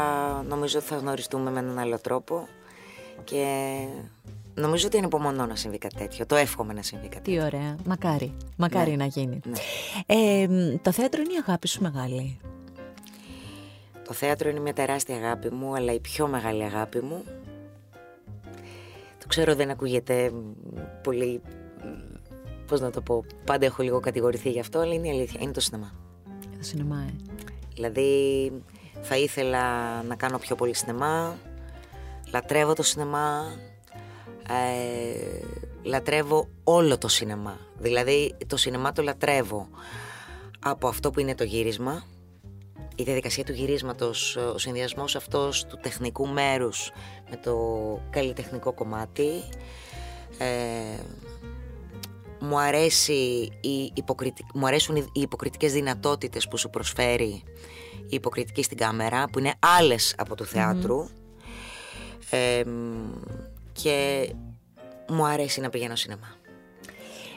νομίζω 0.48 0.78
ότι 0.78 0.86
θα 0.86 0.96
γνωριστούμε 0.96 1.50
με 1.50 1.58
έναν 1.58 1.78
άλλο 1.78 2.00
τρόπο 2.00 2.48
και 3.24 3.44
νομίζω 4.54 4.86
ότι 4.86 4.98
ανυπομονώ 4.98 5.46
να 5.46 5.56
συμβεί 5.56 5.78
κάτι 5.78 5.94
τέτοιο. 5.94 6.26
Το 6.26 6.36
εύχομαι 6.36 6.72
να 6.72 6.82
συμβεί 6.82 7.08
κάτι 7.08 7.30
Τι 7.30 7.42
ωραία. 7.42 7.76
Μακάρι. 7.84 8.32
Μακάρι 8.56 8.90
Ναι. 8.90 8.96
να 8.96 9.04
γίνει. 9.04 9.40
Ναι. 9.44 9.56
Ε, 10.06 10.46
μ, 10.48 10.76
το 10.82 10.92
θέατρο 10.92 11.20
είναι 11.22 11.32
η 11.32 11.42
αγάπη 11.46 11.68
σου 11.68 11.82
μεγάλη; 11.82 12.38
Το 14.06 14.12
θέατρο 14.12 14.48
είναι 14.48 14.60
μια 14.60 14.72
τεράστια 14.72 15.16
αγάπη 15.16 15.50
μου, 15.50 15.74
αλλά 15.74 15.92
η 15.92 16.00
πιο 16.00 16.26
μεγάλη 16.26 16.62
αγάπη 16.64 17.00
μου. 17.00 17.22
Το 19.24 19.30
ξέρω 19.30 19.54
δεν 19.54 19.70
ακούγεται 19.70 20.30
μ, 20.30 20.78
πολύ, 21.02 21.40
μ, 21.44 22.14
πώς 22.66 22.80
να 22.80 22.90
το 22.90 23.00
πω, 23.00 23.24
πάντα 23.44 23.66
έχω 23.66 23.82
λίγο 23.82 24.00
κατηγορηθεί 24.00 24.50
γι' 24.50 24.60
αυτό, 24.60 24.78
αλλά 24.78 24.94
είναι 24.94 25.06
η 25.06 25.10
αλήθεια, 25.10 25.40
είναι 25.42 25.52
το 25.52 25.60
σινεμά. 25.60 25.94
Το 26.58 26.64
σινεμά, 26.64 27.04
ε. 27.08 27.14
Δηλαδή 27.74 28.52
θα 29.00 29.16
ήθελα 29.16 29.62
να 30.02 30.16
κάνω 30.16 30.38
πιο 30.38 30.56
πολύ 30.56 30.74
σινεμά, 30.74 31.38
λατρεύω 32.32 32.72
το 32.74 32.82
σινεμά, 32.82 33.44
Ε, 34.48 35.40
λατρεύω 35.82 36.48
όλο 36.64 36.98
το 36.98 37.08
σινεμά. 37.08 37.58
Δηλαδή 37.78 38.34
το 38.46 38.56
σινεμά 38.56 38.92
το 38.92 39.02
λατρεύω 39.02 39.68
από 40.58 40.88
αυτό 40.88 41.10
που 41.10 41.20
είναι 41.20 41.34
το 41.34 41.44
γύρισμα, 41.44 42.04
η 42.94 43.02
διαδικασία 43.02 43.44
του 43.44 43.52
γυρίσματος, 43.52 44.36
ο 44.36 44.58
συνδυασμός 44.58 45.16
αυτός 45.16 45.66
του 45.66 45.78
τεχνικού 45.82 46.28
μέρους 46.28 46.90
με 47.30 47.36
το 47.36 47.56
καλλιτεχνικό 48.10 48.72
κομμάτι. 48.72 49.28
Ε, 50.38 51.02
μου, 52.40 52.58
αρέσει 52.58 53.12
η 53.60 53.92
υποκριτι... 53.94 54.46
μου 54.54 54.66
αρέσουν 54.66 54.96
οι 54.96 55.20
υποκριτικές 55.20 55.72
δυνατότητες 55.72 56.48
που 56.48 56.56
σου 56.56 56.70
προσφέρει 56.70 57.42
η 58.00 58.14
υποκριτική 58.14 58.62
στην 58.62 58.76
κάμερα, 58.76 59.24
που 59.32 59.38
είναι 59.38 59.54
άλλες 59.78 60.14
από 60.18 60.34
του 60.34 60.44
θεατρου 60.44 61.08
Ε, 62.30 62.62
και 63.72 64.28
μου 65.08 65.26
αρέσει 65.26 65.60
να 65.60 65.70
πηγαίνω 65.70 65.96
σινεμά. 65.96 66.36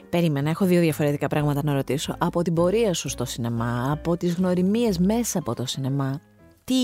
Περίμενα, 0.10 0.50
έχω 0.50 0.66
δύο 0.66 0.82
διαφορετικά 0.82 1.28
πράγματα 1.28 1.64
να 1.64 1.74
ρωτήσω. 1.74 2.16
Από 2.18 2.42
την 2.42 2.54
πορεία 2.54 2.94
σου 2.94 3.10
στο 3.10 3.26
σινεμά, 3.26 3.92
από 3.92 4.18
τις 4.18 4.34
γνωριμίες 4.34 4.98
μέσα 4.98 5.40
από 5.40 5.56
το 5.56 5.66
σινεμά, 5.66 6.22
τι 6.64 6.76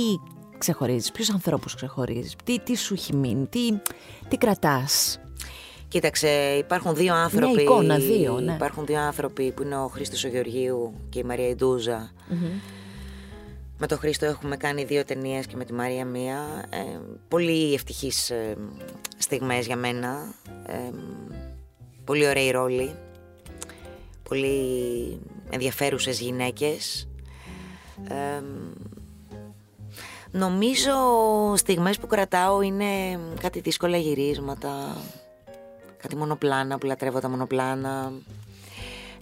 ξεχωρίζεις, 0.58 1.12
ποιους 1.12 1.30
ανθρώπους 1.30 1.76
ξεχωρίζεις, 1.76 2.36
τι, 2.44 2.60
τι 2.60 2.78
σου 2.78 2.94
έχει 2.94 3.16
μείνει, 3.16 3.46
τι, 3.46 3.60
τι 4.28 4.38
κρατάς; 4.38 5.20
Κοίταξε, 5.94 6.28
υπάρχουν 6.58 6.96
δύο 6.96 7.16
άνθρωποι. 7.16 7.54
Μια 7.54 7.62
εικόνα, 7.62 7.98
δύο, 7.98 8.40
ναι. 8.40 8.54
Υπάρχουν 8.54 8.86
δύο 8.86 9.00
άνθρωποι 9.00 9.52
που 9.52 9.64
είναι 9.64 9.78
ο 9.78 9.88
Χρήστος 9.88 10.24
ο 10.24 10.28
Γεωργίου 10.28 10.94
και 11.10 11.20
η 11.20 11.24
Μαρία 11.24 11.48
Ιντούζα. 11.48 12.12
Με 13.78 13.88
τον 13.88 13.98
Χρήστο 13.98 14.26
έχουμε 14.26 14.58
κάνει 14.58 14.84
δύο 14.84 15.06
ταινίες 15.06 15.46
και 15.46 15.56
με 15.56 15.66
τη 15.66 15.74
Μαρία 15.74 16.06
μία. 16.06 16.66
Ε, 16.70 17.00
πολύ 17.28 17.74
ευτυχείς 17.74 18.30
ε, 18.30 18.56
στιγμές 19.18 19.66
για 19.66 19.76
μένα. 19.76 20.34
Ε, 20.66 20.90
πολύ 22.04 22.28
ωραίοι 22.28 22.52
ρόλοι. 22.52 22.96
Πολύ 24.24 25.20
ενδιαφέρουσες 25.50 26.20
γυναίκες. 26.20 27.08
Ε, 28.10 28.42
νομίζω 30.32 30.94
στιγμές 31.56 32.00
που 32.00 32.08
κρατάω 32.08 32.62
είναι 32.62 33.20
κάτι 33.40 33.60
δύσκολα 33.60 33.98
γυρίσματα. 33.98 34.98
Κάτι 35.98 36.16
μονοπλάνα 36.16 36.78
που 36.78 36.86
λατρεύω 36.86 37.20
τα 37.20 37.30
μονοπλάνα. 37.30 38.12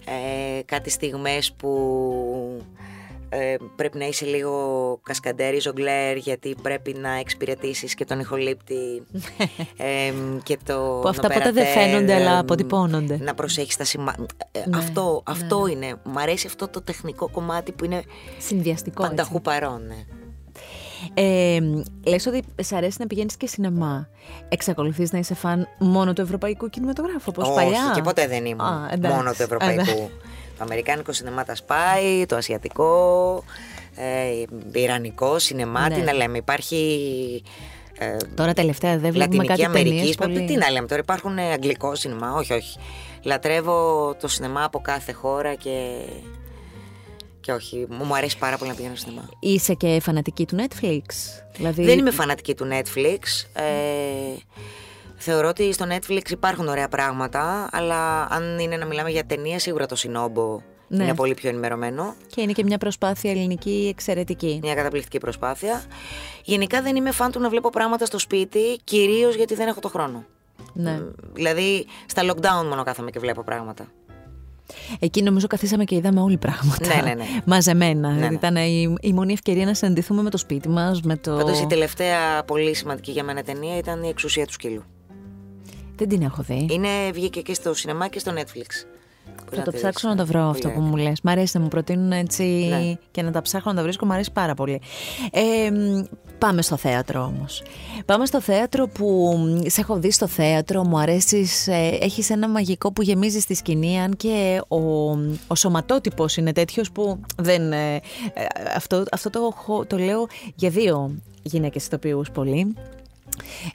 Ε, 0.04 0.62
κάτι 0.62 0.90
στιγμές 0.90 1.52
που 1.52 2.62
ε, 3.34 3.56
πρέπει 3.76 3.98
να 3.98 4.06
είσαι 4.06 4.24
λίγο 4.24 5.00
κασκαντέρι, 5.02 5.58
ζογκλέρ, 5.58 6.16
γιατί 6.16 6.56
πρέπει 6.62 6.92
να 6.92 7.10
εξυπηρετήσεις 7.10 7.94
και 7.94 8.04
τον 8.04 8.20
ηχολήπτη 8.20 9.02
ε, 9.76 10.12
και 10.42 10.58
το. 10.64 10.98
Που 11.02 11.08
αυτά 11.08 11.28
ποτέ 11.28 11.52
δεν 11.52 11.66
φαίνονται, 11.66 12.14
αλλά 12.14 12.38
αποτυπώνονται. 12.38 13.18
Να 13.20 13.34
προσέχεις 13.34 13.76
τα 13.76 13.84
σημάδια. 13.84 14.26
Ναι, 14.66 14.78
αυτό 14.78 15.02
ναι, 15.12 15.32
αυτό 15.32 15.64
ναι. 15.64 15.70
είναι. 15.70 15.94
Μ' 16.02 16.18
αρέσει 16.18 16.46
αυτό 16.46 16.68
το 16.68 16.82
τεχνικό 16.82 17.28
κομμάτι 17.28 17.72
που 17.72 17.84
είναι 17.84 18.02
Συνδυαστικό. 18.38 19.02
έτσι. 19.04 19.16
πανταχού 19.16 19.40
παρόν. 19.40 19.86
Ναι. 19.86 20.04
Ε, 21.14 21.58
λες 22.06 22.26
ότι 22.26 22.42
σε 22.60 22.76
αρέσει 22.76 22.96
να 23.00 23.06
πηγαίνεις 23.06 23.36
και 23.36 23.46
σινεμά. 23.46 24.08
Εξακολουθείς 24.48 25.12
να 25.12 25.18
είσαι 25.18 25.34
φαν 25.34 25.68
μόνο 25.78 26.12
του 26.12 26.20
ευρωπαϊκού 26.20 26.68
κινηματογράφου, 26.68 27.24
όπως 27.28 27.48
Όχι, 27.48 27.54
παλιά. 27.54 27.92
και 27.94 28.02
ποτέ 28.02 28.26
δεν 28.26 28.44
ήμουν 28.44 28.66
Α, 28.66 28.88
εντάξει. 28.92 29.16
μόνο 29.16 29.32
του 29.32 29.42
ευρωπαϊκού. 29.42 30.10
Το 30.58 30.64
αμερικάνικο 30.64 31.12
σινεμά 31.12 31.44
τα 31.44 31.54
σπάει, 31.54 32.26
το 32.26 32.36
ασιατικό, 32.36 33.44
ε, 33.96 34.80
ιρανικό 34.80 35.38
σινεμά, 35.38 35.88
Ναι. 35.88 35.94
τι 35.94 36.00
να 36.00 36.12
λέμε. 36.12 36.38
Υπάρχει 36.38 37.42
ε, 37.98 38.16
Τώρα 38.34 38.52
τελευταία 38.52 38.98
δεν 38.98 39.12
βλέπουμε 39.12 39.44
Λατινική 39.44 39.62
κάτι 39.62 39.72
ταινίες 39.84 39.94
Αμερική. 40.00 40.16
πολύ... 40.18 40.44
Τι 40.44 40.56
να 40.56 40.70
λέμε 40.70 40.86
τώρα, 40.86 41.00
υπάρχουν 41.00 41.38
ε, 41.38 41.52
αγγλικό 41.52 41.94
σινεμά. 41.94 42.32
Όχι, 42.32 42.52
όχι. 42.52 42.78
Λατρεύω 43.22 44.14
το 44.20 44.28
σινεμά 44.28 44.64
από 44.64 44.80
κάθε 44.80 45.12
χώρα 45.12 45.54
και. 45.54 45.98
Και 47.40 47.52
όχι, 47.52 47.86
μου 47.90 48.04
μου 48.04 48.14
αρέσει 48.16 48.38
πάρα 48.38 48.56
πολύ 48.56 48.70
να 48.70 48.76
πηγαίνω 48.76 48.94
στο 48.94 49.08
σινεμά. 49.08 49.28
Είσαι 49.40 49.74
και 49.74 50.00
φανατική 50.02 50.46
του 50.46 50.56
Netflix. 50.58 51.00
Δηλαδή... 51.56 51.84
Δεν 51.84 51.98
είμαι 51.98 52.10
φανατική 52.10 52.54
του 52.54 52.68
Netflix. 52.70 53.18
Ε, 53.52 53.62
θεωρώ 55.22 55.48
ότι 55.48 55.72
στο 55.72 55.86
Netflix 55.88 56.30
υπάρχουν 56.30 56.68
ωραία 56.68 56.88
πράγματα, 56.88 57.68
αλλά 57.72 58.26
αν 58.30 58.58
είναι 58.58 58.76
να 58.76 58.86
μιλάμε 58.86 59.10
για 59.10 59.24
ταινία, 59.24 59.58
σίγουρα 59.58 59.86
το 59.86 59.96
Σινόμπο 59.96 60.60
Ναι. 60.88 61.04
είναι 61.04 61.14
πολύ 61.14 61.34
πιο 61.34 61.48
ενημερωμένο. 61.48 62.14
Και 62.26 62.40
είναι 62.40 62.52
και 62.52 62.64
μια 62.64 62.78
προσπάθεια 62.78 63.30
ελληνική 63.30 63.88
εξαιρετική. 63.94 64.58
Μια 64.62 64.74
καταπληκτική 64.74 65.18
προσπάθεια. 65.18 65.82
Γενικά 66.44 66.82
δεν 66.82 66.96
είμαι 66.96 67.10
φαν 67.10 67.30
του 67.30 67.40
να 67.40 67.48
βλέπω 67.48 67.70
πράγματα 67.70 68.06
στο 68.06 68.18
σπίτι, 68.18 68.80
κυρίως 68.84 69.34
γιατί 69.34 69.54
δεν 69.54 69.68
έχω 69.68 69.80
το 69.80 69.88
χρόνο. 69.88 70.24
Ναι. 70.72 70.90
Μ, 70.92 71.02
Δηλαδή, 71.32 71.86
στα 72.06 72.22
lockdown 72.22 72.66
μόνο 72.68 72.82
κάθομαι 72.82 73.10
και 73.10 73.18
βλέπω 73.18 73.42
πράγματα. 73.42 73.86
Εκεί 74.98 75.22
νομίζω 75.22 75.46
καθίσαμε 75.46 75.84
και 75.84 75.94
είδαμε 75.94 76.20
όλοι 76.20 76.36
πράγματα. 76.36 76.86
Ναι, 76.86 77.02
ναι, 77.02 77.14
ναι. 77.14 77.24
Μαζεμένα. 77.44 78.10
Ναι, 78.10 78.28
ναι. 78.28 78.34
Ήταν 78.34 78.56
η, 78.56 78.94
η 79.00 79.12
μόνη 79.12 79.32
ευκαιρία 79.32 79.64
να 79.64 79.74
συναντηθούμε 79.74 80.22
με 80.22 80.30
το 80.30 80.36
σπίτι 80.36 80.68
μας. 80.68 81.00
Με 81.02 81.16
το... 81.16 81.36
Πάντως 81.36 81.60
η 81.60 81.66
τελευταία 81.66 82.44
πολύ 82.44 82.74
σημαντική 82.74 83.10
για 83.10 83.24
μένα 83.24 83.42
ταινία 83.42 83.76
ήταν 83.76 84.02
η 84.02 84.08
εξουσία 84.08 84.46
του 84.46 84.52
σκύλου. 84.52 84.84
Δεν 86.06 86.18
την 86.18 86.22
έχω 86.26 86.42
δει. 86.42 86.66
Είναι, 86.70 86.88
βγήκε 87.12 87.40
και 87.40 87.54
στο 87.54 87.74
σινεμά 87.74 88.08
και 88.08 88.18
στο 88.18 88.32
Netflix. 88.32 88.86
Μπορεί 89.44 89.56
Θα 89.56 89.62
το 89.62 89.70
τη 89.70 89.76
ψάξω 89.76 90.08
δεις, 90.08 90.16
να 90.18 90.24
το 90.24 90.32
ναι. 90.32 90.38
βρω 90.38 90.40
Πολύ 90.40 90.50
αυτό 90.50 90.68
που 90.68 90.74
ωραία. 90.76 90.88
μου 90.90 90.96
λες. 90.96 91.20
Μ' 91.22 91.28
αρέσει 91.28 91.56
να 91.56 91.62
μου 91.62 91.68
προτείνουν 91.68 92.12
έτσι 92.12 92.42
Ναι. 92.42 92.94
και 93.10 93.22
να 93.22 93.30
τα 93.30 93.42
ψάχνω 93.42 93.70
να 93.70 93.76
τα 93.76 93.82
βρίσκω. 93.82 94.06
Μ' 94.06 94.12
αρέσει 94.12 94.32
πάρα 94.32 94.54
πολύ. 94.54 94.80
Ε, 95.32 95.70
μ, 95.70 96.02
πάμε 96.38 96.62
στο 96.62 96.76
θέατρο 96.76 97.22
όμως. 97.24 97.62
Πάμε 98.06 98.26
στο 98.26 98.40
θέατρο 98.40 98.88
που 98.88 99.34
μ, 99.38 99.68
σε 99.68 99.80
έχω 99.80 99.96
δει 99.98 100.10
στο 100.10 100.26
θέατρο, 100.26 100.84
μου 100.84 100.98
αρέσεις, 100.98 101.66
ε, 101.68 101.98
έχεις 102.00 102.30
ένα 102.30 102.48
μαγικό 102.48 102.92
που 102.92 103.02
γεμίζεις 103.02 103.42
στη 103.42 103.54
σκηνή 103.54 104.00
αν 104.00 104.16
και 104.16 104.60
ο, 104.68 104.76
ο 105.46 105.54
σωματότυπος 105.54 106.36
είναι 106.36 106.52
τέτοιος 106.52 106.92
που 106.92 107.20
δεν... 107.36 107.72
ε, 107.72 107.94
ε, 107.94 108.00
αυτό 108.76 109.04
αυτό 109.12 109.30
το, 109.30 109.48
έχω- 109.52 109.86
το 109.86 109.98
λέω 109.98 110.26
για 110.54 110.70
δύο 110.70 111.14
γυναίκες 111.42 111.84
ηθοποιούς 111.86 112.30
πολύ. 112.30 112.74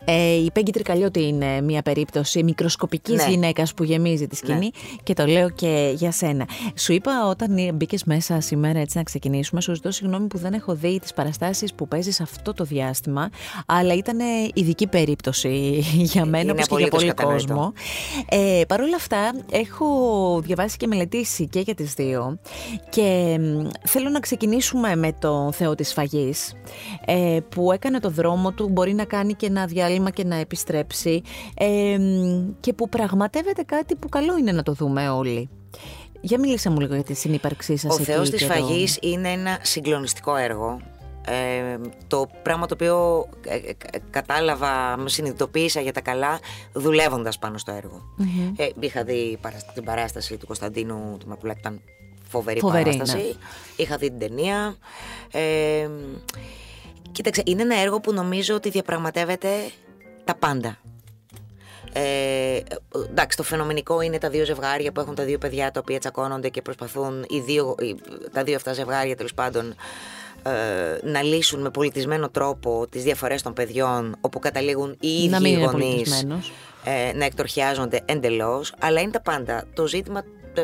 Ε, 0.06 0.34
η 0.34 0.52
Πέγγι 0.52 0.72
Τρικαλιώτη 0.72 1.24
είναι 1.24 1.62
μια 1.62 1.82
περίπτωση 1.82 2.44
μικροσκοπικής 2.44 3.26
Ναι. 3.26 3.30
γυναίκας 3.32 3.74
που 3.74 3.84
γεμίζει 3.84 4.28
τη 4.28 4.36
σκηνή 4.36 4.72
και 5.04 5.14
το 5.14 5.26
λέω 5.26 5.50
και 5.50 5.92
για 5.96 6.12
σένα. 6.12 6.48
Σου 6.76 6.94
είπα 6.94 7.28
όταν 7.30 7.76
μπήκες 7.76 8.04
μέσα 8.04 8.40
σήμερα 8.42 8.80
έτσι 8.80 8.98
να 8.98 9.04
ξεκινήσουμε, 9.04 9.62
σου 9.62 9.76
ζητώ 9.76 9.92
συγγνώμη 9.92 10.28
που 10.28 10.38
δεν 10.38 10.54
έχω 10.54 10.76
δει 10.76 11.00
τις 11.00 11.14
παραστάσεις 11.14 11.74
που 11.74 11.88
παίζεις 11.88 12.22
αυτό 12.22 12.54
το 12.54 12.64
διάστημα, 12.64 13.30
αλλά 13.66 13.94
ήταν 13.94 14.18
ειδική 14.54 14.88
περίπτωση 14.88 15.84
για 16.14 16.26
μένα 16.26 16.42
Είναι 16.44 16.52
όπως 16.52 16.68
και 16.68 16.76
για 16.78 16.86
απολύτως 16.86 17.00
πολύ 17.00 17.14
κατανοητό. 17.14 17.54
κόσμο. 17.54 17.74
Ε, 18.30 18.62
Παρ' 18.68 18.82
όλα 18.82 18.96
αυτά 18.96 19.32
έχω 19.52 19.86
διαβάσει 20.44 20.78
και 20.78 20.88
μελετήσει 20.88 21.48
και 21.48 21.60
για 21.60 21.76
τις 21.76 21.94
δύο 21.94 22.40
και 22.90 23.38
μ, 23.40 23.68
θέλω 23.88 24.10
να 24.10 24.20
ξεκινήσουμε 24.20 24.96
με 24.96 25.12
το 25.20 25.50
Θεό 25.54 25.76
της 25.76 25.94
Φαγής 25.94 26.54
ε, 27.06 27.38
που 27.50 27.72
έκανε 27.72 28.00
το 28.00 28.10
δρόμο 28.10 28.52
του, 28.52 28.70
μπορεί 28.70 28.94
να 28.94 29.04
κάνει 29.06 29.34
και 29.34 29.50
ένα 29.58 29.65
διάλειμμα 29.67 30.10
και 30.10 30.24
να 30.24 30.36
επιστρέψει 30.36 31.22
ε, 31.58 31.98
μ, 31.98 32.50
και 32.60 32.74
που 32.74 32.89
πραγματεύεται 32.89 33.62
κάτι 33.63 33.96
που 33.96 34.10
καλό 34.10 34.38
είναι 34.38 34.52
να 34.52 34.63
το 34.63 34.72
δούμε 34.74 35.10
όλοι. 35.10 35.50
Για 36.22 36.39
μίλησε 36.39 36.70
μου 36.70 36.80
λίγο 36.80 36.93
για 36.93 37.04
τη 37.04 37.13
συνύπαρξή 37.13 37.76
σας 37.78 37.91
Ο 37.91 37.96
εκεί 37.96 38.12
Θεός 38.12 38.30
της 38.30 38.39
και 38.41 38.48
το- 38.48 38.54
Φαγής 38.54 38.98
είναι 39.02 39.30
ένα 39.32 39.60
συγκλονιστικό 39.62 40.36
έργο. 40.36 40.80
Ε, 41.30 41.78
το 42.08 42.30
πράγμα 42.43 42.65
το 42.65 42.74
οποίο 42.74 43.28
ε, 43.46 43.56
ε, 43.56 43.70
ε, 43.70 43.98
κατάλαβα, 44.10 44.98
με 44.98 45.10
συνειδητοποίησα 45.10 45.82
για 45.82 45.93
τα 45.93 46.02
καλά 46.02 46.39
δουλεύοντας 46.74 47.38
πάνω 47.39 47.58
στο 47.58 47.72
έργο. 47.72 48.02
Ε, 48.58 48.67
είχα 48.80 49.04
δει 49.04 49.38
παρασ- 49.41 49.74
την 49.74 49.84
παράσταση 49.84 50.38
του 50.38 50.46
Κωνσταντίνου 50.46 51.17
του 51.20 51.28
Μαπουλάκη, 51.28 51.60
ήταν 51.60 51.82
φοβερή, 52.30 52.60
Φοβερή, 52.60 52.84
παράσταση. 52.84 53.17
ναι. 53.17 53.32
Είχα 53.76 53.98
δει 53.98 54.08
την 54.10 54.20
ταινία. 54.20 54.76
Ε, 55.32 55.89
κοίταξε, 57.18 57.44
είναι 57.46 57.62
ένα 57.62 57.80
έργο 57.80 58.00
που 58.00 58.13
νομίζω 58.13 58.56
ότι 58.56 58.70
διαπραγματεύεται 58.70 59.50
τα 60.24 60.36
πάντα. 60.36 60.78
Ε, 61.94 62.60
εντάξει, 63.10 63.38
το 63.38 63.44
φαινομενικό 63.44 64.02
είναι 64.02 64.18
τα 64.18 64.30
δύο 64.30 64.46
ζευγάρια 64.46 64.92
που 64.92 65.00
έχουν 65.00 65.15
τα 65.15 65.24
δύο 65.24 65.38
παιδιά 65.38 65.72
τα 65.72 65.80
οποία 65.80 66.00
τσακώνονται 66.00 66.50
και 66.50 66.62
προσπαθούν 66.62 67.26
οι 67.30 67.40
δύο, 67.40 67.76
οι- 67.80 67.96
τα 68.32 68.44
δύο 68.44 68.56
αυτά 68.56 68.74
ζευγάρια 68.74 69.15
τέλος 69.15 69.34
πάντων 69.34 69.76
ε, 70.44 70.52
να 71.08 71.22
λύσουν 71.22 71.62
με 71.62 71.70
πολιτισμένο 71.70 72.30
τρόπο 72.30 72.88
τις 72.90 73.04
διαφορές 73.04 73.42
των 73.42 73.54
παιδιών 73.54 74.15
όπου 74.22 74.40
καταλήγουν 74.40 74.98
οι 75.00 75.08
Να 75.30 75.38
ίδιοι 75.38 75.50
μην 75.50 75.58
είναι 75.58 75.65
γονείς 75.65 75.88
πολιτισμένος. 75.94 76.52
ε, 76.84 77.12
να 77.15 77.26
εκτορχιάζονται 77.26 78.02
εντελώς 78.06 78.74
αλλά 78.80 79.02
είναι 79.02 79.12
τα 79.12 79.22
πάντα 79.22 79.63
το 79.74 79.88
ζήτημα 79.88 80.24
ε, 80.54 80.62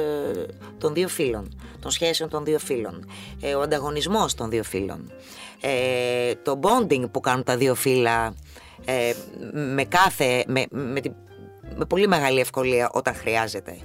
των 0.78 0.94
δύο 0.94 1.08
φίλων 1.08 1.58
των 1.80 1.92
σχέσεων 1.92 2.30
των 2.30 2.44
δύο 2.46 2.60
φίλων 2.60 3.06
ε, 3.42 3.54
ο 3.56 3.62
ανταγωνισμός 3.62 4.34
των 4.36 4.50
δύο 4.50 4.64
φίλων 4.64 5.12
ε, 5.64 6.36
το 6.36 6.60
bonding 6.64 7.12
που 7.12 7.20
κάνουν 7.20 7.44
τα 7.44 7.58
δύο 7.58 7.76
φύλλα 7.76 8.34
ε, 8.86 9.14
με 9.54 9.84
κάθε 9.84 10.44
με, 10.48 10.66
με, 10.70 11.00
την- 11.00 11.14
με 11.76 11.86
πολύ 11.86 12.08
μεγάλη 12.08 12.40
ευκολία 12.40 12.90
όταν 12.94 13.16
χρειάζεται. 13.16 13.78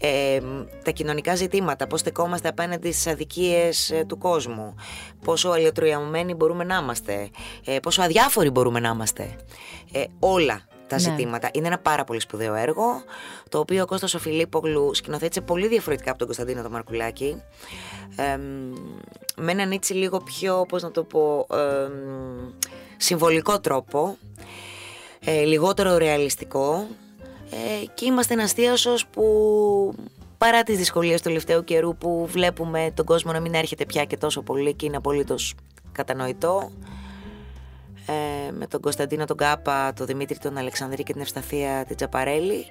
Ε, 0.00 0.40
τα 0.84 0.90
κοινωνικά 0.90 1.34
ζητήματα, 1.34 1.86
πώς 1.86 2.00
στεκόμαστε 2.00 2.48
απέναντι 2.48 2.92
στις 2.92 3.06
αδικίες 3.06 3.90
ε, 3.90 4.04
του 4.08 4.18
κόσμου, 4.18 4.74
πόσο 5.24 5.48
αλλιοτροιαμμένοι 5.48 6.34
μπορούμε 6.34 6.64
να 6.64 6.76
είμαστε, 6.82 7.30
ε, 7.66 7.78
πόσο 7.78 8.02
αδιάφοροι 8.02 8.50
μπορούμε 8.50 8.80
να 8.80 8.88
είμαστε. 8.88 9.36
Ε, 9.92 10.04
όλα 10.18 10.60
τα 10.92 10.98
Ναι. 11.00 11.10
ζητήματα. 11.10 11.50
Είναι 11.52 11.66
ένα 11.66 11.78
πάρα 11.78 12.04
πολύ 12.04 12.20
σπουδαίο 12.20 12.54
έργο, 12.54 13.02
το 13.48 13.58
οποίο 13.58 13.82
ο 13.82 13.86
Κώστας 13.86 14.14
ο 14.14 14.18
Φιλίππογλου 14.18 14.94
σκηνοθέτησε 14.94 15.40
πολύ 15.40 15.68
διαφορετικά 15.68 16.08
από 16.10 16.18
τον 16.18 16.26
Κωνσταντίνο 16.26 16.62
τον 16.62 16.70
Μαρκουλάκη. 16.70 17.42
Ε, 18.16 18.36
με 19.36 19.52
έναν 19.52 19.70
έτσι 19.72 19.94
λίγο 19.94 20.18
πιο, 20.18 20.66
πώς 20.68 20.82
να 20.82 20.90
το 20.90 21.02
πω, 21.04 21.46
ε, 21.52 21.88
συμβολικό 22.96 23.60
τρόπο, 23.60 24.16
ε, 25.24 25.42
λιγότερο 25.42 25.96
ρεαλιστικό 25.96 26.86
ε, 27.50 27.84
και 27.94 28.04
είμαστε 28.04 28.34
ένας 28.34 28.52
θείασος 28.52 29.06
που 29.06 29.24
παρά 30.38 30.62
τις 30.62 30.76
δυσκολίες 30.76 31.22
του 31.22 31.28
τελευταίου 31.28 31.64
καιρού 31.64 31.96
που 31.96 32.26
βλέπουμε 32.30 32.90
τον 32.94 33.04
κόσμο 33.04 33.32
να 33.32 33.40
μην 33.40 33.54
έρχεται 33.54 33.84
πια 33.86 34.04
και 34.04 34.16
τόσο 34.16 34.42
πολύ 34.42 34.74
και 34.74 34.86
είναι 34.86 34.96
απολύτως 34.96 35.54
κατανοητό 35.92 36.70
ε, 38.06 38.50
με 38.52 38.66
τον 38.66 38.80
Κωνσταντίνο 38.80 39.24
τον 39.24 39.36
Κάπα, 39.36 39.92
τον 39.92 40.06
Δημήτρη 40.06 40.38
τον 40.38 40.56
Αλεξανδρή 40.56 41.02
και 41.02 41.12
την 41.12 41.20
Ευσταθία 41.22 41.84
την 41.86 41.96
Τζαπαρέλη 41.96 42.64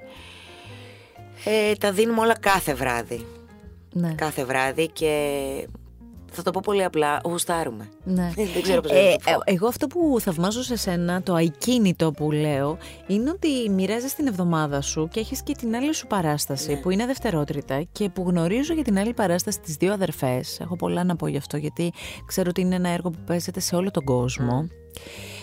ε, 1.44 1.74
τα 1.74 1.92
δίνουμε 1.92 2.20
όλα 2.20 2.38
κάθε 2.38 2.74
βράδυ 2.74 3.26
Ναι. 3.92 4.14
κάθε 4.14 4.44
βράδυ 4.44 4.88
και 4.88 5.68
θα 6.32 6.42
το 6.42 6.50
πω 6.50 6.60
πολύ 6.64 6.84
απλά, 6.84 7.20
γουστάρουμε. 7.24 7.88
Ναι. 8.04 8.32
Δεν 8.54 8.62
ξέρω 8.62 8.80
πώς 8.80 8.90
να 8.90 8.98
Ε, 8.98 9.10
το 9.12 9.18
πω. 9.24 9.30
ε, 9.30 9.52
εγώ 9.54 9.66
αυτό 9.66 9.86
που 9.86 10.16
θαυμάζω 10.20 10.62
σε 10.62 10.76
σένα, 10.76 11.22
το 11.22 11.34
ακίνητο 11.34 12.12
που 12.12 12.30
λέω, 12.30 12.78
είναι 13.06 13.30
ότι 13.30 13.70
μοιράζει 13.70 14.06
την 14.06 14.26
εβδομάδα 14.26 14.80
σου 14.80 15.08
και 15.12 15.20
έχεις 15.20 15.42
και 15.42 15.54
την 15.54 15.74
άλλη 15.76 15.94
σου 15.94 16.06
παράσταση 16.06 16.72
Ναι. 16.72 16.76
που 16.80 16.90
είναι 16.90 17.06
δευτερότριτα 17.06 17.82
και 17.92 18.08
που 18.08 18.24
γνωρίζω 18.28 18.74
για 18.74 18.84
την 18.84 18.98
άλλη 18.98 19.12
παράσταση 19.14 19.60
τις 19.60 19.74
δύο 19.76 19.92
αδερφές. 19.92 20.60
Έχω 20.60 20.76
πολλά 20.76 21.04
να 21.04 21.16
πω 21.16 21.26
γι' 21.26 21.36
αυτό 21.36 21.56
γιατί 21.56 21.92
ξέρω 22.26 22.48
ότι 22.50 22.60
είναι 22.60 22.74
ένα 22.74 22.88
έργο 22.88 23.10
που 23.10 23.18
παίζεται 23.26 23.60
σε 23.60 23.76
όλο 23.76 23.90
τον 23.90 24.04
κόσμο. 24.04 24.66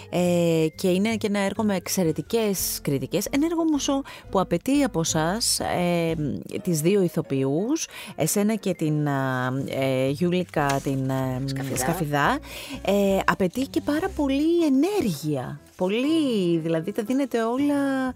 Ε, 0.10 0.68
και 0.76 0.90
είναι 0.90 1.16
και 1.16 1.28
ένα 1.28 1.40
έργο 1.40 1.64
με 1.64 1.76
εξαιρετικές 1.76 2.80
κριτικές. 2.82 3.28
Ένα 3.32 3.46
έργο 3.46 3.62
όμως 3.62 3.88
ο- 3.88 4.02
που 4.30 4.40
απαιτεί 4.40 4.84
από 4.84 5.00
εσά 5.00 5.38
ε, 5.80 6.14
τις 6.62 6.82
δύο 6.82 7.02
ηθοποιούς, 7.02 7.88
εσένα 8.16 8.56
και 8.56 8.74
την 8.74 9.08
α, 9.08 9.48
ε, 9.70 10.10
Γιούλικα 10.10 10.80
την 10.84 11.10
ε, 11.10 11.42
Σκαφιδά. 11.46 11.76
Σκαφιδά, 11.78 12.40
ε, 12.86 13.20
απαιτεί 13.26 13.62
και 13.62 13.82
πάρα 13.82 14.10
πολύ 14.16 14.66
ενέργεια. 14.66 15.60
Πολύ, 15.76 16.58
δηλαδή 16.58 16.92
τα 16.92 17.04
δίνετε 17.04 17.44
όλα 17.44 18.14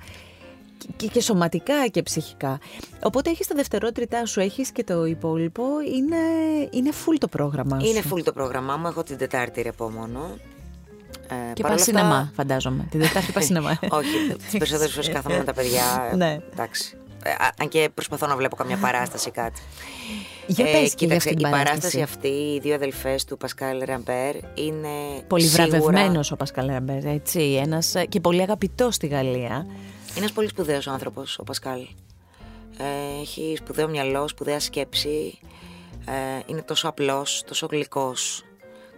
και, 0.96 1.08
και 1.08 1.22
σωματικά 1.22 1.88
και 1.88 2.02
ψυχικά. 2.04 2.60
Οπότε 3.04 3.30
έχεις 3.30 3.48
τα 3.48 3.56
δευτερότριτά 3.56 4.26
σου, 4.26 4.40
έχεις 4.40 4.72
και 4.72 4.84
το 4.84 5.06
υπόλοιπο, 5.06 5.64
είναι, 5.96 6.18
είναι 6.72 6.90
full 7.06 7.16
το 7.20 7.28
πρόγραμμά 7.28 7.80
σου. 7.80 7.88
Είναι 7.90 8.02
full 8.14 8.24
το 8.24 8.32
πρόγραμμά 8.34 8.78
μου, 8.78 8.88
έχω 8.88 9.04
την 9.04 9.18
Τετάρτη 9.18 9.62
ρεπό 9.62 9.90
μόνο. 9.90 10.20
Ε, 11.28 11.54
Και 11.54 11.62
παρόλα 11.62 11.62
πας 11.62 11.72
αυτά- 11.72 11.84
σινεμά, 11.84 12.32
φαντάζομαι. 12.36 12.88
Την 12.90 13.00
Δετάρτη 13.00 13.32
πας 13.32 13.46
σινεμά. 13.46 13.80
Όχι, 14.00 14.36
τις 14.50 14.58
περισσότερες 14.58 14.92
φορές 14.94 15.10
κάθομαι 15.10 15.38
με 15.38 15.44
τα 15.44 15.54
παιδιά. 15.54 16.10
ε, 16.12 16.16
Ναι. 16.16 16.40
Εντάξει. 16.52 16.98
Ε, 17.24 17.30
α- 17.30 17.54
αν 17.62 17.68
και 17.70 17.90
προσπαθώ 17.94 18.28
να 18.28 18.36
βλέπω 18.36 18.56
καμιά 18.56 18.78
παράσταση 18.78 19.28
ή 19.28 19.32
κάτι. 19.32 19.62
Για 20.48 20.66
πες 20.66 20.74
και 20.74 20.78
για 20.78 20.86
Ε, 20.86 20.88
κοίταξε, 20.96 21.16
αυτή 21.30 21.36
την 21.36 21.48
η 21.48 21.50
παράσταση. 21.52 21.68
παράσταση 21.74 22.02
αυτή, 22.02 22.28
οι 22.28 22.60
δύο 22.60 22.76
αδελφές 22.76 23.24
του 23.26 23.38
Πασκάλ 23.38 23.82
Ραμπέρ, 23.86 24.36
είναι. 24.54 24.88
Πολύ 25.28 25.44
σίγουρα- 25.44 25.68
βραβευμένος 25.80 26.32
ο 26.32 26.36
Πασκάλ 26.36 26.68
Ραμπέρ, 26.68 27.06
έτσι. 27.06 27.60
Ένας, 27.64 27.96
ε, 27.96 28.06
και 28.06 28.20
πολύ 28.20 28.42
αγαπητός 28.42 28.96
στη 28.96 29.08
Γαλλία. 29.08 29.66
Είναι 30.10 30.18
ένας 30.18 30.32
πολύ 30.32 30.48
σπουδαίος 30.48 30.88
άνθρωπος 30.88 31.40
ο 31.40 31.44
Πασκάλ. 31.44 31.80
Ε, 32.78 33.22
έχει 33.22 33.56
σπουδαίο 33.58 33.88
μυαλό, 33.90 34.28
σπουδαία 34.28 34.60
σκέψη. 34.60 35.40
Ε, 36.06 36.42
είναι 36.46 36.62
τόσο 36.62 36.88
απλός, 36.88 37.44
τόσο 37.48 37.68
γλυκός, 37.72 38.44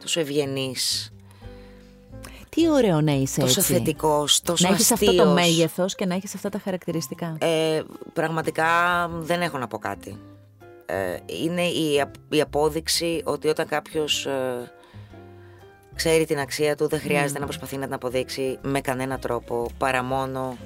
τόσο 0.02 0.20
ευγενής, 0.20 1.14
Τι 2.56 2.70
ωραίο 2.70 3.02
να 3.02 3.12
είσαι 3.12 3.40
τόσο 3.40 3.60
έτσι. 3.60 3.74
θετικός, 3.74 4.42
τόσο 4.42 4.68
να 4.68 4.74
έχεις 4.74 4.92
αυτό 4.92 5.06
το 5.06 5.12
αστείος. 5.12 5.34
μέγεθος 5.34 5.96
και 5.96 6.06
να 6.06 6.16
έχεις 6.16 6.36
αυτά 6.36 6.50
τα 6.50 6.60
χαρακτηριστικά. 6.64 7.38
Ε, 7.40 7.82
πραγματικά 8.14 8.68
δεν 9.12 9.42
έχω 9.42 9.58
να 9.58 9.68
πω 9.68 9.78
κάτι. 9.78 10.20
Ε, 10.86 11.18
είναι 11.44 11.62
η, 11.68 12.02
απ- 12.02 12.34
η 12.34 12.42
απόδειξη 12.42 13.22
ότι 13.26 13.48
όταν 13.48 13.68
κάποιος 13.68 14.26
ε, 14.26 14.72
ξέρει 15.96 16.26
την 16.26 16.40
αξία 16.40 16.76
του 16.76 16.88
δεν 16.88 17.00
χρειάζεται 17.00 17.40
να 17.40 17.46
προσπαθεί 17.46 17.78
να 17.78 17.86
την 17.86 17.94
αποδείξει 17.94 18.58
με 18.62 18.82
κανένα 18.82 19.20
τρόπο 19.20 19.68
παρά 19.78 20.04
μόνο 20.04 20.58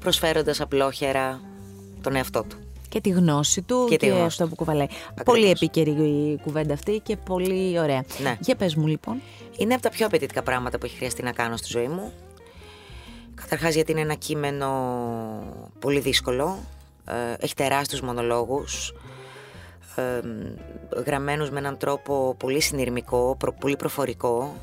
προσφέροντας 0.00 0.60
απλόχερα 0.60 1.40
τον 2.00 2.16
εαυτό 2.16 2.42
του. 2.42 2.56
Και 2.92 3.00
τη 3.00 3.08
γνώση 3.10 3.62
του 3.62 3.86
Και 3.88 3.96
και, 3.96 4.06
τη 4.06 4.12
γνώση 4.12 4.24
αυτό 4.24 4.42
του. 4.44 4.48
που 4.50 4.54
κουβαλάει. 4.56 4.86
Πολύ 5.24 5.50
επίκαιρη 5.50 5.90
η 5.90 6.38
κουβέντα 6.42 6.74
αυτή 6.74 7.00
και 7.04 7.16
πολύ 7.16 7.78
ωραία. 7.78 8.04
Ναι. 8.22 8.36
Για 8.40 8.54
πες 8.56 8.74
μου 8.74 8.86
λοιπόν. 8.86 9.20
Είναι 9.56 9.74
από 9.74 9.82
τα 9.82 9.88
πιο 9.90 10.06
απαιτητικά 10.06 10.42
πράγματα 10.42 10.78
που 10.78 10.86
έχει 10.86 10.96
χρειαστεί 10.96 11.22
να 11.22 11.32
κάνω 11.32 11.56
στη 11.56 11.66
ζωή 11.70 11.88
μου. 11.88 12.12
Καταρχάς 13.34 13.74
γιατί 13.74 13.92
είναι 13.92 14.00
ένα 14.00 14.14
κείμενο 14.14 14.68
πολύ 15.78 16.00
δύσκολο. 16.00 16.58
Ε, 17.04 17.12
έχει 17.44 17.54
τεράστιους 17.54 18.00
μονολόγους. 18.00 18.94
Ε, 19.96 20.20
γραμμένους 21.06 21.50
με 21.50 21.58
έναν 21.58 21.76
τρόπο 21.78 22.34
πολύ 22.38 22.60
συνειρμικό, 22.60 23.36
προ- 23.38 23.54
πολύ 23.58 23.76
προφορικό. 23.76 24.56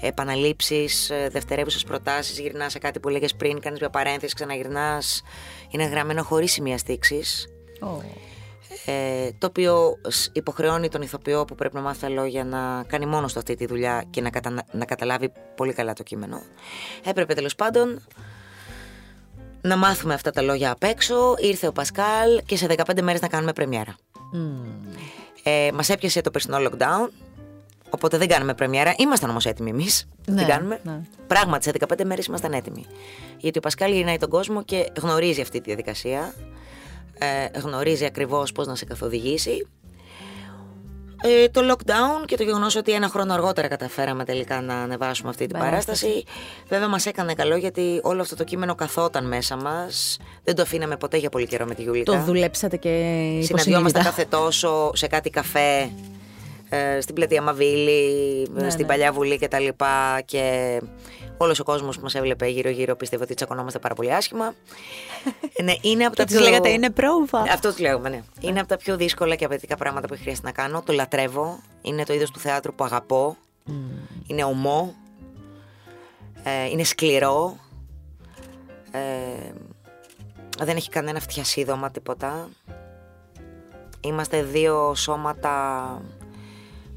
Επαναλήψεις, 0.00 1.10
ε, 1.10 1.28
δευτερεύουσες 1.32 1.84
προτάσεις, 1.84 2.38
γυρνάς 2.38 2.72
σε 2.72 2.78
κάτι 2.78 3.00
που 3.00 3.08
έλεγες 3.08 3.34
πριν, 3.34 3.60
κάνεις 3.60 3.80
μια 3.80 3.90
παρένθεση, 3.90 4.34
ξαναγυρνάς. 4.34 5.22
Είναι 5.70 5.84
γραμμένο 5.84 6.22
χωρίς 6.22 6.52
σημεία 6.52 6.78
στίξης. 7.98 8.28
Ε, 8.86 9.30
το 9.38 9.46
οποίο 9.46 9.96
σ- 10.08 10.36
υποχρεώνει 10.36 10.88
τον 10.88 11.02
ηθοποιό 11.02 11.44
που 11.44 11.54
πρέπει 11.54 11.74
να 11.74 11.80
μάθει 11.80 12.00
τα 12.00 12.08
λόγια 12.08 12.44
να 12.44 12.84
κάνει 12.86 13.06
μόνος 13.06 13.32
του 13.32 13.38
αυτή 13.38 13.54
τη 13.54 13.66
δουλειά 13.66 14.04
και 14.10 14.20
να, 14.20 14.30
κατα- 14.30 14.64
να 14.72 14.84
καταλάβει 14.84 15.32
πολύ 15.56 15.72
καλά 15.72 15.92
το 15.92 16.02
κείμενο. 16.02 16.42
Έπρεπε 17.04 17.34
τέλος 17.34 17.54
πάντων 17.54 18.00
να 19.60 19.76
μάθουμε 19.76 20.14
αυτά 20.14 20.30
τα 20.30 20.42
λόγια 20.42 20.70
απ' 20.70 20.82
έξω. 20.82 21.34
Ήρθε 21.38 21.66
ο 21.66 21.72
Πασκάλ 21.72 22.42
και 22.46 22.56
σε 22.56 22.66
15 22.66 23.02
μέρες 23.02 23.20
να 23.20 23.28
κάνουμε 23.28 23.52
πρεμιέρα. 23.52 23.94
Ε, 25.42 25.68
μας 25.74 25.88
έπιασε 25.88 26.20
το 26.20 26.30
περσινό 26.30 26.56
lockdown, 26.58 27.10
οπότε 27.90 28.16
δεν 28.18 28.28
κάνουμε 28.28 28.54
πρεμιέρα. 28.54 28.94
Ήμασταν 28.98 29.30
όμως 29.30 29.46
έτοιμοι 29.46 29.70
εμείς. 29.70 30.08
Ναι, 30.26 30.36
την 30.36 30.46
κάνουμε; 30.46 30.80
ναι. 30.82 31.00
Πράγματι, 31.26 31.64
σε 31.64 31.72
15 31.88 32.04
μέρες 32.04 32.26
ήμασταν 32.26 32.52
έτοιμοι. 32.52 32.84
Γιατί 33.38 33.58
ο 33.58 33.60
Πασκάλ 33.60 33.92
γυρνάει 33.92 34.16
τον 34.16 34.28
κόσμο 34.28 34.62
και 34.64 34.92
γνωρίζει 35.00 35.40
αυτή 35.40 35.58
τη 35.58 35.64
διαδικασία. 35.64 36.34
Ε, 37.22 37.58
γνωρίζει 37.58 38.04
ακριβώς 38.04 38.52
πώς 38.52 38.66
να 38.66 38.74
σε 38.74 38.84
καθοδηγήσει. 38.84 39.66
Ε, 41.22 41.48
το 41.48 41.60
lockdown 41.72 42.24
και 42.26 42.36
το 42.36 42.42
γεγονός 42.42 42.76
ότι 42.76 42.92
ένα 42.92 43.08
χρόνο 43.08 43.32
αργότερα 43.34 43.68
καταφέραμε 43.68 44.24
τελικά 44.24 44.60
να 44.60 44.74
ανεβάσουμε 44.74 45.28
αυτή 45.30 45.46
την 45.46 45.58
Παράσταση. 45.58 46.04
παράσταση. 46.06 46.24
Βέβαια, 46.68 46.88
μας 46.88 47.06
έκανε 47.06 47.34
καλό 47.34 47.56
γιατί 47.56 48.00
όλο 48.02 48.20
αυτό 48.20 48.36
το 48.36 48.44
κείμενο 48.44 48.74
καθόταν 48.74 49.26
μέσα 49.26 49.56
μας. 49.56 50.16
Δεν 50.44 50.54
το 50.54 50.62
αφήναμε 50.62 50.96
ποτέ 50.96 51.16
για 51.16 51.28
πολύ 51.28 51.46
καιρό 51.46 51.66
με 51.66 51.74
τη 51.74 51.82
Γιούλικα. 51.82 52.12
Το 52.12 52.22
δουλέψατε 52.22 52.76
και 52.76 52.88
Συναντιόμαστε 52.88 53.54
υποσυνείδητα. 53.68 54.02
κάθε 54.02 54.24
τόσο 54.24 54.90
σε 54.94 55.06
κάτι 55.06 55.30
καφέ 55.30 55.90
ε, 56.68 57.00
στην 57.00 57.14
πλατεία 57.14 57.42
Μαβίλη, 57.42 58.42
ε, 58.56 58.60
Ναι, 58.62 58.70
στην 58.70 58.82
ναι. 58.82 58.86
Παλιά 58.92 59.12
Βουλή 59.12 59.38
και 59.38 59.48
τα 59.48 59.58
λοιπά 59.58 60.20
και 60.24 60.80
όλος 61.42 61.58
ο 61.58 61.64
κόσμος 61.64 61.96
που 61.96 62.02
μας 62.02 62.14
έβλεπε 62.14 62.46
γύρω-γύρω 62.46 62.96
πίστευε 62.96 63.22
ότι 63.22 63.34
τσακωνόμαστε 63.34 63.78
πάρα 63.78 63.94
πολύ 63.94 64.14
άσχημα. 64.14 64.54
Ε, 65.52 65.62
ναι, 65.66 65.74
είναι 65.80 66.04
από 66.04 66.14
Και 66.14 66.20
τα 66.20 66.24
της 66.24 66.36
πιο... 66.36 66.44
λέγατε 66.44 66.68
είναι 66.68 66.90
πρόβα. 66.90 67.40
Αυτό 67.40 67.68
τους 67.68 67.78
λέγουμε, 67.78 68.08
ναι. 68.08 68.22
Είναι 68.40 68.60
από 68.60 68.68
τα 68.68 68.76
πιο 68.76 68.96
δύσκολα 68.96 69.34
και 69.34 69.44
απαιτητικά 69.44 69.76
πράγματα 69.76 70.06
που 70.06 70.14
έχει 70.14 70.22
χρειαστεί 70.22 70.44
να 70.44 70.52
κάνω. 70.52 70.82
Το 70.86 70.92
λατρεύω. 70.92 71.60
Είναι 71.82 72.04
το 72.04 72.12
είδος 72.12 72.30
του 72.30 72.38
θεάτρου 72.38 72.74
που 72.74 72.84
αγαπώ. 72.84 73.36
Είναι 74.26 74.44
ομό. 74.44 74.94
Ε, 76.42 76.68
είναι 76.68 76.84
σκληρό. 76.84 77.56
Ε, 78.90 79.50
δεν 80.58 80.76
έχει 80.76 80.88
κανένα 80.88 81.20
φτιασίδωμα 81.20 81.90
τίποτα. 81.90 82.48
Είμαστε 84.00 84.42
δύο 84.42 84.94
σώματα 84.94 86.02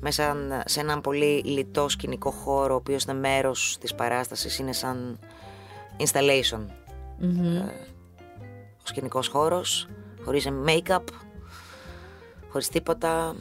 μέσα 0.03 0.35
σε 0.65 0.79
έναν 0.79 1.01
πολύ 1.01 1.41
λιτό 1.45 1.89
σκηνικό 1.89 2.31
χώρο, 2.31 2.73
ο 2.73 2.77
οποίος 2.77 3.03
είναι 3.03 3.13
μέρος 3.13 3.77
της 3.79 3.95
παράστασης, 3.95 4.59
είναι 4.59 4.73
σαν 4.73 5.19
installation. 5.97 6.65
Ο 8.77 8.87
σκηνικός 8.87 9.27
χώρος, 9.27 9.89
χωρίς 10.23 10.47
make-up, 10.67 11.03
χωρίς 12.49 12.69
τίποτα, 12.69 13.35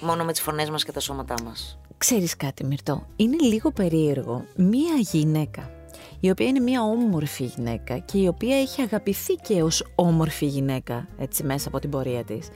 μόνο 0.00 0.24
με 0.24 0.32
τις 0.32 0.40
φωνές 0.40 0.70
μας 0.70 0.84
και 0.84 0.92
τα 0.92 1.00
σώματά 1.00 1.34
μας. 1.44 1.78
Ξέρεις 1.98 2.36
κάτι 2.36 2.64
Μυρτώ, 2.64 3.06
είναι 3.16 3.36
λίγο 3.40 3.72
περίεργο 3.72 4.44
μία 4.56 4.94
γυναίκα 4.96 5.70
η 6.20 6.30
οποία 6.30 6.46
είναι 6.46 6.60
μία 6.60 6.82
όμορφη 6.82 7.44
γυναίκα 7.44 7.98
και 7.98 8.18
η 8.18 8.26
οποία 8.26 8.60
έχει 8.60 8.80
αγαπηθεί 8.80 9.34
και 9.34 9.62
ως 9.62 9.86
όμορφη 9.94 10.46
γυναίκα 10.46 11.08
έτσι 11.18 11.44
μέσα 11.44 11.68
από 11.68 11.78
την 11.78 11.90
πορεία 11.90 12.24
της. 12.24 12.48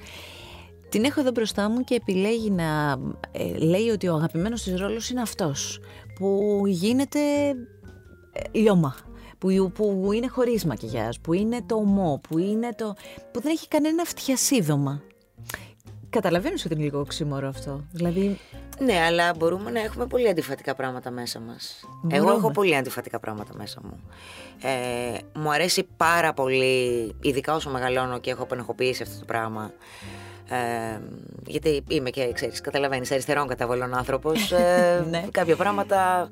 Την 0.89 1.05
έχω 1.05 1.20
εδώ 1.20 1.30
μπροστά 1.30 1.68
μου 1.70 1.80
και 1.84 1.95
επιλέγει 1.95 2.51
να 2.51 2.97
ε, 3.32 3.57
λέει 3.57 3.89
ότι 3.89 4.09
ο 4.09 4.14
αγαπημένος 4.14 4.62
της 4.62 4.80
ρόλος 4.80 5.11
είναι 5.11 5.20
αυτός 5.20 5.80
που 6.18 6.62
γίνεται 6.66 7.20
ε, 8.32 8.41
λιώμα, 8.53 8.97
που, 9.39 9.72
που 9.74 10.12
είναι 10.12 10.28
χωρίς 10.28 10.64
μακιγιάζ, 10.64 11.16
που 11.22 11.32
είναι 11.32 11.62
το 11.66 11.74
ομό, 11.74 12.20
που, 12.28 12.39
είναι 12.39 12.68
το, 12.76 12.95
που 13.32 13.41
δεν 13.41 13.53
έχει 13.53 13.68
κανένα 13.68 14.05
φτιασίδωμα. 14.05 15.03
Καταλαβαίνεις 16.11 16.64
ότι 16.64 16.74
είναι 16.74 16.82
λίγο 16.82 17.01
οξύμορο 17.01 17.49
αυτό. 17.49 17.84
Δηλαδή, 17.93 18.39
Ναι, 18.78 19.01
αλλά 19.01 19.34
μπορούμε 19.34 19.70
να 19.70 19.80
έχουμε 19.80 20.07
πολύ 20.07 20.28
αντιφατικά 20.28 20.74
πράγματα 20.74 21.11
μέσα 21.11 21.41
μας. 21.41 21.80
Εγώ 22.09 22.22
Μπορούμε. 22.24 22.39
έχω 22.39 22.51
πολύ 22.51 22.76
αντιφατικά 22.76 23.20
πράγματα 23.20 23.53
μέσα 23.57 23.80
μου. 23.84 24.01
Ε, 24.62 25.18
μου 25.34 25.53
αρέσει 25.53 25.86
πάρα 25.97 26.32
πολύ, 26.32 27.14
ειδικά 27.20 27.55
όσο 27.55 27.70
μεγαλώνω 27.70 28.18
και 28.18 28.30
έχω 28.30 28.43
απενεχοποιήσει 28.43 29.03
αυτό 29.03 29.18
το 29.18 29.24
πράγμα. 29.24 29.72
Ε, 30.51 30.99
γιατί 31.46 31.84
είμαι 31.88 32.11
και, 32.11 32.32
ξέρεις, 32.32 32.61
καταλαβαίνεις, 32.61 33.11
αριστερών 33.12 33.49
καταβολών 33.49 33.94
άνθρωπος. 33.94 34.53
Ε, 34.53 35.05
Ναι. 35.11 35.24
Κάποια 35.30 35.57
πράγματα, 35.57 36.28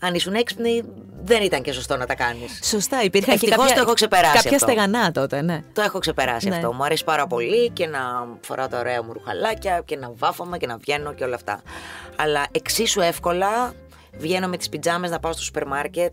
αν 0.00 0.14
ήσουν 0.14 0.34
έξυπνοι, 0.34 0.82
δεν 1.24 1.42
ήταν 1.42 1.62
και 1.62 1.72
σωστό 1.72 1.96
να 1.96 2.06
τα 2.06 2.14
κάνεις. 2.14 2.60
Σωστά, 2.62 3.02
υπήρχαν 3.02 3.38
και 3.38 3.44
Ευτυχώς 3.44 3.58
κάποια, 3.64 3.74
το 3.76 3.82
έχω 3.82 3.92
ξεπεράσει 3.92 4.34
κάποια 4.34 4.50
αυτό. 4.50 4.66
στεγανά 4.66 5.10
τότε, 5.12 5.42
ναι. 5.42 5.62
Το 5.72 5.82
έχω 5.82 5.98
ξεπεράσει 5.98 6.48
Ναι. 6.48 6.54
αυτό. 6.54 6.72
Μου 6.72 6.84
αρέσει 6.84 7.04
πάρα 7.04 7.26
πολύ 7.26 7.70
και 7.70 7.86
να 7.86 8.00
φοράω 8.40 8.68
τα 8.68 8.78
ωραία 8.78 9.02
μου 9.02 9.12
ρουχαλάκια 9.12 9.82
και 9.84 9.96
να 9.96 10.10
βάφομαι 10.14 10.58
και 10.58 10.66
να 10.66 10.76
βγαίνω 10.76 11.12
και 11.14 11.24
όλα 11.24 11.34
αυτά. 11.34 11.62
Αλλά 12.16 12.46
εξίσου 12.52 13.00
εύκολα 13.00 13.72
βγαίνω 14.18 14.48
με 14.48 14.56
τις 14.56 14.68
πιτζάμες 14.68 15.10
να 15.10 15.18
πάω 15.20 15.32
στο 15.32 15.42
σούπερ 15.42 15.66
μάρκετ 15.66 16.12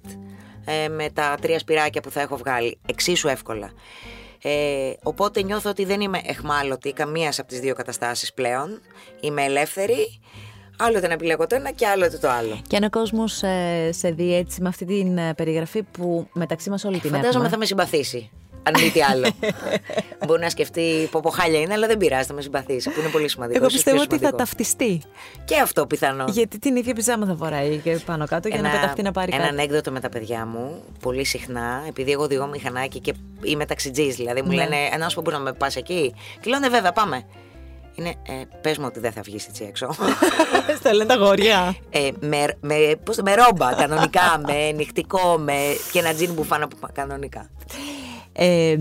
ε, 0.66 0.88
με 0.88 1.10
τα 1.14 1.36
τρία 1.41 1.60
σπυράκια 1.60 2.01
που 2.01 2.12
θα 2.12 2.22
έχω 2.22 2.38
βγάλει. 2.38 2.78
Εξίσου 2.86 3.28
εύκολα. 3.28 3.72
Ε, 4.48 4.93
οπότε 5.04 5.43
νιώθω 5.43 5.70
ότι 5.70 5.86
δεν 5.86 6.02
είμαι 6.02 6.22
εχμάλωτη 6.26 6.91
καμίας 6.91 7.39
από 7.39 7.48
τις 7.48 7.60
δύο 7.60 7.74
καταστάσεις 7.76 8.34
πλέον. 8.34 8.82
Είμαι 9.20 9.43
ελεύθερη. 9.43 10.20
Άλλοτε 10.78 11.08
να 11.08 11.14
επιλέγω 11.14 11.48
το 11.48 11.56
ένα 11.56 11.72
και 11.72 11.88
άλλοτε 11.88 12.18
το 12.18 12.30
άλλο. 12.30 12.62
Και 12.68 12.76
αν 12.76 12.84
ο 12.84 12.89
κόσμος 12.89 13.43
ε, 13.43 13.89
σε 13.91 14.10
δει 14.10 14.36
έτσι 14.36 14.62
με 14.62 14.68
αυτή 14.68 14.86
την 14.86 15.18
ε, 15.18 15.34
περιγραφή 15.34 15.84
που 15.84 16.28
μεταξύ 16.34 16.70
μας 16.70 16.84
όλοι 16.84 17.00
την 17.00 17.10
Φαντάζομαι 17.10 17.34
έχουμε. 17.34 17.50
θα 17.50 17.58
με 17.58 17.66
συμπαθήσει. 17.66 18.32
Αν 18.68 18.82
μη 18.84 18.89
τι 18.91 19.01
άλλο. 19.01 19.28
Μπορεί 20.28 20.41
να 20.41 20.49
σκεφτεί 20.49 21.07
πω 21.11 21.20
πω 21.20 21.30
χάλια 21.30 21.59
είναι, 21.59 21.74
αλλά 21.74 21.88
δεν 21.88 21.97
πειράζει, 21.97 22.28
θα 22.28 22.34
με 22.34 22.41
συμπαθήσει. 22.41 22.89
Που 22.89 22.99
είναι 22.99 23.09
πολύ 23.09 23.30
σημαντικό. 23.30 23.57
Εγώ 23.57 23.66
ίσως 23.68 23.76
πιστεύω 23.84 23.95
πιο 23.95 24.05
ότι 24.05 24.16
θα 24.24 24.28
σημαντικό. 24.28 24.43
ταυτιστεί. 24.49 25.01
Και 25.45 25.59
αυτό 25.59 25.86
πιθανό. 25.88 26.26
Γιατί 26.28 26.59
την 26.59 26.76
ίδια 26.76 26.93
πιζάμα 26.93 27.26
θα 27.26 27.36
φοράει 27.36 27.78
και 27.78 27.99
πάνω 28.05 28.26
κάτω 28.28 28.47
για 28.47 28.61
να 28.61 28.70
πεταχτεί 28.70 29.01
να 29.01 29.11
πάρει 29.11 29.32
ένα 29.34 29.43
κάτι. 29.43 29.53
ανέκδοτο 29.55 29.91
με 29.91 29.99
τα 29.99 30.09
παιδιά 30.09 30.45
μου, 30.45 30.82
πολύ 31.01 31.24
συχνά, 31.24 31.84
επειδή 31.88 32.11
εγώ 32.11 32.24
οδηγώ 32.24 32.47
μηχανάκι 32.47 32.99
και 32.99 33.13
είμαι 33.43 33.66
ταξιτζής, 33.66 34.16
δηλαδή 34.16 34.41
μου 34.41 34.47
Ναι. 34.49 34.55
λένε 34.55 34.76
Ένα 34.93 35.09
σου 35.09 35.22
μπορεί 35.22 35.36
να 35.36 35.41
με 35.41 35.53
πας 35.53 35.76
εκεί. 35.76 36.13
Και 36.41 36.49
λέω 36.49 36.59
ναι, 36.59 36.70
βέβαια, 36.70 36.91
πάμε. 36.91 37.24
Είναι, 37.97 38.09
ε, 38.09 38.34
πες 38.61 38.78
μου 38.78 38.86
ότι 38.88 38.99
δεν 38.99 39.11
θα 39.11 39.22
βγεις 39.22 39.47
έτσι 39.47 39.63
έξω. 39.68 39.89
Στο 40.80 40.91
λένε 40.91 41.05
τα 41.05 41.16
γόρια. 41.16 41.76
ε, 41.89 42.09
με, 42.20 42.45
με, 42.61 42.76
πώς, 43.03 43.16
το- 43.16 43.24
με 43.24 43.34
ρόμπα 43.36 43.74
κανονικά, 43.74 44.22
με 44.47 44.72
νυχτικό, 44.72 45.38
με 45.38 45.53
και 45.91 45.99
ένα 45.99 46.13
τζιν 46.13 46.34
μπουφάνα 46.34 46.68
που 46.68 46.78
κανονικά. 46.93 47.49
Ε, 48.38 48.72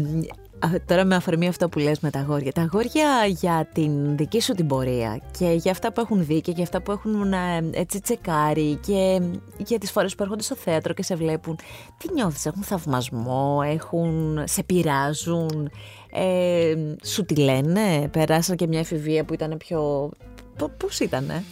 α, 0.58 0.68
τώρα 0.86 1.04
με 1.04 1.14
αφορμή 1.14 1.48
αυτό 1.48 1.68
που 1.68 1.78
λες 1.78 2.00
με 2.00 2.10
τα 2.10 2.18
αγόρια. 2.18 2.52
Τα 2.52 2.62
αγόρια 2.62 3.24
για 3.26 3.68
την 3.72 4.16
δική 4.16 4.40
σου 4.40 4.52
την 4.52 4.66
πορεία 4.66 5.20
και 5.38 5.46
για 5.46 5.70
αυτά 5.70 5.92
που 5.92 6.00
έχουν 6.00 6.24
δει 6.24 6.40
και 6.40 6.50
για 6.50 6.62
αυτά 6.62 6.82
που 6.82 6.90
έχουν 6.92 7.32
ε, 7.32 7.70
έτσι 7.70 8.00
τσεκάρει 8.00 8.78
και 8.86 9.20
για 9.56 9.78
τις 9.78 9.90
φορές 9.90 10.14
που 10.14 10.22
έρχονται 10.22 10.42
στο 10.42 10.54
θέατρο 10.54 10.92
και 10.92 11.02
σε 11.02 11.14
βλέπουν. 11.14 11.58
Τι 11.98 12.12
νιώθεις, 12.12 12.46
έχουν 12.46 12.62
θαυμασμό, 12.62 13.60
έχουν, 13.64 14.42
σε 14.44 14.62
πειράζουν, 14.62 15.70
ε, 16.12 16.74
σου 17.04 17.24
τη 17.24 17.36
λένε, 17.36 18.08
περάσαν 18.12 18.56
και 18.56 18.66
μια 18.66 18.78
εφηβεία 18.78 19.24
που 19.24 19.34
ήταν 19.34 19.56
πιο... 19.56 20.10
Πο- 20.58 20.70
Πώς 20.76 21.00
ήτανε; 21.00 21.44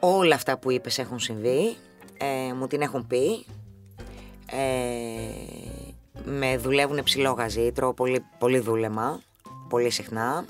Όλα 0.00 0.34
αυτά 0.34 0.58
που 0.58 0.70
είπες 0.70 0.98
έχουν 0.98 1.18
συμβεί, 1.18 1.76
ε, 2.18 2.54
μου 2.54 2.66
την 2.66 2.80
έχουν 2.80 3.06
πει. 3.06 3.44
Ε, 4.50 5.87
με 6.24 6.56
δουλεύουν 6.56 7.02
ψηλό 7.02 7.30
γαζί, 7.30 7.72
τρώω 7.72 7.94
πολύ, 7.94 8.24
πολύ 8.38 8.58
δούλεμα, 8.58 9.20
πολύ 9.68 9.90
συχνά, 9.90 10.44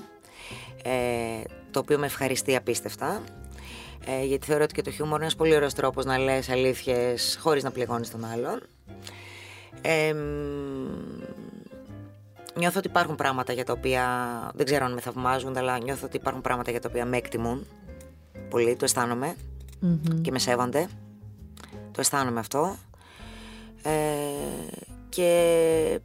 ε, 0.83 1.41
το 1.71 1.79
οποίο 1.79 1.97
με 1.97 2.05
ευχαριστεί 2.05 2.55
απίστευτα. 2.55 3.23
Ε, 4.05 4.25
γιατί 4.25 4.45
θεωρώ 4.45 4.63
ότι 4.63 4.73
και 4.73 4.81
το 4.81 4.91
χιούμορ 4.91 5.15
είναι 5.15 5.23
ένας 5.23 5.35
πολύ 5.35 5.55
ωραίος 5.55 5.73
τρόπος 5.73 6.05
να 6.05 6.17
λες 6.17 6.49
αλήθειες 6.49 7.37
χωρίς 7.41 7.63
να 7.63 7.71
πληγώνεις 7.71 8.11
τον 8.11 8.25
άλλον. 8.25 8.61
Ε, 9.81 10.13
μ, 10.13 10.19
νιώθω 12.55 12.77
ότι 12.79 12.87
υπάρχουν 12.87 13.15
πράγματα 13.15 13.53
για 13.53 13.65
τα 13.65 13.73
οποία 13.73 14.03
δεν 14.55 14.65
ξέρω 14.65 14.85
αν 14.85 14.93
με 14.93 15.01
θαυμάζουν, 15.01 15.57
αλλά 15.57 15.79
νιώθω 15.79 16.05
ότι 16.05 16.17
υπάρχουν 16.17 16.41
πράγματα 16.41 16.71
για 16.71 16.81
τα 16.81 16.87
οποία 16.89 17.05
με 17.05 17.17
εκτιμούν 17.17 17.65
πολύ, 18.49 18.75
το 18.75 18.85
αισθάνομαι 18.85 19.35
και 20.21 20.31
με 20.31 20.39
σέβονται. 20.39 20.87
Το 21.91 21.99
αισθάνομαι 21.99 22.39
αυτό. 22.39 22.75
Ε, 23.83 23.91
και 25.09 25.99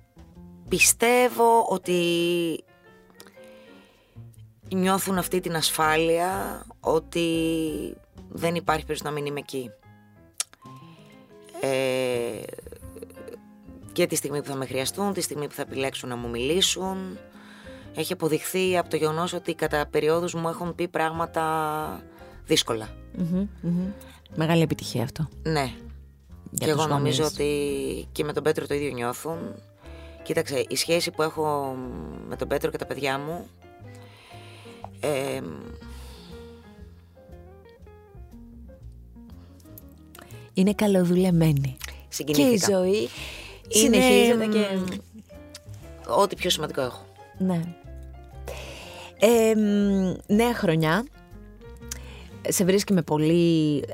πιστεύω 0.68 1.66
ότι 1.68 2.00
νιώθουν 4.68 5.18
αυτή 5.18 5.40
την 5.40 5.56
ασφάλεια 5.56 6.64
ότι 6.80 7.28
δεν 8.28 8.54
υπάρχει 8.54 8.84
περίπτωση 8.84 9.02
να 9.04 9.10
μην 9.10 9.26
είμαι 9.26 9.38
εκεί. 9.38 9.70
Ε, 11.60 12.42
και 13.92 14.06
τη 14.06 14.14
στιγμή 14.14 14.42
που 14.42 14.48
θα 14.48 14.54
με 14.54 14.66
χρειαστούν, 14.66 15.12
τη 15.12 15.20
στιγμή 15.20 15.46
που 15.46 15.54
θα 15.54 15.62
επιλέξουν 15.62 16.08
να 16.08 16.16
μου 16.16 16.28
μιλήσουν. 16.28 17.18
Έχει 17.94 18.12
αποδειχθεί 18.12 18.78
από 18.78 18.88
το 18.88 18.96
γεγονός 18.96 19.32
ότι 19.32 19.54
κατά 19.54 19.86
περιόδους 19.86 20.34
μου 20.34 20.48
έχουν 20.48 20.74
πει 20.74 20.88
πράγματα 20.88 22.02
δύσκολα. 22.44 22.88
Μμμ, 23.16 23.48
μμμ. 23.60 23.92
Μεγάλη 24.34 24.62
επιτυχία 24.62 25.02
αυτό. 25.02 25.28
Ναι. 25.42 25.72
Για 26.56 26.66
και 26.66 26.70
εγώ 26.72 26.82
τους 26.82 26.90
νομίζω 26.90 27.22
γονείς. 27.22 27.38
ότι 27.38 28.08
και 28.12 28.24
με 28.24 28.32
τον 28.32 28.42
Πέτρο 28.42 28.66
το 28.66 28.74
ίδιο 28.74 28.90
νιώθουν. 28.92 29.38
Κοίταξε, 30.22 30.64
η 30.68 30.76
σχέση 30.76 31.10
που 31.10 31.22
έχω 31.22 31.76
με 32.28 32.36
τον 32.36 32.48
Πέτρο 32.48 32.70
και 32.70 32.78
τα 32.78 32.86
παιδιά 32.86 33.18
μου 33.18 33.46
ε, 35.00 35.40
Είναι 40.54 40.72
καλοδουλεμένη. 40.74 41.76
Και 41.78 41.92
η 41.92 42.06
συγκινήθηκα. 42.08 42.66
ζωή 42.66 42.96
Είναι, 42.98 43.08
συνεχίζεται 43.68 44.46
και... 44.46 44.66
μ, 44.76 44.84
Ό,τι 46.20 46.36
πιο 46.36 46.50
σημαντικό 46.50 46.80
έχω. 46.80 47.04
Ναι. 47.38 47.60
Ε, 49.18 49.54
μ, 49.54 50.14
νέα 50.34 50.54
χρονιά. 50.54 51.04
Σε 52.48 52.64
βρίσκει 52.64 52.92
με 52.92 53.02
πολύ... 53.02 53.84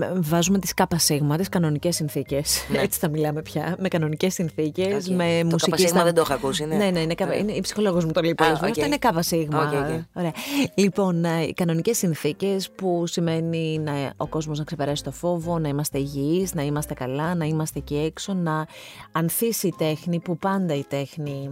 ε, 0.00 0.12
Βάζουμε 0.20 0.58
τις 0.58 0.74
κάπα 0.74 0.98
σίγμα, 0.98 1.36
τις 1.36 1.48
κανονικές 1.48 1.94
συνθήκες. 1.96 2.64
Ναι. 2.68 2.78
Έτσι 2.78 2.98
θα 2.98 3.08
μιλάμε 3.08 3.42
πια. 3.42 3.76
Με 3.78 3.88
κανονικές 3.88 4.34
συνθήκες, 4.34 5.08
Οκ. 5.08 5.14
με 5.14 5.38
Το 5.40 5.46
μουσική... 5.46 5.70
κάπα 5.70 5.76
σίγμα 5.76 5.88
στα- 5.94 6.04
δεν 6.04 6.14
το 6.14 6.20
είχα 6.20 6.34
ακούσει, 6.34 6.64
ναι. 6.64 6.76
Ναι, 6.76 6.90
ναι, 6.90 7.00
είναι, 7.00 7.14
κάπα- 7.14 7.30
Ωραία. 7.30 7.42
είναι 7.42 7.52
η 7.52 7.60
ψυχολόγος 7.60 8.04
μου 8.04 8.12
το 8.12 8.20
λέει 8.20 8.30
Α, 8.30 8.34
πολλές 8.34 8.52
φορές. 8.58 8.70
οκ. 8.70 8.76
Αυτό 8.78 8.84
είναι 8.86 8.96
κάπα 8.98 9.22
σίγμα. 9.22 9.58
OK, 9.62 9.72
OK. 9.72 10.00
Ωραία. 10.14 10.32
Λοιπόν, 10.74 11.24
ε, 11.24 11.42
οι 11.42 11.52
κανονικές 11.52 11.96
συνθήκες 11.98 12.70
που 12.70 13.06
σημαίνει 13.06 13.78
να, 13.78 13.92
ο 14.16 14.26
κόσμος 14.26 14.58
να 14.58 14.64
ξεπεράσει 14.64 15.02
το 15.02 15.10
φόβο, 15.10 15.58
να 15.58 15.68
είμαστε 15.68 15.98
υγιείς, 15.98 16.54
να 16.54 16.62
είμαστε 16.62 16.94
καλά, 16.94 17.34
να 17.34 17.44
είμαστε 17.44 17.78
εκεί 17.78 17.96
έξω, 17.96 18.34
να 18.34 18.66
ανθίσει 19.12 19.66
η 19.66 19.74
τέχνη, 19.78 20.20
που 20.20 20.36
πάντα 20.38 20.74
η 20.74 20.84
τέχνη 20.88 21.50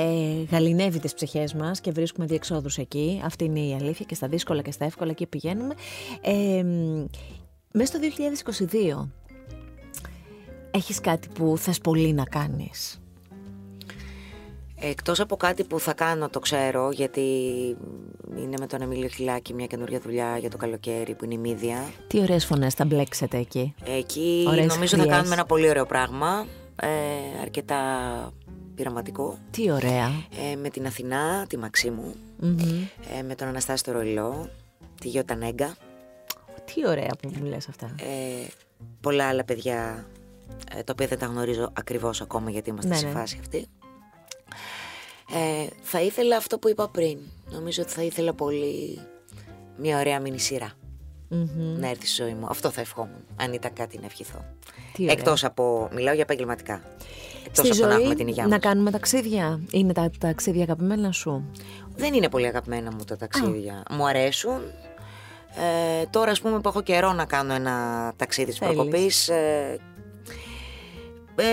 ε, 0.00 0.44
γαλινεύει 0.50 0.98
τις 0.98 1.14
ψυχές 1.14 1.54
μας 1.54 1.80
και 1.80 1.90
βρίσκουμε 1.90 2.26
διεξόδους 2.26 2.78
εκεί. 2.78 3.20
Αυτή 3.24 3.44
είναι 3.44 3.60
η 3.60 3.74
αλήθεια 3.74 4.06
και 4.08 4.14
στα 4.14 4.28
δύσκολα 4.28 4.62
και 4.62 4.70
στα 4.70 4.84
εύκολα 4.84 5.10
εκεί 5.10 5.26
πηγαίνουμε. 5.26 5.74
Ε, 6.20 6.62
μ, 6.62 7.04
μέσα 7.72 7.86
στο 7.86 7.98
2022 7.98 9.08
έχεις 10.70 11.00
κάτι 11.00 11.28
που 11.34 11.56
θες 11.58 11.78
πολύ 11.78 12.12
να 12.12 12.24
κάνεις; 12.24 13.00
Εκτός 14.80 15.20
από 15.20 15.36
κάτι 15.36 15.64
που 15.64 15.78
θα 15.80 15.92
κάνω, 15.92 16.28
το 16.28 16.38
ξέρω, 16.38 16.90
γιατί 16.90 17.20
είναι 18.36 18.56
με 18.58 18.66
τον 18.66 18.82
Εμίλιο 18.82 19.08
Χιλάκη 19.08 19.54
μια 19.54 19.66
καινούργια 19.66 20.00
δουλειά 20.00 20.38
για 20.38 20.50
το 20.50 20.56
καλοκαίρι 20.56 21.14
που 21.14 21.24
είναι 21.24 21.34
η 21.34 21.38
Μύδια. 21.38 21.84
Τι 22.06 22.20
ωραίες 22.20 22.46
φωνές 22.46 22.74
θα 22.74 22.84
μπλέξετε 22.84 23.36
εκεί; 23.38 23.74
Εκεί 23.84 24.44
Ωραίες 24.48 24.66
νομίζω 24.74 24.96
θα 24.96 25.02
χρειές. 25.02 25.16
κάνουμε 25.16 25.34
ένα 25.34 25.44
πολύ 25.44 25.68
ωραίο 25.68 25.86
πράγμα, 25.86 26.46
ε, 26.82 26.86
αρκετά 27.42 27.76
πειραματικό. 28.82 29.38
Τι 29.50 29.70
ωραία. 29.70 30.06
Ε, 30.52 30.56
με 30.56 30.68
την 30.70 30.86
Αθηνά, 30.86 31.46
τη 31.46 31.56
Μαξίμου, 31.56 32.14
Μμμ. 32.40 32.58
ε, 33.18 33.22
με 33.22 33.34
τον 33.34 33.48
Αναστάση 33.48 33.84
το 33.84 33.92
Ροϊλό, 33.92 34.50
τη 35.00 35.08
Γιώτα 35.08 35.34
Νέγκα, 35.34 35.76
Τι 36.74 36.86
ωραία 36.88 37.10
που 37.22 37.30
μου 37.38 37.44
λες 37.44 37.68
αυτά. 37.68 37.94
ε, 38.00 38.46
πολλά 39.00 39.28
άλλα 39.28 39.44
παιδιά 39.44 40.06
ε, 40.76 40.82
τα 40.82 40.92
οποία 40.92 41.06
δεν 41.06 41.18
τα 41.18 41.26
γνωρίζω 41.26 41.70
ακριβώς 41.72 42.20
ακόμα 42.20 42.50
γιατί 42.50 42.70
είμαστε 42.70 42.90
Ναι, 42.90 42.96
σε 42.98 43.06
ναι. 43.06 43.12
φάση 43.12 43.36
αυτή. 43.40 43.66
Ε, 45.34 45.66
θα 45.82 46.00
ήθελα 46.00 46.36
αυτό 46.36 46.58
που 46.58 46.68
είπα 46.68 46.88
πριν. 46.88 47.18
Νομίζω 47.50 47.82
ότι 47.82 47.92
θα 47.92 48.02
ήθελα 48.02 48.32
πολύ 48.34 48.98
μια 49.76 49.98
ωραία 49.98 50.20
μινι 50.20 50.38
σειρά 50.38 50.72
Μμμ. 51.28 51.78
να 51.80 51.88
έρθει 51.88 52.06
στη 52.06 52.22
ζωή 52.22 52.34
μου. 52.34 52.46
Αυτό 52.48 52.70
θα 52.70 52.80
ευχόμουν, 52.80 53.24
αν 53.36 53.52
ήταν 53.52 53.72
κάτι 53.72 53.98
να 53.98 54.04
ευχηθώ. 54.06 54.44
Τι 54.92 55.02
ωραία. 55.02 55.12
Εκτός 55.14 55.44
από, 55.44 55.88
μιλάω 55.94 56.14
για 56.14 56.22
επαγγελματικά. 56.22 56.82
Εκτός 57.48 57.66
Στη 57.66 57.70
από 57.70 57.80
το 57.80 57.86
να 57.86 57.92
ζωή 57.92 58.00
έχουμε 58.02 58.14
την 58.14 58.28
υγεία 58.28 58.42
να 58.42 58.48
μας. 58.48 58.58
κάνουμε 58.58 58.90
ταξίδια. 58.90 59.60
Είναι 59.70 59.92
τα 59.92 60.10
ταξίδια 60.18 60.62
αγαπημένα 60.62 61.12
σου; 61.12 61.50
Δεν 61.96 62.14
είναι 62.14 62.28
πολύ 62.28 62.46
αγαπημένα 62.46 62.90
μου 62.92 63.04
τα 63.04 63.16
ταξίδια. 63.16 63.82
Μου 63.90 64.06
αρέσουν. 64.06 64.60
Ε, 66.00 66.06
τώρα, 66.10 66.30
ας 66.30 66.40
πούμε, 66.40 66.60
που 66.60 66.68
έχω 66.68 66.82
καιρό 66.82 67.12
να 67.12 67.24
κάνω 67.24 67.54
ένα 67.54 68.12
ταξίδι 68.16 68.50
της 68.50 68.58
Θέλεις. 68.58 68.74
προκοπής, 68.74 69.28
ε, 69.28 69.78
ε, 71.36 71.44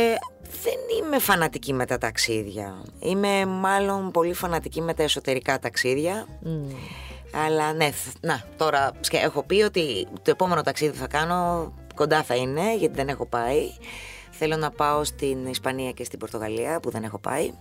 δεν 0.63 1.03
είμαι 1.05 1.19
φανατική 1.19 1.73
με 1.73 1.85
τα 1.85 1.97
ταξίδια. 1.97 2.83
Είμαι 2.99 3.45
μάλλον 3.45 4.11
πολύ 4.11 4.33
φανατική 4.33 4.81
με 4.81 4.93
τα 4.93 5.03
εσωτερικά 5.03 5.59
ταξίδια. 5.59 6.27
Μμ. 6.39 6.65
Αλλά 7.45 7.73
ναι, 7.73 7.91
θ- 7.91 8.15
να, 8.25 8.43
τώρα 8.57 8.91
σκε- 8.99 9.23
έχω 9.23 9.43
πει 9.43 9.61
ότι 9.61 10.07
το 10.21 10.31
επόμενο 10.31 10.61
ταξίδι 10.61 10.91
που 10.91 10.97
θα 10.97 11.07
κάνω 11.07 11.73
κοντά 11.95 12.23
θα 12.23 12.35
είναι, 12.35 12.75
γιατί 12.75 12.95
δεν 12.95 13.07
έχω 13.07 13.25
πάει. 13.25 13.61
Θέλω 14.37 14.55
να 14.55 14.71
πάω 14.71 15.03
στην 15.03 15.45
Ισπανία 15.45 15.91
και 15.91 16.03
στην 16.03 16.19
Πορτογαλία, 16.19 16.79
που 16.79 16.89
δεν 16.89 17.03
έχω 17.03 17.19
πάει. 17.19 17.51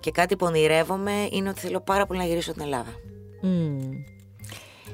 Και 0.00 0.10
κάτι 0.10 0.36
που 0.36 0.46
ονειρεύομαι 0.46 1.28
είναι 1.30 1.48
ότι 1.48 1.60
θέλω 1.60 1.80
πάρα 1.80 2.06
πολύ 2.06 2.18
να 2.18 2.24
γυρίσω 2.24 2.50
στην 2.50 2.62
Ελλάδα. 2.62 2.90
Μμμ. 3.40 3.90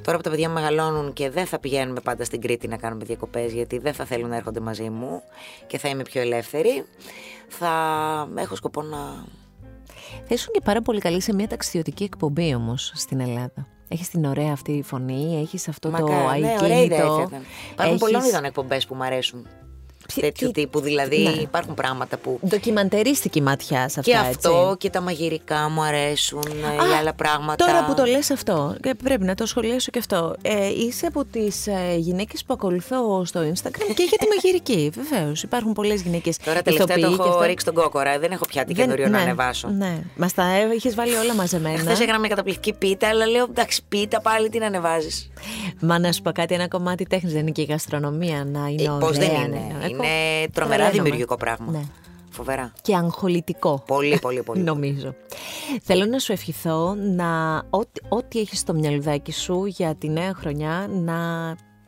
Τώρα 0.02 0.16
που 0.16 0.22
τα 0.22 0.30
παιδιά 0.30 0.48
μεγαλώνουν 0.48 1.12
και 1.12 1.30
δεν 1.30 1.46
θα 1.46 1.58
πηγαίνουμε 1.58 2.00
πάντα 2.00 2.24
στην 2.24 2.40
Κρήτη 2.40 2.68
να 2.68 2.76
κάνουμε 2.76 3.04
διακοπές 3.04 3.52
γιατί 3.52 3.78
δεν 3.78 3.92
θα 3.92 4.04
θέλουν 4.04 4.28
να 4.28 4.36
έρχονται 4.36 4.60
μαζί 4.60 4.90
μου 4.90 5.22
και 5.66 5.78
θα 5.78 5.88
είμαι 5.88 6.02
πιο 6.02 6.20
ελεύθερη, 6.20 6.84
θα 7.48 7.72
έχω 8.36 8.56
σκοπό 8.56 8.82
να... 8.82 8.98
Θα 10.24 10.34
ήσουν 10.34 10.52
και 10.52 10.60
πάρα 10.64 10.82
πολύ 10.82 11.00
καλή 11.00 11.20
σε 11.20 11.34
μια 11.34 11.48
ταξιδιωτική 11.48 12.04
εκπομπή 12.04 12.54
όμως 12.54 12.92
στην 12.94 13.20
Ελλάδα. 13.20 13.66
Έχεις 13.88 14.08
την 14.08 14.24
ωραία 14.24 14.52
αυτή 14.52 14.82
φωνή, 14.84 15.40
έχεις 15.40 15.68
αυτό 15.68 15.90
το 15.90 15.98
Μακάρι, 15.98 16.40
ναι, 16.40 16.56
ωραία 16.62 16.82
ιδέα 16.82 16.98
αικίνητο. 16.98 17.16
θα 17.16 17.22
ήταν. 17.22 17.42
Υπάρχουν 17.72 17.98
πολλών 17.98 18.24
είδων 18.24 18.44
εκπομπές 18.44 18.86
που 18.86 18.94
μου 18.94 19.04
αρέσουν. 19.04 19.46
Ποια- 20.14 20.22
Τέτοιου 20.22 20.50
τι- 20.50 20.60
τύπου, 20.60 20.80
δηλαδή 20.80 21.18
Ναι. 21.18 21.30
υπάρχουν 21.30 21.74
πράγματα 21.74 22.16
που... 22.16 22.38
Ντοκιμαντερίστικη 22.48 23.42
ματιά 23.42 23.88
σε 23.88 24.00
αυτά, 24.00 24.12
Και 24.12 24.16
αυτό 24.16 24.62
έτσι. 24.64 24.76
και 24.78 24.90
τα 24.90 25.00
μαγειρικά 25.00 25.68
μου 25.70 25.82
αρέσουν, 25.82 26.42
ε, 26.46 26.74
ή 26.90 26.94
άλλα 26.98 27.12
πράγματα. 27.14 27.64
Τώρα 27.66 27.84
που 27.84 27.94
το 27.94 28.04
λες 28.04 28.30
αυτό, 28.30 28.76
και 28.82 28.94
πρέπει 29.04 29.24
να 29.24 29.34
το 29.34 29.46
σχολιάσω 29.46 29.90
και 29.90 29.98
αυτό. 29.98 30.34
Ε, 30.42 30.68
είσαι 30.68 31.06
από 31.06 31.24
τις 31.24 31.66
ε, 31.66 31.96
γυναίκες 31.96 32.44
που 32.44 32.54
ακολουθώ 32.54 33.24
στο 33.24 33.40
Instagram 33.40 33.94
και 33.94 34.02
για 34.08 34.18
τη 34.18 34.26
μαγειρική, 34.28 34.90
βεβαίως. 35.02 35.42
Υπάρχουν 35.42 35.72
πολλές 35.72 36.02
γυναίκες 36.02 36.36
Τώρα 36.36 36.62
τελευταία 36.62 36.86
το 36.86 37.00
ηθοποιοί 37.00 37.16
και 37.16 37.22
έχω 37.22 37.32
αυτά. 37.32 37.46
ρίξει 37.46 37.64
τον 37.64 37.74
κόκορα, 37.74 38.18
δεν 38.18 38.30
έχω 38.32 38.44
πια 38.46 38.64
τι 38.64 38.72
Δεν- 38.72 38.84
καινούριο 38.84 39.04
να 39.08 39.16
ναι, 39.16 39.22
ανεβάσω. 39.22 39.68
Ναι, 39.68 39.98
μας 40.16 40.34
τα 40.34 40.44
είχες 40.76 40.94
βάλει 40.94 41.14
όλα 41.14 41.34
μαζεμένα. 41.34 41.78
Χθες 41.78 42.00
έκανα 42.00 42.18
μια 42.18 42.28
καταπληκτική 42.28 42.72
πίτα, 42.72 43.08
αλλά 43.08 43.26
λέω 43.26 43.44
εντάξει, 43.50 43.82
πίτα 43.88 44.20
πάλι 44.20 44.48
τι 44.48 44.58
να 44.58 44.66
ανεβάζεις. 44.66 45.30
Μα 45.80 45.98
να 45.98 46.12
σου 46.12 46.22
πω 46.22 46.32
κάτι, 46.32 46.54
ένα 46.54 46.68
κομμάτι 46.68 47.04
τέχνης 47.06 47.32
δεν 47.32 47.40
είναι 47.40 47.50
και 47.50 47.60
η 47.62 47.64
γαστρονομία 47.64 48.44
να 48.52 48.66
είναι 48.68 48.90
ωραία. 48.90 49.06
Πώς 49.08 49.16
Ε, 49.16 49.20
δεν 49.20 49.28
είναι. 49.30 49.60
ναι. 49.80 50.01
Εγώ 50.04 50.14
Είναι 50.14 50.48
τρομερά 50.52 50.76
τρελαίνομαι. 50.76 51.02
δημιουργικό 51.02 51.36
πράγμα. 51.36 51.72
Ναι. 51.72 51.82
Φοβερά. 52.30 52.72
Και 52.82 52.96
αγχολητικό. 52.96 53.82
Πολύ, 53.86 54.18
πολύ, 54.18 54.42
πολύ. 54.42 54.62
Νομίζω. 54.62 55.14
Θέλω 55.82 56.04
να 56.04 56.18
σου 56.18 56.32
ευχηθώ 56.32 56.94
να 56.94 57.62
ό,τι, 57.70 58.00
ό,τι 58.08 58.38
έχεις 58.40 58.58
στο 58.58 58.74
μυαλουδάκι 58.74 59.32
σου 59.32 59.64
για 59.66 59.94
τη 59.94 60.08
νέα 60.08 60.34
χρονιά 60.34 60.86
να 60.90 61.16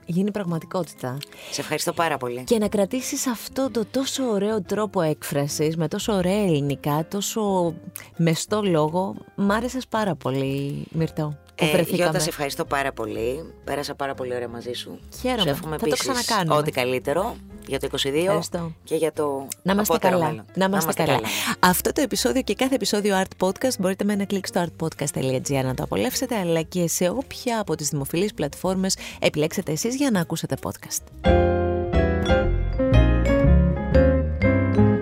γίνει 0.07 0.31
πραγματικότητα. 0.31 1.17
Σε 1.51 1.61
ευχαριστώ 1.61 1.93
πάρα 1.93 2.17
πολύ. 2.17 2.45
Και 2.45 2.59
να 2.59 2.69
κρατήσεις 2.69 3.27
αυτό 3.27 3.71
το 3.71 3.85
τόσο 3.91 4.25
ωραίο 4.25 4.63
τρόπο 4.63 5.01
έκφρασης, 5.01 5.77
με 5.77 5.89
τόσο 5.89 6.13
ωραία 6.13 6.43
ελληνικά, 6.45 7.07
τόσο 7.11 7.75
μεστό 8.17 8.63
λόγο. 8.63 9.15
Μ' 9.35 9.51
άρεσες 9.51 9.87
πάρα 9.87 10.15
πολύ, 10.15 10.87
Μυρτώ, 10.91 11.37
που 11.44 11.44
Ε, 11.57 11.71
βρεθήκαμε. 11.71 12.03
Γιώτα, 12.03 12.19
σε 12.19 12.29
ευχαριστώ 12.29 12.65
πάρα 12.65 12.93
πολύ. 12.93 13.53
Πέρασα 13.65 13.95
πάρα 13.95 14.15
πολύ 14.15 14.35
ωραία 14.35 14.49
μαζί 14.49 14.73
σου. 14.73 14.99
Χαίρομαι. 15.21 15.43
Σου 15.43 15.49
εύχομαι 15.49 15.77
Θα 15.77 15.87
το 15.87 15.87
επίσης 15.87 16.09
ξανακάνουμε. 16.09 16.57
Ό,τι 16.57 16.71
καλύτερο 16.71 17.37
για 17.67 17.81
το 17.81 17.89
22 17.93 18.15
Ευχαριστώ. 18.15 18.73
και 18.85 18.95
για 18.95 19.13
το 19.13 19.47
Να 19.63 19.73
είμαστε 19.73 19.95
απότερο 19.95 20.19
καλά. 20.19 20.31
μέλλον. 20.31 20.45
Να 20.55 20.65
είμαστε 20.65 20.93
καλά. 20.93 21.21
Αυτό 21.59 21.93
το 21.93 22.01
επεισόδιο 22.01 22.43
και 22.43 22.55
κάθε 22.55 22.75
επεισόδιο 22.75 23.23
Art 23.23 23.47
Podcast 23.47 23.79
μπορείτε 23.79 24.05
με 24.05 24.13
ένα 24.13 24.25
κλικ 24.25 24.47
στο 24.47 24.65
artpodcast.gr 24.67 25.63
να 25.65 25.75
το 25.75 25.83
απολαύσετε, 25.83 26.37
αλλά 26.39 26.63
και 26.63 26.89
σε 26.89 27.09
όποια 27.09 27.61
από 27.61 27.75
τις 27.75 27.89
δημοφιλείς 27.89 28.35
πλατφόρμες 28.35 28.97
επιλέξετε 29.21 29.73
εσείς 29.73 29.97
για 29.97 30.11
να 30.11 30.21
ακούσετε 30.21 30.57
podcast. 30.63 31.31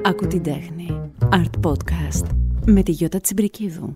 Άκου 0.05 0.27
την 0.27 0.43
τέχνη. 0.43 1.11
Art 1.33 1.69
Podcast. 1.71 2.27
Με 2.65 2.83
τη 2.83 2.91
Γιώτα 2.93 3.21
Τσιμπρικίδου. 3.21 3.95